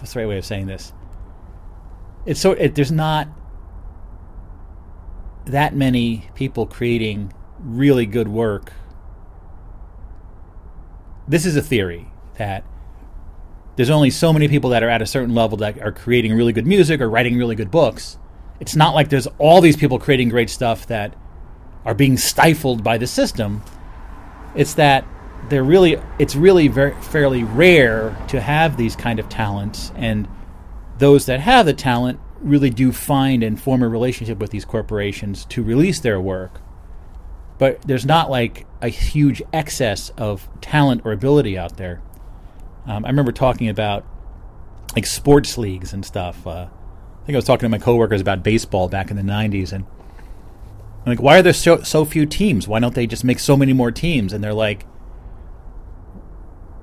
[0.00, 0.92] what's the right way of saying this
[2.26, 3.28] it's so it, there's not
[5.48, 8.72] that many people creating really good work
[11.26, 12.64] this is a theory that
[13.76, 16.52] there's only so many people that are at a certain level that are creating really
[16.52, 18.18] good music or writing really good books
[18.60, 21.14] it's not like there's all these people creating great stuff that
[21.84, 23.62] are being stifled by the system.
[24.54, 25.06] It's that
[25.48, 30.28] they're really it's really very fairly rare to have these kind of talents and
[30.98, 35.44] those that have the talent really do find and form a relationship with these corporations
[35.46, 36.60] to release their work.
[37.58, 42.00] But there's not like a huge excess of talent or ability out there.
[42.86, 44.06] Um, I remember talking about
[44.94, 46.46] like sports leagues and stuff.
[46.46, 49.72] Uh, I think I was talking to my coworkers about baseball back in the '90s,
[49.72, 49.84] and
[51.04, 52.68] I'm like, why are there so so few teams?
[52.68, 54.32] Why don't they just make so many more teams?
[54.32, 54.86] And they're like,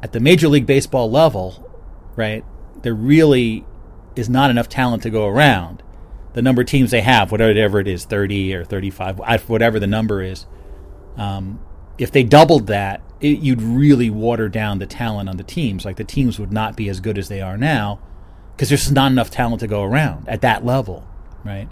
[0.04, 1.68] at the Major League Baseball level,
[2.16, 2.44] right?
[2.86, 3.66] they're really
[4.16, 5.84] is not enough talent to go around.
[6.34, 10.22] The number of teams they have, whatever it is, 30 or 35, whatever the number
[10.22, 10.46] is,
[11.18, 11.60] um,
[11.98, 15.86] if they doubled that, it, you'd really water down the talent on the teams.
[15.86, 18.00] Like the teams would not be as good as they are now
[18.56, 21.08] because there's not enough talent to go around at that level,
[21.44, 21.70] right?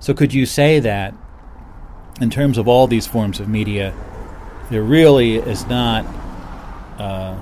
[0.00, 1.14] So could you say that
[2.20, 3.94] in terms of all these forms of media,
[4.70, 6.06] there really is not.
[6.98, 7.40] Uh,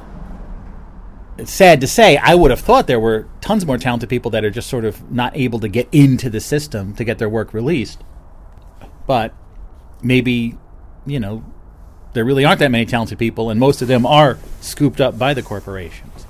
[1.44, 4.50] sad to say, I would have thought there were tons more talented people that are
[4.50, 8.02] just sort of not able to get into the system to get their work released.
[9.06, 9.34] But
[10.02, 10.56] maybe,
[11.04, 11.44] you know,
[12.14, 15.34] there really aren't that many talented people, and most of them are scooped up by
[15.34, 16.26] the corporations.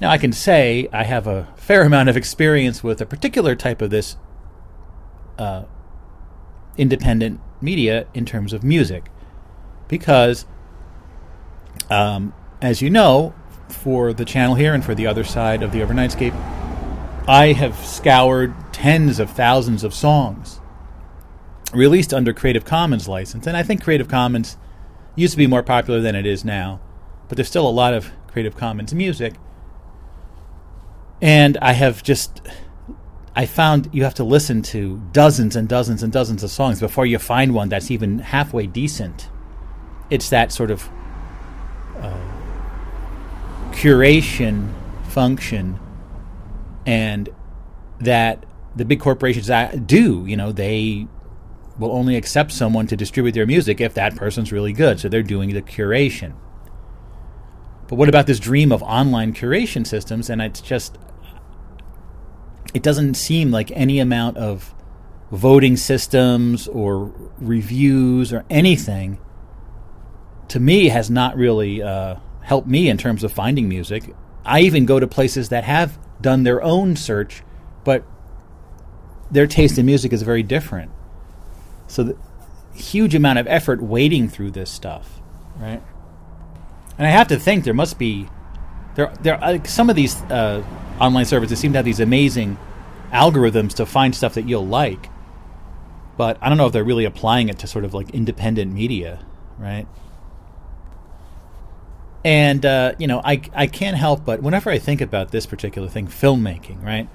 [0.00, 3.80] Now, I can say I have a fair amount of experience with a particular type
[3.80, 4.16] of this
[5.38, 5.64] uh,
[6.76, 9.06] independent media in terms of music,
[9.88, 10.44] because,
[11.88, 13.32] um, as you know,
[13.74, 16.34] for the channel here and for the other side of the Overnightscape,
[17.26, 20.60] I have scoured tens of thousands of songs
[21.72, 23.46] released under Creative Commons license.
[23.46, 24.56] And I think Creative Commons
[25.16, 26.80] used to be more popular than it is now,
[27.28, 29.34] but there's still a lot of Creative Commons music.
[31.20, 32.42] And I have just
[33.36, 37.04] I found you have to listen to dozens and dozens and dozens of songs before
[37.06, 39.28] you find one that's even halfway decent.
[40.10, 40.88] It's that sort of
[41.98, 42.33] uh,
[43.74, 44.72] curation
[45.08, 45.78] function
[46.86, 47.28] and
[48.00, 48.44] that
[48.76, 49.48] the big corporations
[49.86, 50.24] do.
[50.26, 51.06] You know, they
[51.78, 55.00] will only accept someone to distribute their music if that person's really good.
[55.00, 56.34] So they're doing the curation.
[57.88, 60.30] But what about this dream of online curation systems?
[60.30, 60.98] And it's just,
[62.72, 64.74] it doesn't seem like any amount of
[65.30, 69.18] voting systems or reviews or anything
[70.48, 74.14] to me has not really uh, helped me in terms of finding music.
[74.44, 77.42] I even go to places that have done their own search,
[77.84, 78.04] but
[79.30, 80.90] their taste in music is very different.
[81.86, 82.16] So the
[82.74, 85.20] huge amount of effort wading through this stuff,
[85.56, 85.82] right?
[86.98, 88.28] And I have to think there must be
[88.94, 90.62] there there like some of these uh,
[91.00, 92.58] online services seem to have these amazing
[93.10, 95.08] algorithms to find stuff that you'll like,
[96.16, 99.24] but I don't know if they're really applying it to sort of like independent media,
[99.58, 99.86] right?
[102.24, 105.88] And uh, you know, I I can't help but whenever I think about this particular
[105.88, 107.08] thing, filmmaking, right?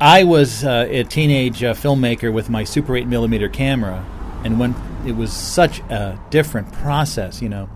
[0.00, 4.02] I was uh, a teenage uh, filmmaker with my Super 8 millimeter camera,
[4.44, 4.74] and when
[5.06, 7.68] it was such a different process, you know,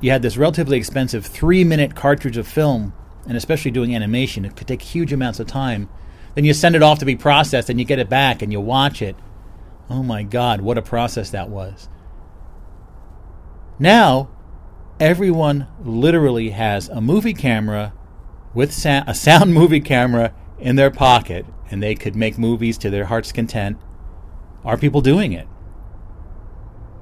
[0.00, 2.94] you had this relatively expensive three minute cartridge of film,
[3.26, 5.90] and especially doing animation, it could take huge amounts of time.
[6.34, 8.60] Then you send it off to be processed, and you get it back, and you
[8.60, 9.16] watch it.
[9.90, 11.90] Oh my God, what a process that was!
[13.78, 14.30] Now,
[15.02, 17.92] everyone literally has a movie camera
[18.54, 23.06] with a sound movie camera in their pocket and they could make movies to their
[23.06, 23.76] heart's content,
[24.64, 25.48] are people doing it?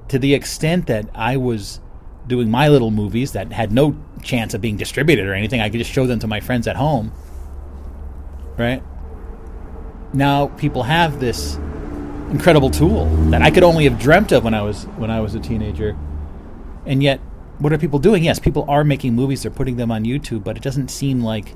[0.07, 1.79] To the extent that I was
[2.25, 5.77] doing my little movies that had no chance of being distributed or anything, I could
[5.77, 7.11] just show them to my friends at home.
[8.57, 8.81] Right?
[10.11, 11.55] Now people have this
[12.31, 15.35] incredible tool that I could only have dreamt of when I was when I was
[15.35, 15.95] a teenager.
[16.87, 17.19] And yet
[17.61, 18.23] what are people doing?
[18.23, 21.55] Yes, people are making movies, they're putting them on YouTube, but it doesn't seem like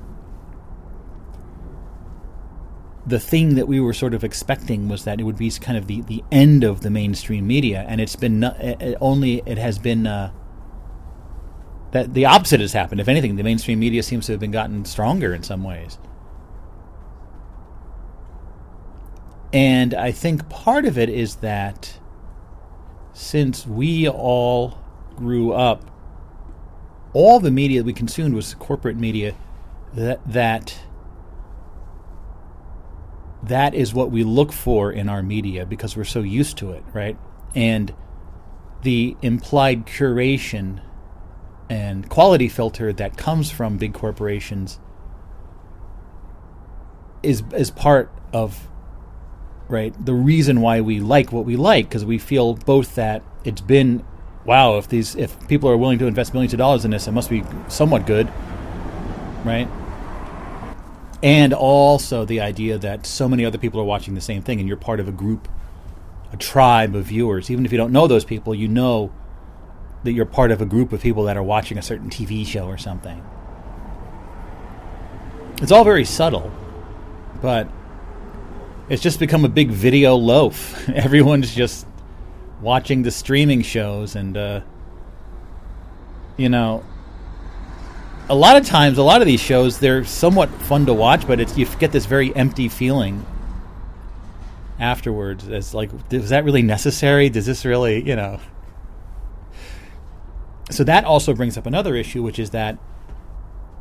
[3.06, 5.86] the thing that we were sort of expecting was that it would be kind of
[5.86, 10.06] the, the end of the mainstream media, and it's been it only it has been
[10.06, 10.32] uh,
[11.92, 13.00] that the opposite has happened.
[13.00, 15.98] If anything, the mainstream media seems to have been gotten stronger in some ways.
[19.52, 21.98] And I think part of it is that
[23.12, 24.78] since we all
[25.16, 25.90] grew up,
[27.16, 29.34] all the media we consumed was corporate media
[29.94, 30.78] that that
[33.42, 36.84] that is what we look for in our media because we're so used to it,
[36.92, 37.16] right?
[37.54, 37.94] And
[38.82, 40.82] the implied curation
[41.70, 44.78] and quality filter that comes from big corporations
[47.22, 48.68] is is part of
[49.68, 53.62] right the reason why we like what we like because we feel both that it's
[53.62, 54.04] been
[54.46, 57.12] wow if these if people are willing to invest millions of dollars in this it
[57.12, 58.28] must be somewhat good
[59.46, 59.68] right?
[61.22, 64.68] And also the idea that so many other people are watching the same thing and
[64.68, 65.48] you're part of a group
[66.32, 67.50] a tribe of viewers.
[67.50, 69.12] Even if you don't know those people you know
[70.02, 72.66] that you're part of a group of people that are watching a certain TV show
[72.66, 73.24] or something.
[75.62, 76.52] It's all very subtle,
[77.40, 77.68] but
[78.88, 80.88] it's just become a big video loaf.
[80.94, 81.86] Everyone's just
[82.60, 84.60] watching the streaming shows, and uh,
[86.36, 86.84] you know,
[88.28, 91.40] a lot of times, a lot of these shows they're somewhat fun to watch, but
[91.40, 93.24] it's you get this very empty feeling
[94.78, 95.46] afterwards.
[95.48, 97.28] It's like, is that really necessary?
[97.28, 98.40] Does this really, you know?
[100.70, 102.78] So that also brings up another issue, which is that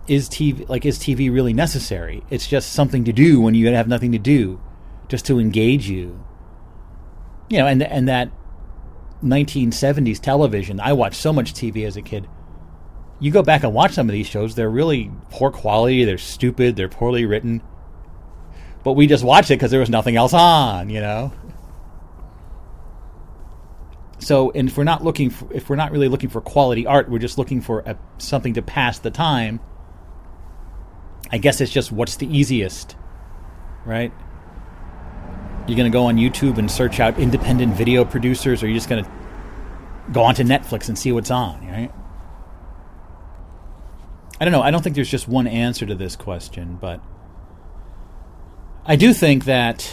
[0.08, 2.24] is TV like is TV really necessary?
[2.30, 4.62] It's just something to do when you have nothing to do,
[5.08, 6.24] just to engage you.
[7.50, 8.30] You know, and and that
[9.26, 10.80] 1970s television.
[10.80, 12.28] I watched so much TV as a kid.
[13.20, 16.06] You go back and watch some of these shows; they're really poor quality.
[16.06, 16.76] They're stupid.
[16.76, 17.62] They're poorly written.
[18.84, 20.90] But we just watched it because there was nothing else on.
[20.90, 21.34] You know.
[24.20, 27.10] So, and if we're not looking, for, if we're not really looking for quality art,
[27.10, 29.60] we're just looking for a, something to pass the time.
[31.32, 32.96] I guess it's just what's the easiest,
[33.86, 34.12] right?
[35.68, 38.90] You're going to go on YouTube and search out independent video producers, or you're just
[38.90, 39.12] going to
[40.12, 41.92] go onto Netflix and see what's on, right?
[44.40, 44.62] I don't know.
[44.62, 47.02] I don't think there's just one answer to this question, but
[48.86, 49.92] I do think that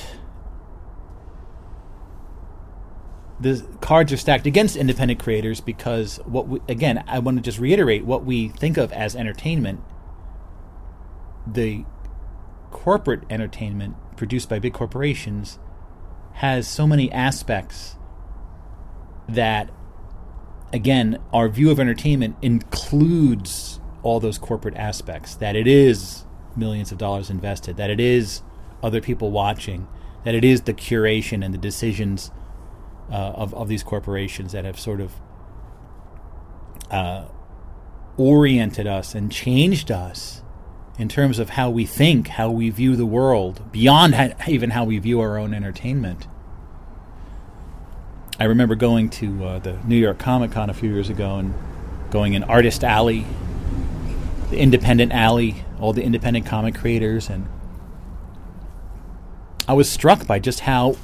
[3.40, 7.58] the cards are stacked against independent creators because what we, again, I want to just
[7.58, 9.80] reiterate what we think of as entertainment
[11.46, 11.84] the
[12.70, 15.58] corporate entertainment produced by big corporations
[16.34, 17.96] has so many aspects
[19.28, 19.70] that
[20.72, 26.24] again our view of entertainment includes all those corporate aspects that it is
[26.56, 28.42] millions of dollars invested that it is
[28.82, 29.86] other people watching
[30.24, 32.30] that it is the curation and the decisions
[33.10, 35.12] uh, of, of these corporations that have sort of
[36.90, 37.26] uh,
[38.16, 40.41] oriented us and changed us
[41.02, 44.14] in terms of how we think, how we view the world, beyond
[44.46, 46.28] even how we view our own entertainment.
[48.38, 51.54] I remember going to uh, the New York Comic Con a few years ago and
[52.10, 53.26] going in Artist Alley,
[54.50, 57.48] the Independent Alley, all the independent comic creators, and
[59.66, 60.94] I was struck by just how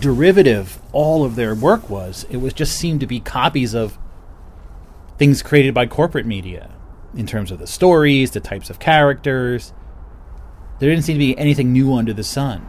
[0.00, 2.24] derivative all of their work was.
[2.30, 3.98] It was just seemed to be copies of
[5.18, 6.70] things created by corporate media
[7.16, 9.72] in terms of the stories, the types of characters.
[10.78, 12.66] There didn't seem to be anything new under the sun.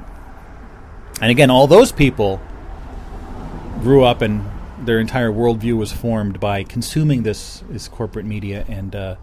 [1.21, 2.41] And again, all those people
[3.81, 4.45] grew up and
[4.79, 8.65] their entire worldview was formed by consuming this, this corporate media.
[8.67, 9.15] And uh,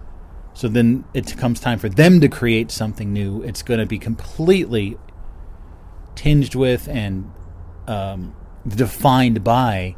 [0.54, 3.42] so then it comes time for them to create something new.
[3.42, 4.96] It's going to be completely
[6.14, 7.30] tinged with and
[7.86, 8.34] um,
[8.66, 9.96] defined by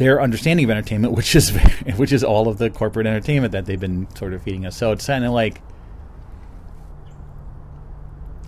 [0.00, 1.50] their understanding of entertainment, which is
[1.96, 4.76] which is all of the corporate entertainment that they've been sort of feeding us.
[4.76, 5.60] So it's kind of like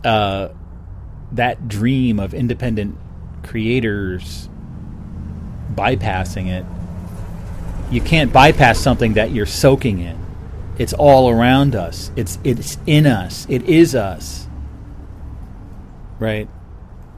[0.02, 0.48] uh,
[1.32, 2.96] that dream of independent
[3.42, 4.48] creators
[5.74, 6.64] bypassing it.
[7.92, 10.18] You can't bypass something that you're soaking in.
[10.78, 12.10] It's all around us.
[12.16, 13.46] It's it's in us.
[13.50, 14.48] It is us.
[16.18, 16.48] Right?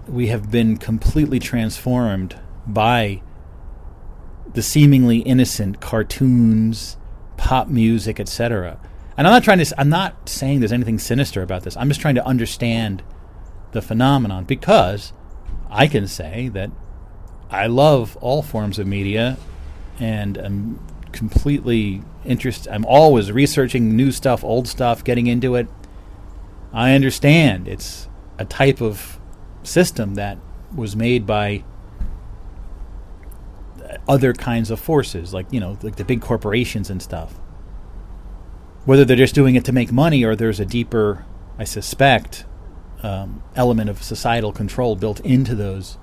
[0.08, 2.36] We have been completely transformed
[2.66, 3.22] by
[4.54, 6.96] the seemingly innocent cartoons,
[7.36, 8.78] pop music, etc.
[9.16, 11.76] And I'm not trying to I'm not saying there's anything sinister about this.
[11.76, 13.02] I'm just trying to understand
[13.72, 15.12] the phenomenon because
[15.68, 16.70] I can say that
[17.50, 19.36] I love all forms of media
[19.98, 20.80] and I'm
[21.12, 25.68] completely interested I'm always researching new stuff, old stuff, getting into it.
[26.72, 28.08] I understand it's
[28.38, 29.20] a type of
[29.62, 30.38] system that
[30.74, 31.64] was made by
[34.08, 37.34] other kinds of forces, like you know, like the big corporations and stuff.
[38.84, 41.24] Whether they're just doing it to make money or there's a deeper,
[41.58, 42.44] I suspect,
[43.02, 45.96] um, element of societal control built into those,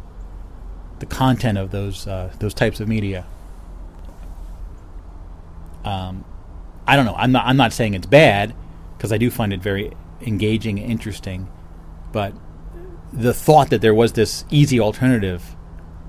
[0.99, 3.26] the content of those uh, those types of media.
[5.84, 6.26] Um,
[6.88, 7.15] I don't know.
[7.15, 7.45] I'm not.
[7.45, 8.56] I'm not saying it's bad
[8.98, 9.91] because I do find it very
[10.22, 11.48] engaging and interesting,
[12.11, 12.34] but
[13.14, 15.56] the thought that there was this easy alternative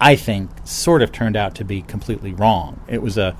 [0.02, 2.80] I think, sort of turned out to be completely wrong.
[2.88, 3.36] It was a,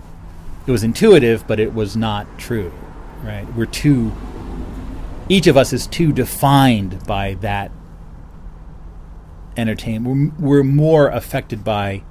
[0.64, 2.72] it was intuitive, but it was not true.
[3.24, 3.52] Right?
[3.56, 4.12] We're too.
[5.28, 7.72] Each of us is too defined by that
[9.56, 10.34] entertainment.
[10.38, 12.04] We're, we're more affected by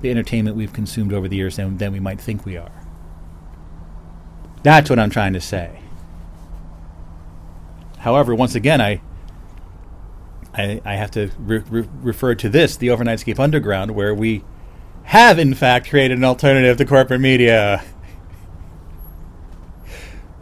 [0.00, 2.72] the entertainment we've consumed over the years than, than we might think we are.
[4.64, 5.78] That's what I'm trying to say.
[7.98, 9.00] However, once again, I
[10.54, 14.44] I, I have to re- re- refer to this, the Overnightscape Underground, where we
[15.02, 17.84] have in fact created an alternative to corporate media.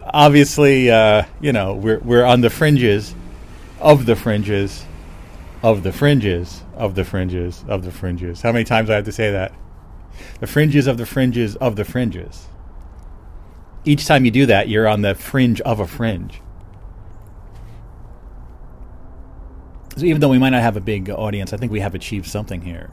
[0.04, 3.14] obviously, uh, you know, we're we're on the fringes
[3.80, 4.84] of the fringes
[5.62, 8.42] of the fringes of the fringes of the fringes.
[8.42, 9.52] How many times do I have to say that?
[10.40, 12.46] The fringes of the fringes of the fringes.
[13.84, 16.40] Each time you do that, you're on the fringe of a fringe.
[19.96, 22.26] So even though we might not have a big audience, I think we have achieved
[22.26, 22.90] something here.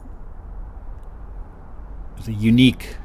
[2.18, 2.96] It's a unique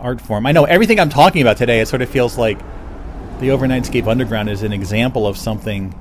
[0.00, 0.46] art form.
[0.46, 2.58] I know everything I'm talking about today, it sort of feels like
[3.38, 5.94] the Overnightscape Underground is an example of something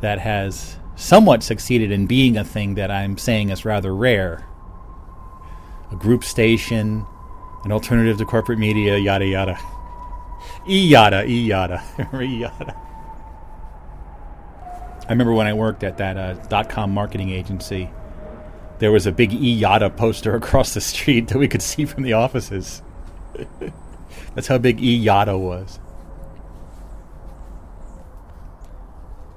[0.00, 4.46] that has somewhat succeeded in being a thing that I'm saying is rather rare.
[5.90, 7.04] A group station,
[7.64, 9.58] an alternative to corporate media, yada yada.
[10.68, 11.82] E yada, e yada,
[12.20, 12.83] e yada.
[15.06, 17.90] I remember when I worked at that uh, dot com marketing agency,
[18.78, 22.02] there was a big E yada poster across the street that we could see from
[22.02, 22.82] the offices.
[24.34, 25.78] That's how big E yada was.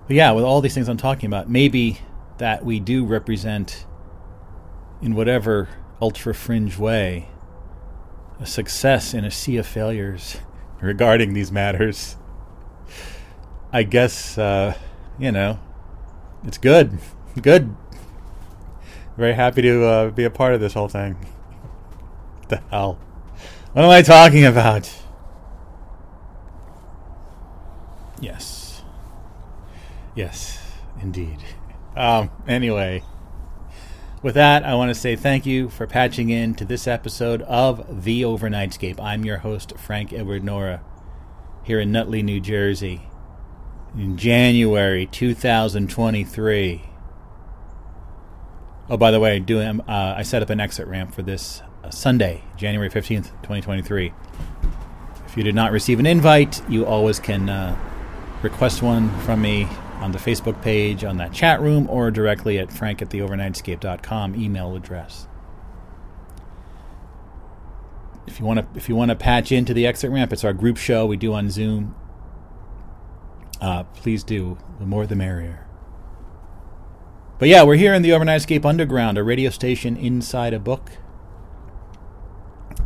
[0.08, 2.00] But yeah, with all these things I'm talking about, maybe
[2.38, 3.86] that we do represent,
[5.02, 5.68] in whatever
[6.02, 7.28] ultra fringe way,
[8.40, 10.38] a success in a sea of failures
[10.82, 12.16] regarding these matters.
[13.74, 14.76] I guess, uh,
[15.20, 15.60] you know,
[16.44, 16.98] it's good.
[17.42, 17.76] Good.
[19.18, 21.14] Very happy to uh, be a part of this whole thing.
[22.40, 23.00] What the hell?
[23.74, 24.92] What am I talking about?
[28.20, 28.82] Yes.
[30.16, 30.60] Yes,
[31.00, 31.44] indeed.
[31.96, 33.04] Um, anyway,
[34.24, 38.04] with that, I want to say thank you for patching in to this episode of
[38.04, 39.00] The Overnightscape.
[39.00, 40.82] I'm your host, Frank Edward Nora,
[41.64, 43.04] here in Nutley, New Jersey,
[43.96, 46.84] in January 2023.
[48.90, 51.90] Oh, by the way, doing uh, I set up an exit ramp for this uh,
[51.90, 54.14] Sunday, January 15th, 2023.
[55.28, 57.78] If you did not receive an invite, you always can uh,
[58.42, 59.68] request one from me
[60.00, 64.76] on the Facebook page, on that chat room, or directly at frank at theovernightscape.com email
[64.76, 65.28] address.
[68.26, 70.54] If you want to, if you want to patch into the exit ramp, it's our
[70.54, 71.96] group show we do on Zoom.
[73.62, 74.58] Uh, please do.
[74.80, 75.66] The more, the merrier.
[77.40, 80.92] But yeah, we're here in the Overnightscape Underground, a radio station inside a book,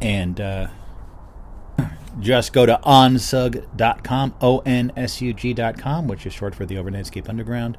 [0.01, 0.39] and.
[0.39, 0.67] Uh,
[2.19, 7.29] just go to onsug.com, O N S U G.com, which is short for the Overnightscape
[7.29, 7.77] Underground.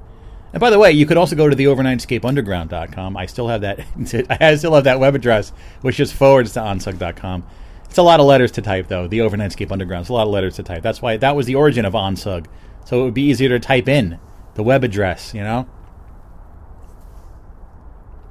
[0.53, 3.17] And by the way, you could also go to the overnightscapeunderground.com.
[3.17, 3.81] I still have that.
[4.41, 5.51] I still have that web address,
[5.81, 7.45] which just forwards to onsug.com.
[7.85, 9.07] It's a lot of letters to type, though.
[9.07, 10.03] The Overnightscape Underground.
[10.03, 10.83] It's a lot of letters to type.
[10.83, 12.47] That's why that was the origin of onsug.
[12.85, 14.19] So it would be easier to type in
[14.55, 15.35] the web address.
[15.35, 15.69] You know.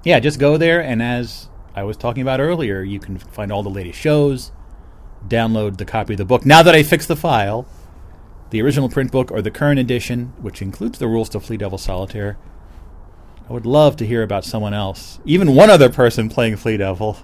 [0.04, 3.64] Yeah, just go there, and as I was talking about earlier, you can find all
[3.64, 4.52] the latest shows
[5.28, 6.46] download the copy of the book.
[6.46, 7.68] Now that I fixed the file,
[8.50, 11.78] the original print book or the current edition, which includes the rules to Flea Devil
[11.78, 12.38] Solitaire,
[13.50, 17.18] I would love to hear about someone else, even one other person playing Flea Devil.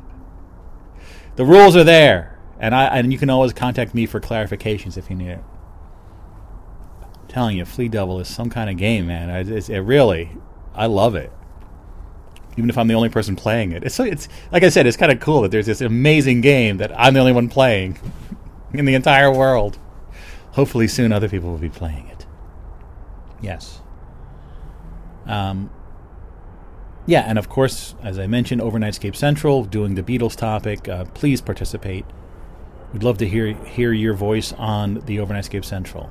[1.35, 5.09] The rules are there, and I and you can always contact me for clarifications if
[5.09, 5.43] you need it.
[7.37, 9.29] Telling you, Flea Devil is some kind of game, man.
[9.29, 10.31] It's, it really,
[10.73, 11.31] I love it
[12.57, 13.83] even if I'm the only person playing it.
[13.83, 16.77] It's so it's like I said, it's kind of cool that there's this amazing game
[16.77, 17.99] that I'm the only one playing
[18.73, 19.77] in the entire world.
[20.53, 22.25] Hopefully, soon other people will be playing it.
[23.39, 23.81] Yes.
[25.27, 25.69] Um.
[27.05, 30.89] Yeah, and of course, as I mentioned, Overnightscape Central doing the Beatles topic.
[30.89, 32.03] Uh, please participate.
[32.93, 36.09] We'd love to hear hear your voice on the Overnightscape Central.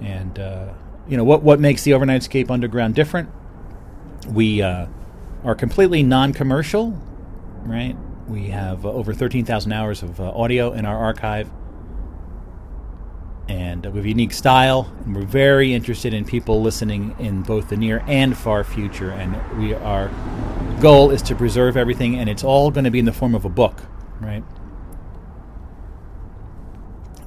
[0.00, 0.72] And uh,
[1.08, 3.28] you know what what makes the Overnightscape Underground different?
[4.28, 4.86] We uh,
[5.44, 6.90] are completely non commercial,
[7.62, 7.96] right?
[8.28, 11.48] We have uh, over 13,000 hours of uh, audio in our archive.
[13.48, 17.68] And we have a unique style, and we're very interested in people listening in both
[17.68, 19.12] the near and far future.
[19.12, 20.10] And we our
[20.80, 23.44] goal is to preserve everything, and it's all going to be in the form of
[23.44, 23.82] a book,
[24.20, 24.42] right?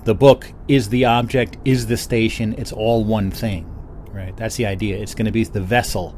[0.09, 2.55] The book is the object, is the station.
[2.57, 3.71] It's all one thing,
[4.11, 4.35] right?
[4.35, 4.97] That's the idea.
[4.97, 6.15] It's going to be the vessel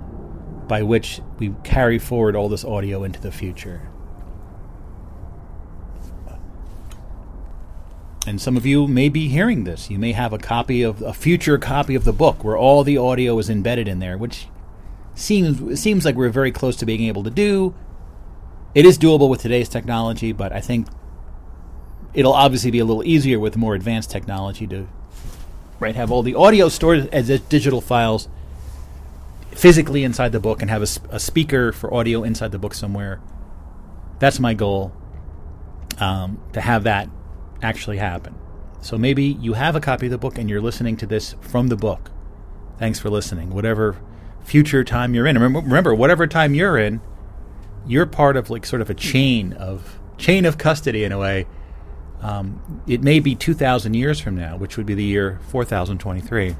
[0.69, 3.91] by which we carry forward all this audio into the future.
[8.25, 9.89] And some of you may be hearing this.
[9.91, 12.97] You may have a copy of a future copy of the book where all the
[12.97, 14.47] audio is embedded in there, which
[15.15, 17.75] seems seems like we're very close to being able to do.
[18.73, 20.87] It is doable with today's technology, but I think
[22.13, 24.87] it'll obviously be a little easier with more advanced technology to
[25.79, 28.27] right have all the audio stored as digital files
[29.51, 33.19] physically inside the book and have a, a, speaker for audio inside the book somewhere.
[34.19, 34.93] That's my goal.
[35.99, 37.09] Um, to have that
[37.61, 38.35] actually happen.
[38.81, 41.67] So maybe you have a copy of the book and you're listening to this from
[41.67, 42.09] the book.
[42.79, 43.51] Thanks for listening.
[43.51, 43.97] Whatever
[44.43, 45.35] future time you're in.
[45.35, 47.01] Remember, remember whatever time you're in,
[47.85, 51.45] you're part of like sort of a chain of chain of custody in a way.
[52.21, 56.55] Um, it may be 2,000 years from now, which would be the year 4023.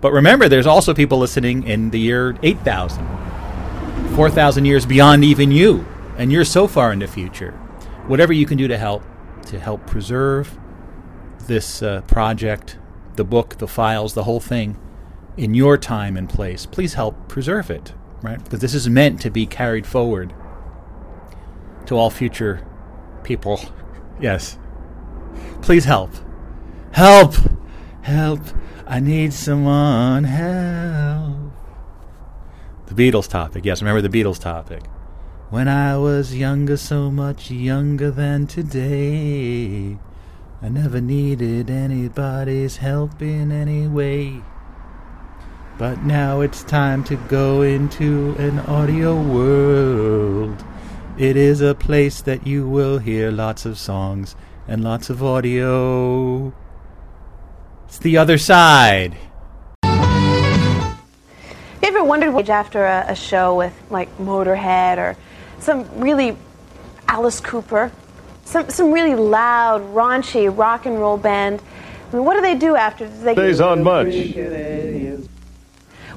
[0.00, 3.06] But remember, there's also people listening in the year 8,000,
[4.14, 5.86] 4,000 years beyond even you,
[6.18, 7.52] and you're so far in the future.
[8.06, 9.02] Whatever you can do to help,
[9.46, 10.58] to help preserve
[11.46, 12.78] this uh, project,
[13.16, 14.76] the book, the files, the whole thing,
[15.36, 18.42] in your time and place, please help preserve it, right?
[18.42, 20.34] Because this is meant to be carried forward
[21.86, 22.66] to all future
[23.22, 23.60] people.
[24.20, 24.56] Yes.
[25.62, 26.10] Please help.
[26.90, 27.34] Help!
[28.02, 28.40] Help!
[28.84, 31.52] I need someone help.
[32.86, 33.64] The Beatles topic.
[33.64, 34.82] Yes, remember the Beatles topic.
[35.50, 39.98] When I was younger, so much younger than today,
[40.60, 44.42] I never needed anybody's help in any way.
[45.78, 50.64] But now it's time to go into an audio world.
[51.16, 54.34] It is a place that you will hear lots of songs
[54.68, 56.52] and lots of audio.
[57.86, 59.16] It's the other side.
[59.84, 59.90] You
[61.82, 65.16] ever wondered what after a, a show with like Motorhead or
[65.58, 66.36] some really
[67.08, 67.90] Alice Cooper,
[68.44, 71.60] some some really loud, raunchy rock and roll band?
[72.12, 73.06] I mean, what do they do after?
[73.06, 74.14] Do they Stays on much.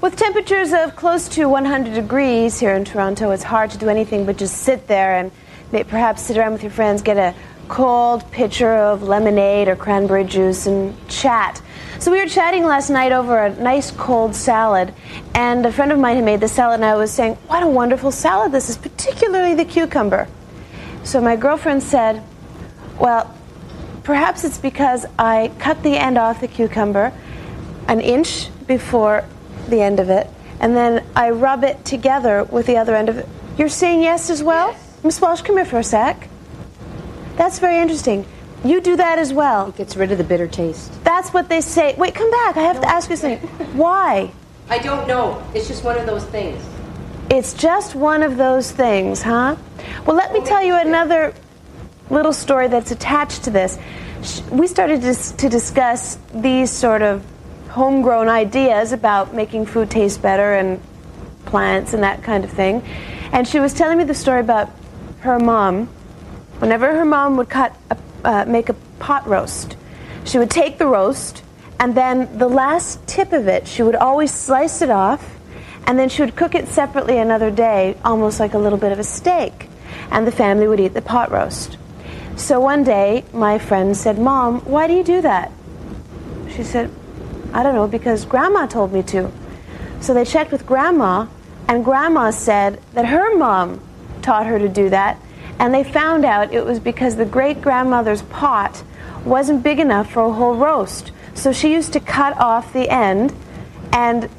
[0.01, 4.25] With temperatures of close to 100 degrees here in Toronto, it's hard to do anything
[4.25, 5.31] but just sit there and
[5.87, 7.33] perhaps sit around with your friends, get a
[7.67, 11.61] cold pitcher of lemonade or cranberry juice, and chat.
[11.99, 14.93] So we were chatting last night over a nice cold salad,
[15.33, 17.67] and a friend of mine had made the salad, and I was saying, What a
[17.67, 20.27] wonderful salad this is, particularly the cucumber.
[21.03, 22.21] So my girlfriend said,
[22.99, 23.33] Well,
[24.03, 27.13] perhaps it's because I cut the end off the cucumber
[27.87, 29.25] an inch before
[29.69, 30.27] the end of it,
[30.59, 33.29] and then I rub it together with the other end of it.
[33.57, 34.75] You're saying yes as well?
[35.03, 36.27] Miss Walsh, come here for a sec.
[37.35, 38.25] That's very interesting.
[38.63, 39.69] You do that as well.
[39.69, 40.91] It gets rid of the bitter taste.
[41.03, 41.93] That's what they say.
[41.95, 42.57] Wait, come back.
[42.57, 43.47] I have to ask you something.
[43.77, 44.31] Why?
[44.69, 45.43] I don't know.
[45.53, 46.63] It's just one of those things.
[47.29, 49.55] It's just one of those things, huh?
[50.05, 51.33] Well, let me tell you another
[52.09, 53.77] little story that's attached to this.
[54.49, 57.23] We started to discuss these sort of
[57.69, 60.81] homegrown ideas about making food taste better and
[61.45, 62.81] plants and that kind of thing.
[63.31, 64.71] And she was telling me the story about
[65.19, 65.89] her mom.
[66.59, 69.75] Whenever her mom would cut, a, uh, make a pot roast,
[70.23, 71.43] she would take the roast,
[71.79, 75.35] and then the last tip of it, she would always slice it off,
[75.85, 78.99] and then she would cook it separately another day, almost like a little bit of
[78.99, 79.69] a steak.
[80.11, 81.77] And the family would eat the pot roast.
[82.37, 85.51] So one day, my friend said, Mom, why do you do that?
[86.55, 86.91] She said,
[87.53, 89.31] I don't know, because Grandma told me to.
[90.01, 91.27] So they checked with Grandma,
[91.67, 93.79] and Grandma said that her mom
[94.21, 95.19] taught her to do that,
[95.59, 98.83] and they found out it was because the great grandmother's pot
[99.23, 101.11] wasn't big enough for a whole roast.
[101.33, 103.33] So she used to cut off the end,
[103.91, 104.29] and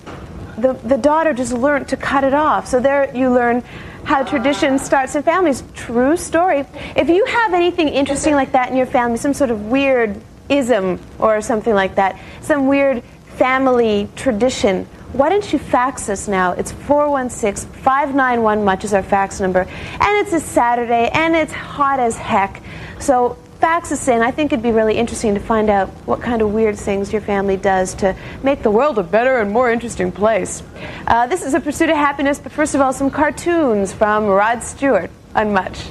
[0.57, 2.67] the, the daughter just learned to cut it off.
[2.67, 3.63] So there you learn
[4.05, 5.65] how tradition starts in families.
[5.75, 6.65] True story.
[6.95, 11.01] If you have anything interesting like that in your family, some sort of weird ism
[11.19, 13.03] or something like that, some weird
[13.37, 16.53] family tradition, why don't you fax us now?
[16.53, 19.61] It's 416 591 much is our fax number.
[19.61, 22.63] And it's a Saturday and it's hot as heck.
[22.99, 24.21] So fax us in.
[24.21, 27.23] I think it'd be really interesting to find out what kind of weird things your
[27.23, 30.63] family does to make the world a better and more interesting place.
[31.07, 34.63] Uh, this is a pursuit of happiness, but first of all, some cartoons from Rod
[34.63, 35.87] Stewart on Much.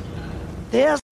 [0.71, 1.04] People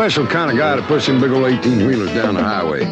[0.00, 2.86] special kind of guy to push them big old 18 wheelers down the highway.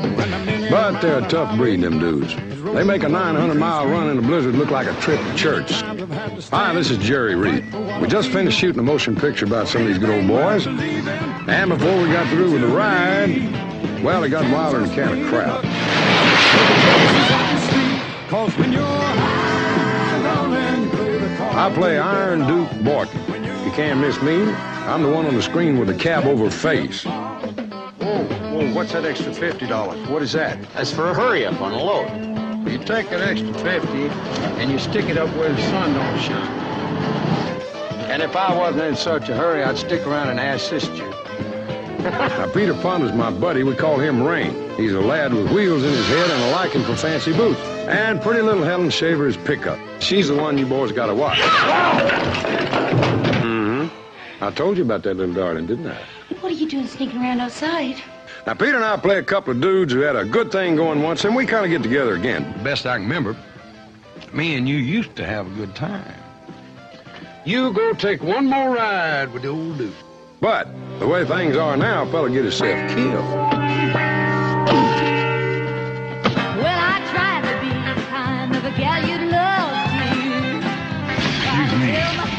[0.69, 2.37] But they're a tough breed, them dudes.
[2.75, 5.71] They make a 900 mile run in a blizzard look like a trip to church.
[6.51, 7.65] Hi, this is Jerry Reed.
[8.03, 10.67] We just finished shooting a motion picture about some of these good old boys.
[10.67, 15.29] And before we got through with the ride, well, it got wilder than can of
[15.31, 15.65] crowd.
[21.57, 23.45] I play Iron Duke Boykin.
[23.65, 24.43] You can't miss me.
[24.89, 27.05] I'm the one on the screen with the cab over face.
[27.05, 30.11] Whoa, whoa, what's that extra $50?
[30.11, 30.59] What is that?
[30.75, 32.09] That's for a hurry up on a load.
[32.69, 33.89] You take that extra 50
[34.59, 36.59] and you stick it up where the sun don't shine.
[38.11, 41.09] And if I wasn't in such a hurry, I'd stick around and assist you.
[42.03, 43.63] now, Peter Fonda's my buddy.
[43.63, 44.53] We call him Rain.
[44.77, 47.61] He's a lad with wheels in his head and a liking for fancy boots.
[47.61, 49.79] And pretty little Helen Shaver is pickup.
[50.01, 51.39] She's the one you boys gotta watch.
[53.39, 54.45] Mm-hmm.
[54.45, 56.18] I told you about that little darling, didn't I?
[56.89, 57.97] Sneaking around outside?
[58.47, 61.03] Now, Peter and I play a couple of dudes who had a good thing going
[61.03, 62.55] once, and we kind of get together again.
[62.63, 63.37] Best I can remember,
[64.33, 66.15] me and you used to have a good time.
[67.45, 69.93] You go take one more ride with the old dude.
[70.41, 73.25] But the way things are now, a fella get himself killed.
[76.55, 80.13] Well, I tried to be the kind of a gal you'd love to.
[81.17, 81.93] Excuse me.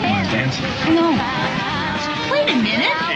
[0.07, 0.57] Want to dance?
[0.89, 1.11] No.
[2.31, 3.08] Wait a minute.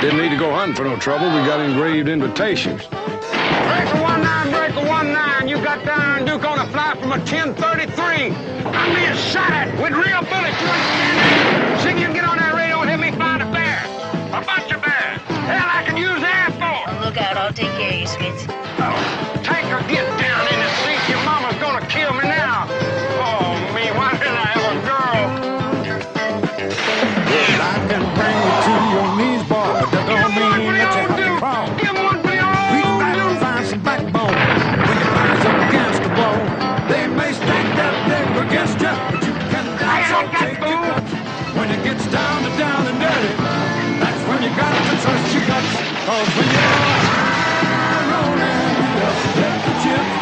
[0.00, 1.26] Didn't need to go hunting for no trouble.
[1.26, 2.86] We got engraved invitations.
[2.86, 5.48] Breaker one nine, breaker one nine.
[5.48, 8.30] You got down Duke on a fly from a 1033.
[8.70, 10.60] I'm being shot at with real bullets.
[10.62, 11.80] You understand?
[11.80, 13.82] See if you can get on that radio and help me find a bear.
[14.38, 15.20] A bunch of bears.
[15.50, 17.04] Hell, I can use Air Force.
[17.04, 18.67] Look out, I'll take care of you, Spitz.
[42.18, 43.34] Down to down and dirty,
[44.02, 45.72] that's when you got to trust your guts.
[46.06, 46.74] Cause when you're
[48.12, 48.88] rolling, you
[49.66, 50.14] the chips.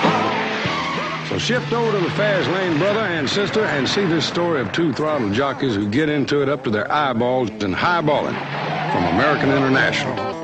[1.28, 4.72] So shift over to the fast lane, brother and sister, and see this story of
[4.72, 8.36] two throttle jockeys who get into it up to their eyeballs and highballing
[8.92, 10.35] from American International.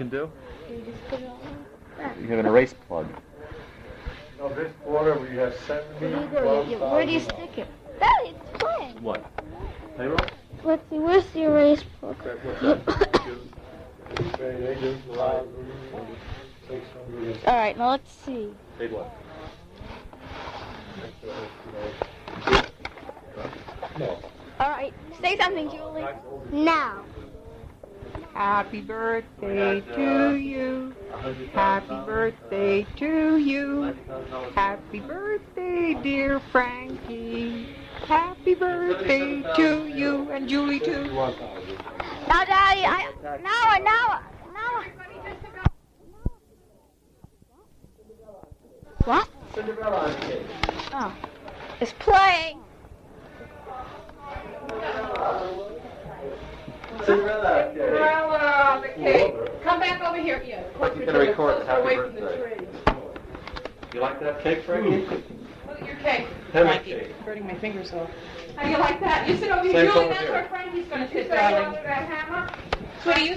[0.00, 0.30] You know what
[0.70, 0.84] you can do?
[0.86, 2.20] You just put it all like that.
[2.20, 3.06] You have an erase plug.
[4.38, 6.16] Now this quarter we have 70, you do?
[6.70, 7.68] You- Where do you stick it?
[8.00, 9.02] Daddy, it's playing.
[9.02, 9.24] What?
[9.96, 10.18] Payroll?
[10.64, 12.16] Let's see, where's the erase plug?
[17.46, 18.50] All right, now let's see.
[18.78, 19.10] Paid what?
[24.60, 26.04] All right, say something, Julie.
[26.52, 27.04] Now.
[28.34, 30.92] Happy birthday to you.
[31.52, 33.96] Happy birthday to you.
[34.56, 37.72] Happy birthday, dear Frankie.
[38.06, 41.04] Happy birthday to you and Julie too.
[41.04, 44.20] Now, Daddy, I now, now,
[44.52, 44.84] now.
[49.04, 49.28] What?
[49.54, 50.12] Cinderella.
[50.92, 51.16] Oh,
[51.80, 52.64] it's playing.
[57.04, 57.70] Cinderella.
[57.72, 59.34] Cinderella the cake.
[59.62, 60.42] Come back over here.
[60.46, 62.66] Yeah, of course You're gonna gonna record closer happy the birthday.
[63.94, 65.06] You like that cake, Frankie?
[65.68, 66.26] Look at your cake.
[66.50, 66.90] Frankie.
[66.90, 67.24] cake.
[67.24, 68.10] Burning my fingers off.
[68.56, 69.28] How do you like that?
[69.28, 70.08] You sit over here, Julie.
[70.08, 70.32] That's here.
[70.32, 71.78] where Frankie's gonna sit, darling.
[73.02, 73.36] Sweetie, you.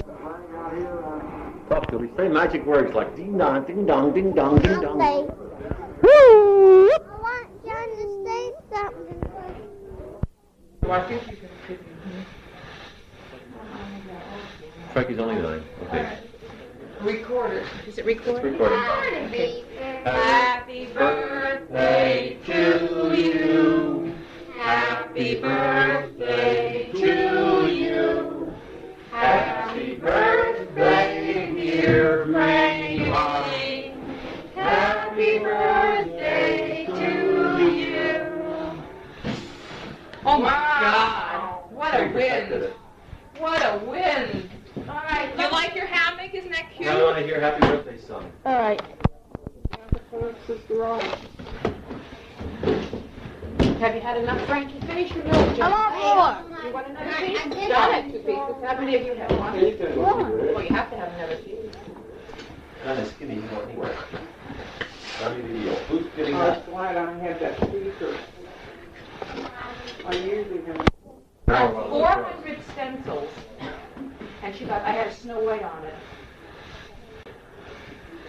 [1.67, 2.09] Stop, Julie.
[2.17, 4.99] Say magic words like ding dong, ding dong, ding dong, ding dong.
[4.99, 5.27] Say,
[6.03, 9.23] I want John to say something.
[10.81, 11.79] Well, I think you can sit
[14.97, 15.63] Frankie's only nine.
[15.83, 16.17] Okay.
[17.01, 17.67] Record it.
[17.87, 18.55] Is it recorded?
[18.55, 18.59] It's.
[18.59, 19.63] Okay.
[20.03, 24.15] Happy birthday to you.
[24.57, 28.55] Happy birthday to you.
[29.11, 33.93] Happy birthday, dear Frankie.
[34.55, 38.81] Happy birthday to you.
[40.25, 41.69] Oh my God!
[41.69, 42.73] What a wind!
[43.37, 44.49] What a wind!
[44.87, 46.33] All right, you like your hammock?
[46.33, 46.87] Isn't that cute?
[46.87, 48.31] Now I want to hear happy birthday song.
[48.45, 48.81] All right.
[53.79, 54.79] Have you had enough, Frankie?
[54.87, 55.71] Finish your milk, John.
[55.71, 56.63] I want more.
[56.63, 57.39] You want another piece?
[57.39, 58.55] I did have had two pieces.
[58.63, 59.53] How many of you have one?
[59.53, 60.53] One.
[60.53, 61.55] Well, you have to have another piece.
[61.55, 63.97] Uh, kind of skinny, you know, anywhere.
[65.21, 66.55] Not even the Who's getting Oh, that?
[66.57, 68.17] that's why I don't have that speaker.
[70.05, 70.73] I usually do.
[71.47, 72.25] Now we're on the Four front.
[72.27, 73.29] hundred stencils,
[74.43, 75.93] and she got, I had a Snow White on it.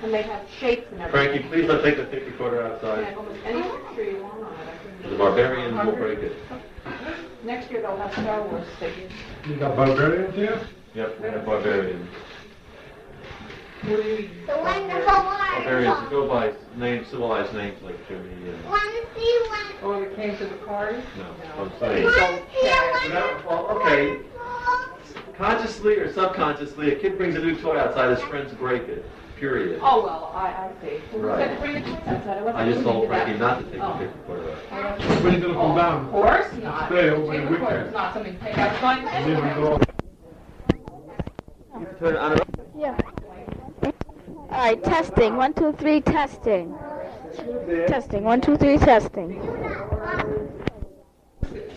[0.03, 1.11] And they have shapes and everything.
[1.43, 3.15] Frankie, please let's take the tape recorder And outside.
[3.15, 4.69] almost any picture you want on it.
[4.69, 6.37] I can- The barbarian will break it.
[7.45, 9.13] Next year they'll have Star Wars figures.
[9.49, 10.61] You got barbarians here?
[10.95, 12.09] Yep, we have barbarians.
[13.85, 18.65] The wonderful Barbarians go by names, civilized names like Jimmy and.
[18.65, 19.67] Want to see one?
[19.83, 20.99] Oh, it came to the party?
[21.17, 22.05] No, I'm saying.
[22.05, 23.15] Want to see one?
[23.15, 24.19] No, well, okay.
[25.39, 29.05] Consciously or subconsciously, a kid brings a new toy outside, his friends break it.
[29.39, 29.79] Period.
[29.81, 30.97] Oh, well, I, I see.
[31.13, 31.39] Who Right.
[31.39, 32.39] said to bring the toys outside?
[32.39, 33.23] I wasn't I just told to that.
[33.25, 33.99] Frankie not to take the Oh.
[34.01, 34.59] tape recorder out.
[34.73, 36.05] I don't- When are you gonna come Oh, down?
[36.07, 36.87] Of course not.
[36.89, 37.93] Stay over the Tape recorder's weekend.
[37.93, 38.81] not something to take out.
[38.81, 39.81] Going And then we go.
[41.79, 42.39] You can turn it on.
[42.77, 42.97] Yeah.
[44.51, 45.37] All right, testing.
[45.37, 46.75] One, two, three, testing.
[47.87, 48.25] Testing.
[48.25, 49.41] One, two, three, testing.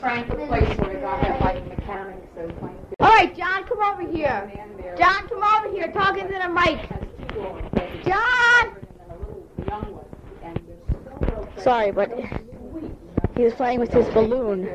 [0.02, 2.76] Frank the place where they got that like mechanics playing.
[2.99, 4.52] All right, John, come over here.
[4.98, 5.91] John, come over here.
[5.91, 6.90] Talking to the mic.
[8.03, 8.78] John.
[11.57, 12.10] Sorry, but
[13.38, 14.68] he was playing with his balloon.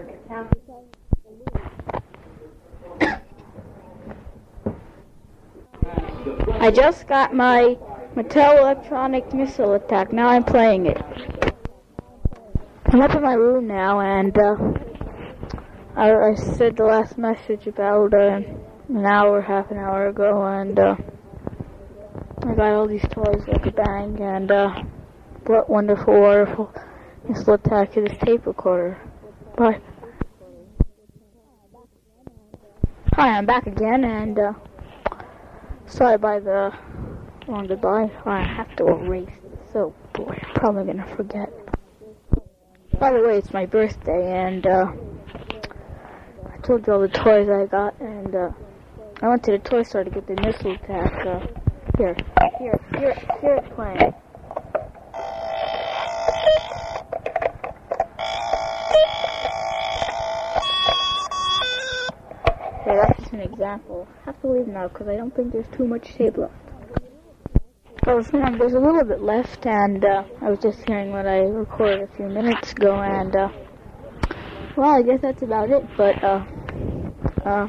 [6.60, 7.76] I just got my
[8.14, 10.12] Mattel electronic missile attack.
[10.12, 11.02] Now I'm playing it.
[12.86, 14.56] I'm up in my room now, and uh,
[15.96, 18.40] I, I said the last message about uh,
[18.90, 20.94] an hour, half an hour ago, and uh,
[22.42, 24.82] I got all these toys like a bang, and uh,
[25.46, 26.70] what wonderful, wonderful
[27.26, 29.00] missile attack to this tape recorder.
[29.56, 29.80] Bye.
[33.14, 34.52] Hi, I'm back again, and uh,
[35.86, 36.74] sorry about the
[37.48, 38.10] long goodbye.
[38.26, 39.30] I have to erase.
[39.74, 41.50] Oh boy, I'm probably gonna forget.
[43.00, 44.92] By the way, it's my birthday, and uh,
[46.66, 48.50] told you all the toys I got, and uh,
[49.22, 51.24] I went to the toy store to get the missile attack.
[51.24, 51.46] Uh,
[51.96, 52.16] here,
[52.58, 54.12] here, here, here it's playing.
[62.84, 64.08] Yeah, that's just an example.
[64.22, 66.52] I have to leave now because I don't think there's too much tape left.
[68.08, 71.42] Oh, um, there's a little bit left, and uh, I was just hearing what I
[71.42, 73.48] recorded a few minutes ago, and uh,
[74.76, 75.82] well, I guess that's about it.
[75.96, 76.44] But uh,
[77.44, 77.66] uh,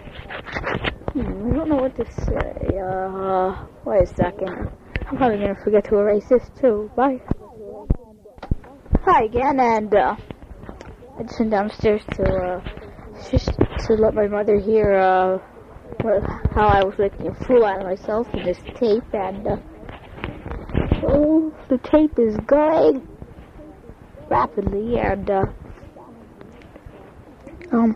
[1.13, 2.77] hmm, I don't know what to say.
[2.77, 4.69] Uh, wait a second.
[5.07, 6.91] I'm probably gonna forget to erase this too.
[6.95, 7.21] Bye.
[9.05, 10.15] Hi again, and uh,
[11.17, 12.61] I just went downstairs to uh,
[13.31, 13.51] just
[13.87, 15.37] to let my mother hear uh,
[16.01, 16.23] what,
[16.53, 19.57] how I was making a fool out of myself with this tape, and uh,
[21.07, 23.07] oh, the tape is going
[24.29, 25.43] rapidly, and uh,
[27.71, 27.95] um,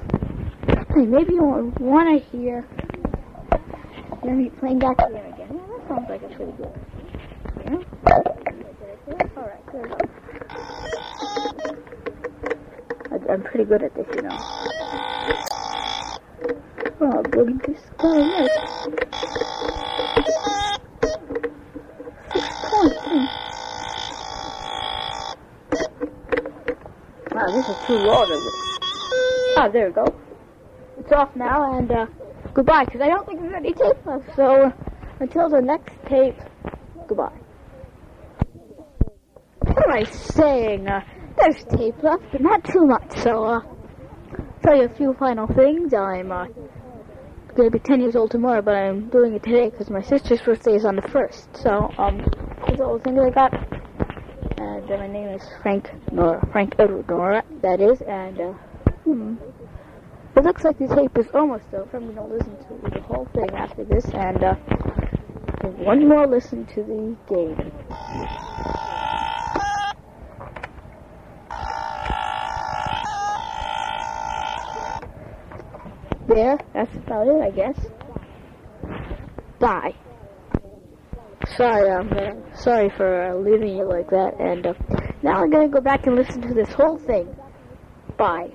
[0.95, 2.65] hey, maybe you want to hear.
[4.23, 5.49] Let me playing back them again.
[5.53, 6.73] Yeah, that sounds like it's pretty good.
[7.65, 7.79] Yeah?
[9.37, 9.91] Alright, good.
[13.11, 14.37] I, I'm pretty good at this, you know.
[17.01, 17.61] Oh, good.
[17.65, 18.49] This guy is.
[22.33, 23.31] Six points.
[27.33, 28.80] Wow, this is too low.
[29.57, 30.05] Ah, there we go.
[30.97, 32.05] It's off now, and uh,
[32.53, 34.35] goodbye, because I don't think there's any tape left.
[34.35, 34.71] So, uh,
[35.19, 36.37] until the next tape,
[37.07, 37.37] goodbye.
[39.59, 40.87] What am I saying?
[40.87, 41.01] Uh,
[41.37, 43.11] there's tape left, but not too much.
[43.19, 43.61] So, uh,
[44.63, 45.93] tell you a few final things.
[45.93, 46.45] I'm uh,
[47.57, 50.75] to be 10 years old tomorrow, but I'm doing it today because my sister's birthday
[50.75, 51.57] is on the 1st.
[51.57, 52.25] So, um,
[52.67, 53.53] that's all the things I got.
[54.59, 56.47] And uh, my name is Frank Nora.
[56.51, 58.01] Frank Edward Nora, that is.
[58.07, 58.53] And, uh,
[59.03, 59.35] hmm.
[60.35, 61.97] It looks like the tape is almost over.
[61.97, 64.05] I'm going to listen to the whole thing after this.
[64.13, 64.55] And, uh,
[65.83, 67.71] one more listen to the game.
[76.27, 77.77] There, that's about it, I guess.
[79.59, 79.93] Bye.
[81.57, 84.73] Sorry, I'm sorry for uh, leaving you like that, and uh,
[85.21, 87.35] now I'm gonna go back and listen to this whole thing.
[88.17, 88.51] Bye.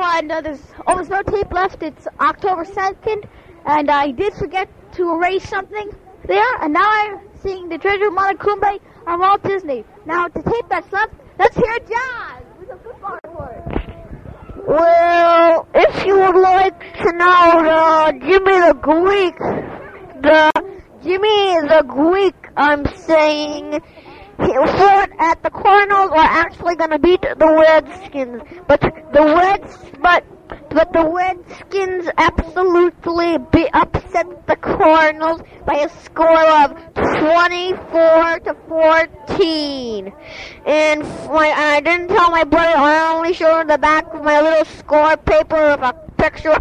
[0.00, 1.82] I know there's almost no tape left.
[1.82, 3.28] It's October 2nd,
[3.66, 5.90] and I did forget to erase something
[6.26, 9.84] there, and now I'm seeing the treasure of Matecumbe on Walt Disney.
[10.06, 13.82] Now, the tape that's left, let's hear Jazz with a football report.
[14.66, 19.36] Well, if you would like to know the Jimmy the Greek,
[20.22, 20.52] the
[21.02, 23.82] Jimmy the Greek, I'm saying,
[24.46, 24.54] he
[25.18, 30.24] at the Cardinals are actually going to beat the Redskins, but the Reds, but
[30.70, 40.12] but the Redskins absolutely be upset the Cardinals by a score of 24 to 14.
[40.66, 44.40] And my, I didn't tell my brother, I only showed him the back of my
[44.40, 46.56] little score paper of a picture.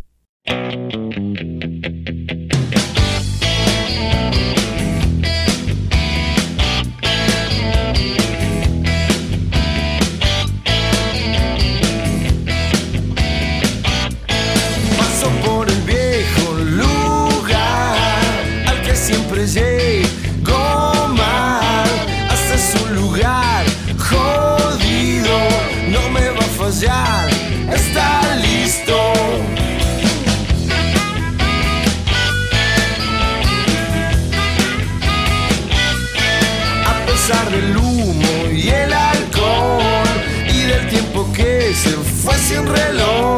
[26.81, 27.29] Fallar.
[27.73, 28.97] Está listo.
[36.85, 40.07] A pesar del humo y el alcohol
[40.53, 43.30] y del tiempo que se fue sin reloj,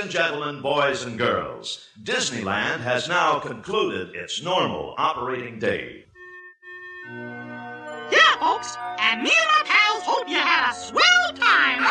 [0.00, 6.06] and gentlemen, boys and girls, Disneyland has now concluded its normal operating day.
[8.10, 11.82] Yeah, folks, and me and my pals hope you had a swell time.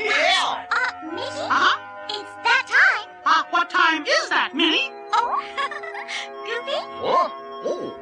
[0.00, 0.66] yeah.
[0.70, 1.22] Uh, Minnie?
[1.22, 2.06] Uh-huh?
[2.08, 3.10] It's that time.
[3.26, 4.90] Uh, what time is that, Minnie?
[5.12, 5.42] Oh,
[6.46, 6.78] Goofy?
[7.02, 7.30] What?
[7.66, 8.00] Oh.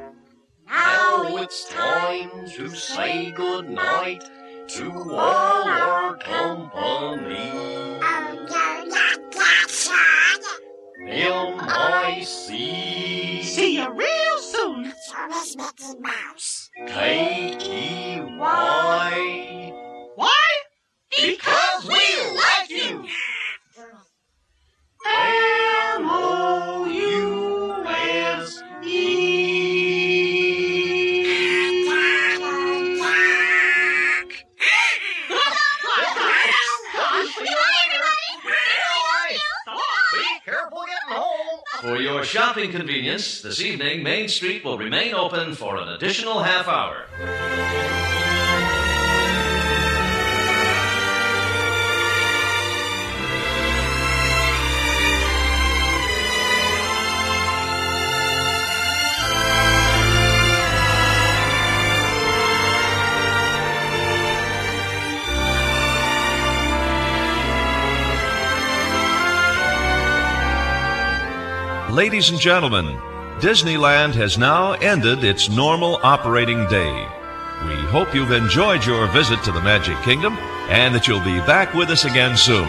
[0.67, 4.23] Now Now it's time to say goodnight
[4.67, 7.51] to all our company.
[11.07, 14.91] M-I-C See you real soon.
[15.29, 16.69] Miss Mickey Mouse.
[16.87, 18.25] K-E-Y
[20.15, 20.47] Why?
[21.11, 22.01] Because we
[22.35, 23.05] like you.
[23.73, 23.91] For
[42.05, 47.07] your shopping convenience, this evening Main Street will remain open for an additional half hour.
[71.95, 72.97] Ladies and gentlemen,
[73.39, 77.07] Disneyland has now ended its normal operating day.
[77.65, 80.33] We hope you've enjoyed your visit to the Magic Kingdom
[80.67, 82.67] and that you'll be back with us again soon.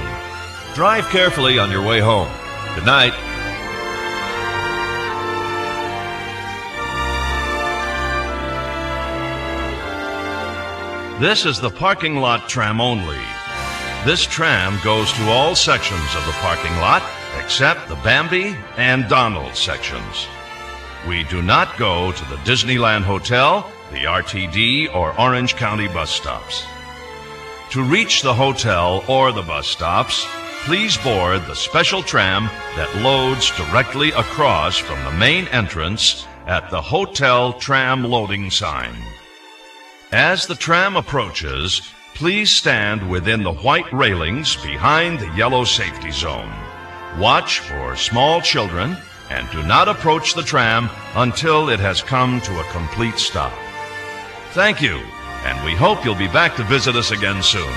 [0.77, 2.29] Drive carefully on your way home.
[2.77, 3.11] Good night.
[11.21, 13.19] This is the parking lot tram only.
[14.05, 17.03] This tram goes to all sections of the parking lot
[17.39, 20.27] except the Bambi and Donald sections.
[21.09, 26.65] We do not go to the Disneyland Hotel, the RTD, or Orange County bus stops.
[27.71, 30.27] To reach the hotel or the bus stops,
[30.65, 36.81] please board the special tram that loads directly across from the main entrance at the
[36.81, 38.95] Hotel Tram Loading sign.
[40.11, 41.83] As the tram approaches,
[42.15, 46.53] please stand within the white railings behind the yellow safety zone.
[47.19, 48.95] Watch for small children
[49.31, 53.55] and do not approach the tram until it has come to a complete stop.
[54.51, 55.01] Thank you,
[55.45, 57.73] and we hope you'll be back to visit us again soon.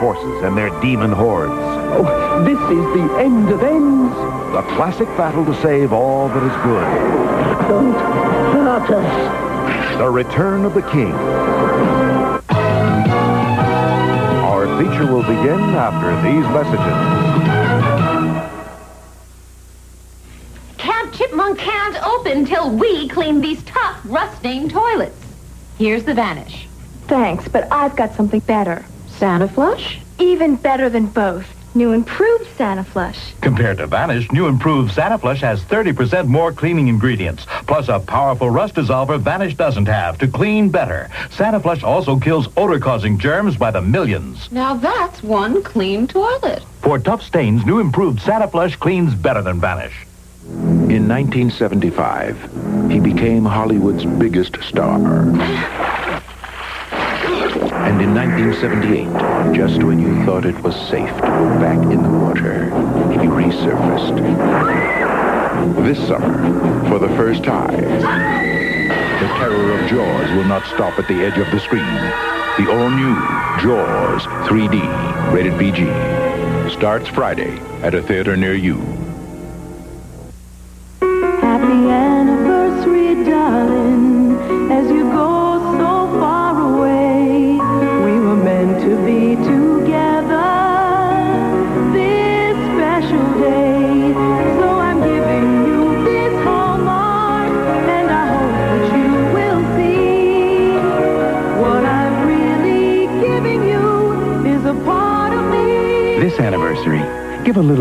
[0.00, 1.52] Forces and their demon hordes.
[1.52, 4.14] Oh, this is the end of ends.
[4.54, 6.84] The classic battle to save all that is good.
[7.68, 9.98] Don't hurt us.
[9.98, 11.12] The Return of the King.
[14.42, 16.96] Our feature will begin after these messages.
[20.78, 25.22] Camp Chipmunk can't open till we clean these tough, rust-stained toilets.
[25.78, 26.66] Here's the Vanish.
[27.06, 28.84] Thanks, but I've got something better.
[29.20, 30.00] Sani-Flush?
[30.18, 31.46] Even better than both.
[31.74, 33.34] New improved Sani-Flush.
[33.42, 38.76] Compared to Vanish, new improved Sani-Flush has 30% more cleaning ingredients, plus a powerful rust
[38.76, 41.10] dissolver Vanish doesn't have to clean better.
[41.32, 44.50] Sani-Flush also kills odor-causing germs by the millions.
[44.50, 46.64] Now that's one clean toilet.
[46.80, 50.06] For tough stains, new improved Sani-Flush cleans better than Vanish.
[50.48, 54.98] In 1975, he became Hollywood's biggest star.
[58.20, 62.10] And in 1978, just when you thought it was safe to go back in the
[62.10, 62.64] water,
[63.12, 64.16] he resurfaced.
[65.86, 71.22] This summer, for the first time, the terror of Jaws will not stop at the
[71.22, 71.80] edge of the screen.
[72.58, 73.14] The all-new
[73.62, 75.86] Jaws 3D, rated PG,
[76.74, 78.99] starts Friday at a theater near you.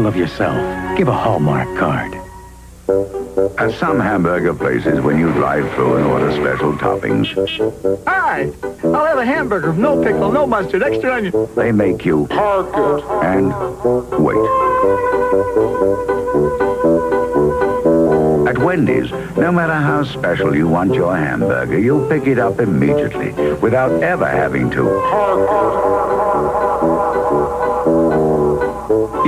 [0.09, 0.57] Of yourself.
[0.97, 2.15] Give a Hallmark card.
[3.59, 7.29] At some hamburger places, when you drive through and order special toppings,
[7.59, 8.51] All right.
[8.83, 11.47] I'll have a hamburger with no pickle, no mustard, extra onion.
[11.55, 13.03] they make you Park it.
[13.23, 13.49] and
[14.25, 14.35] wait.
[18.49, 23.31] At Wendy's, no matter how special you want your hamburger, you'll pick it up immediately
[23.57, 25.88] without ever having to.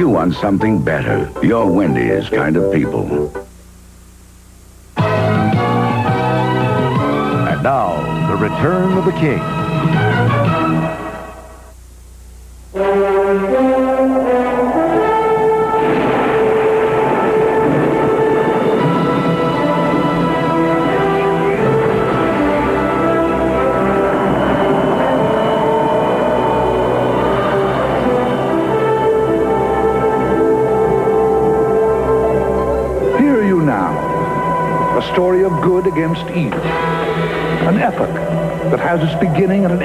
[0.02, 1.32] You want something better.
[1.44, 3.06] You're Wendy's kind of people.
[4.98, 5.62] And
[7.62, 9.61] now, The Return of the King.
[39.22, 39.81] Beginning and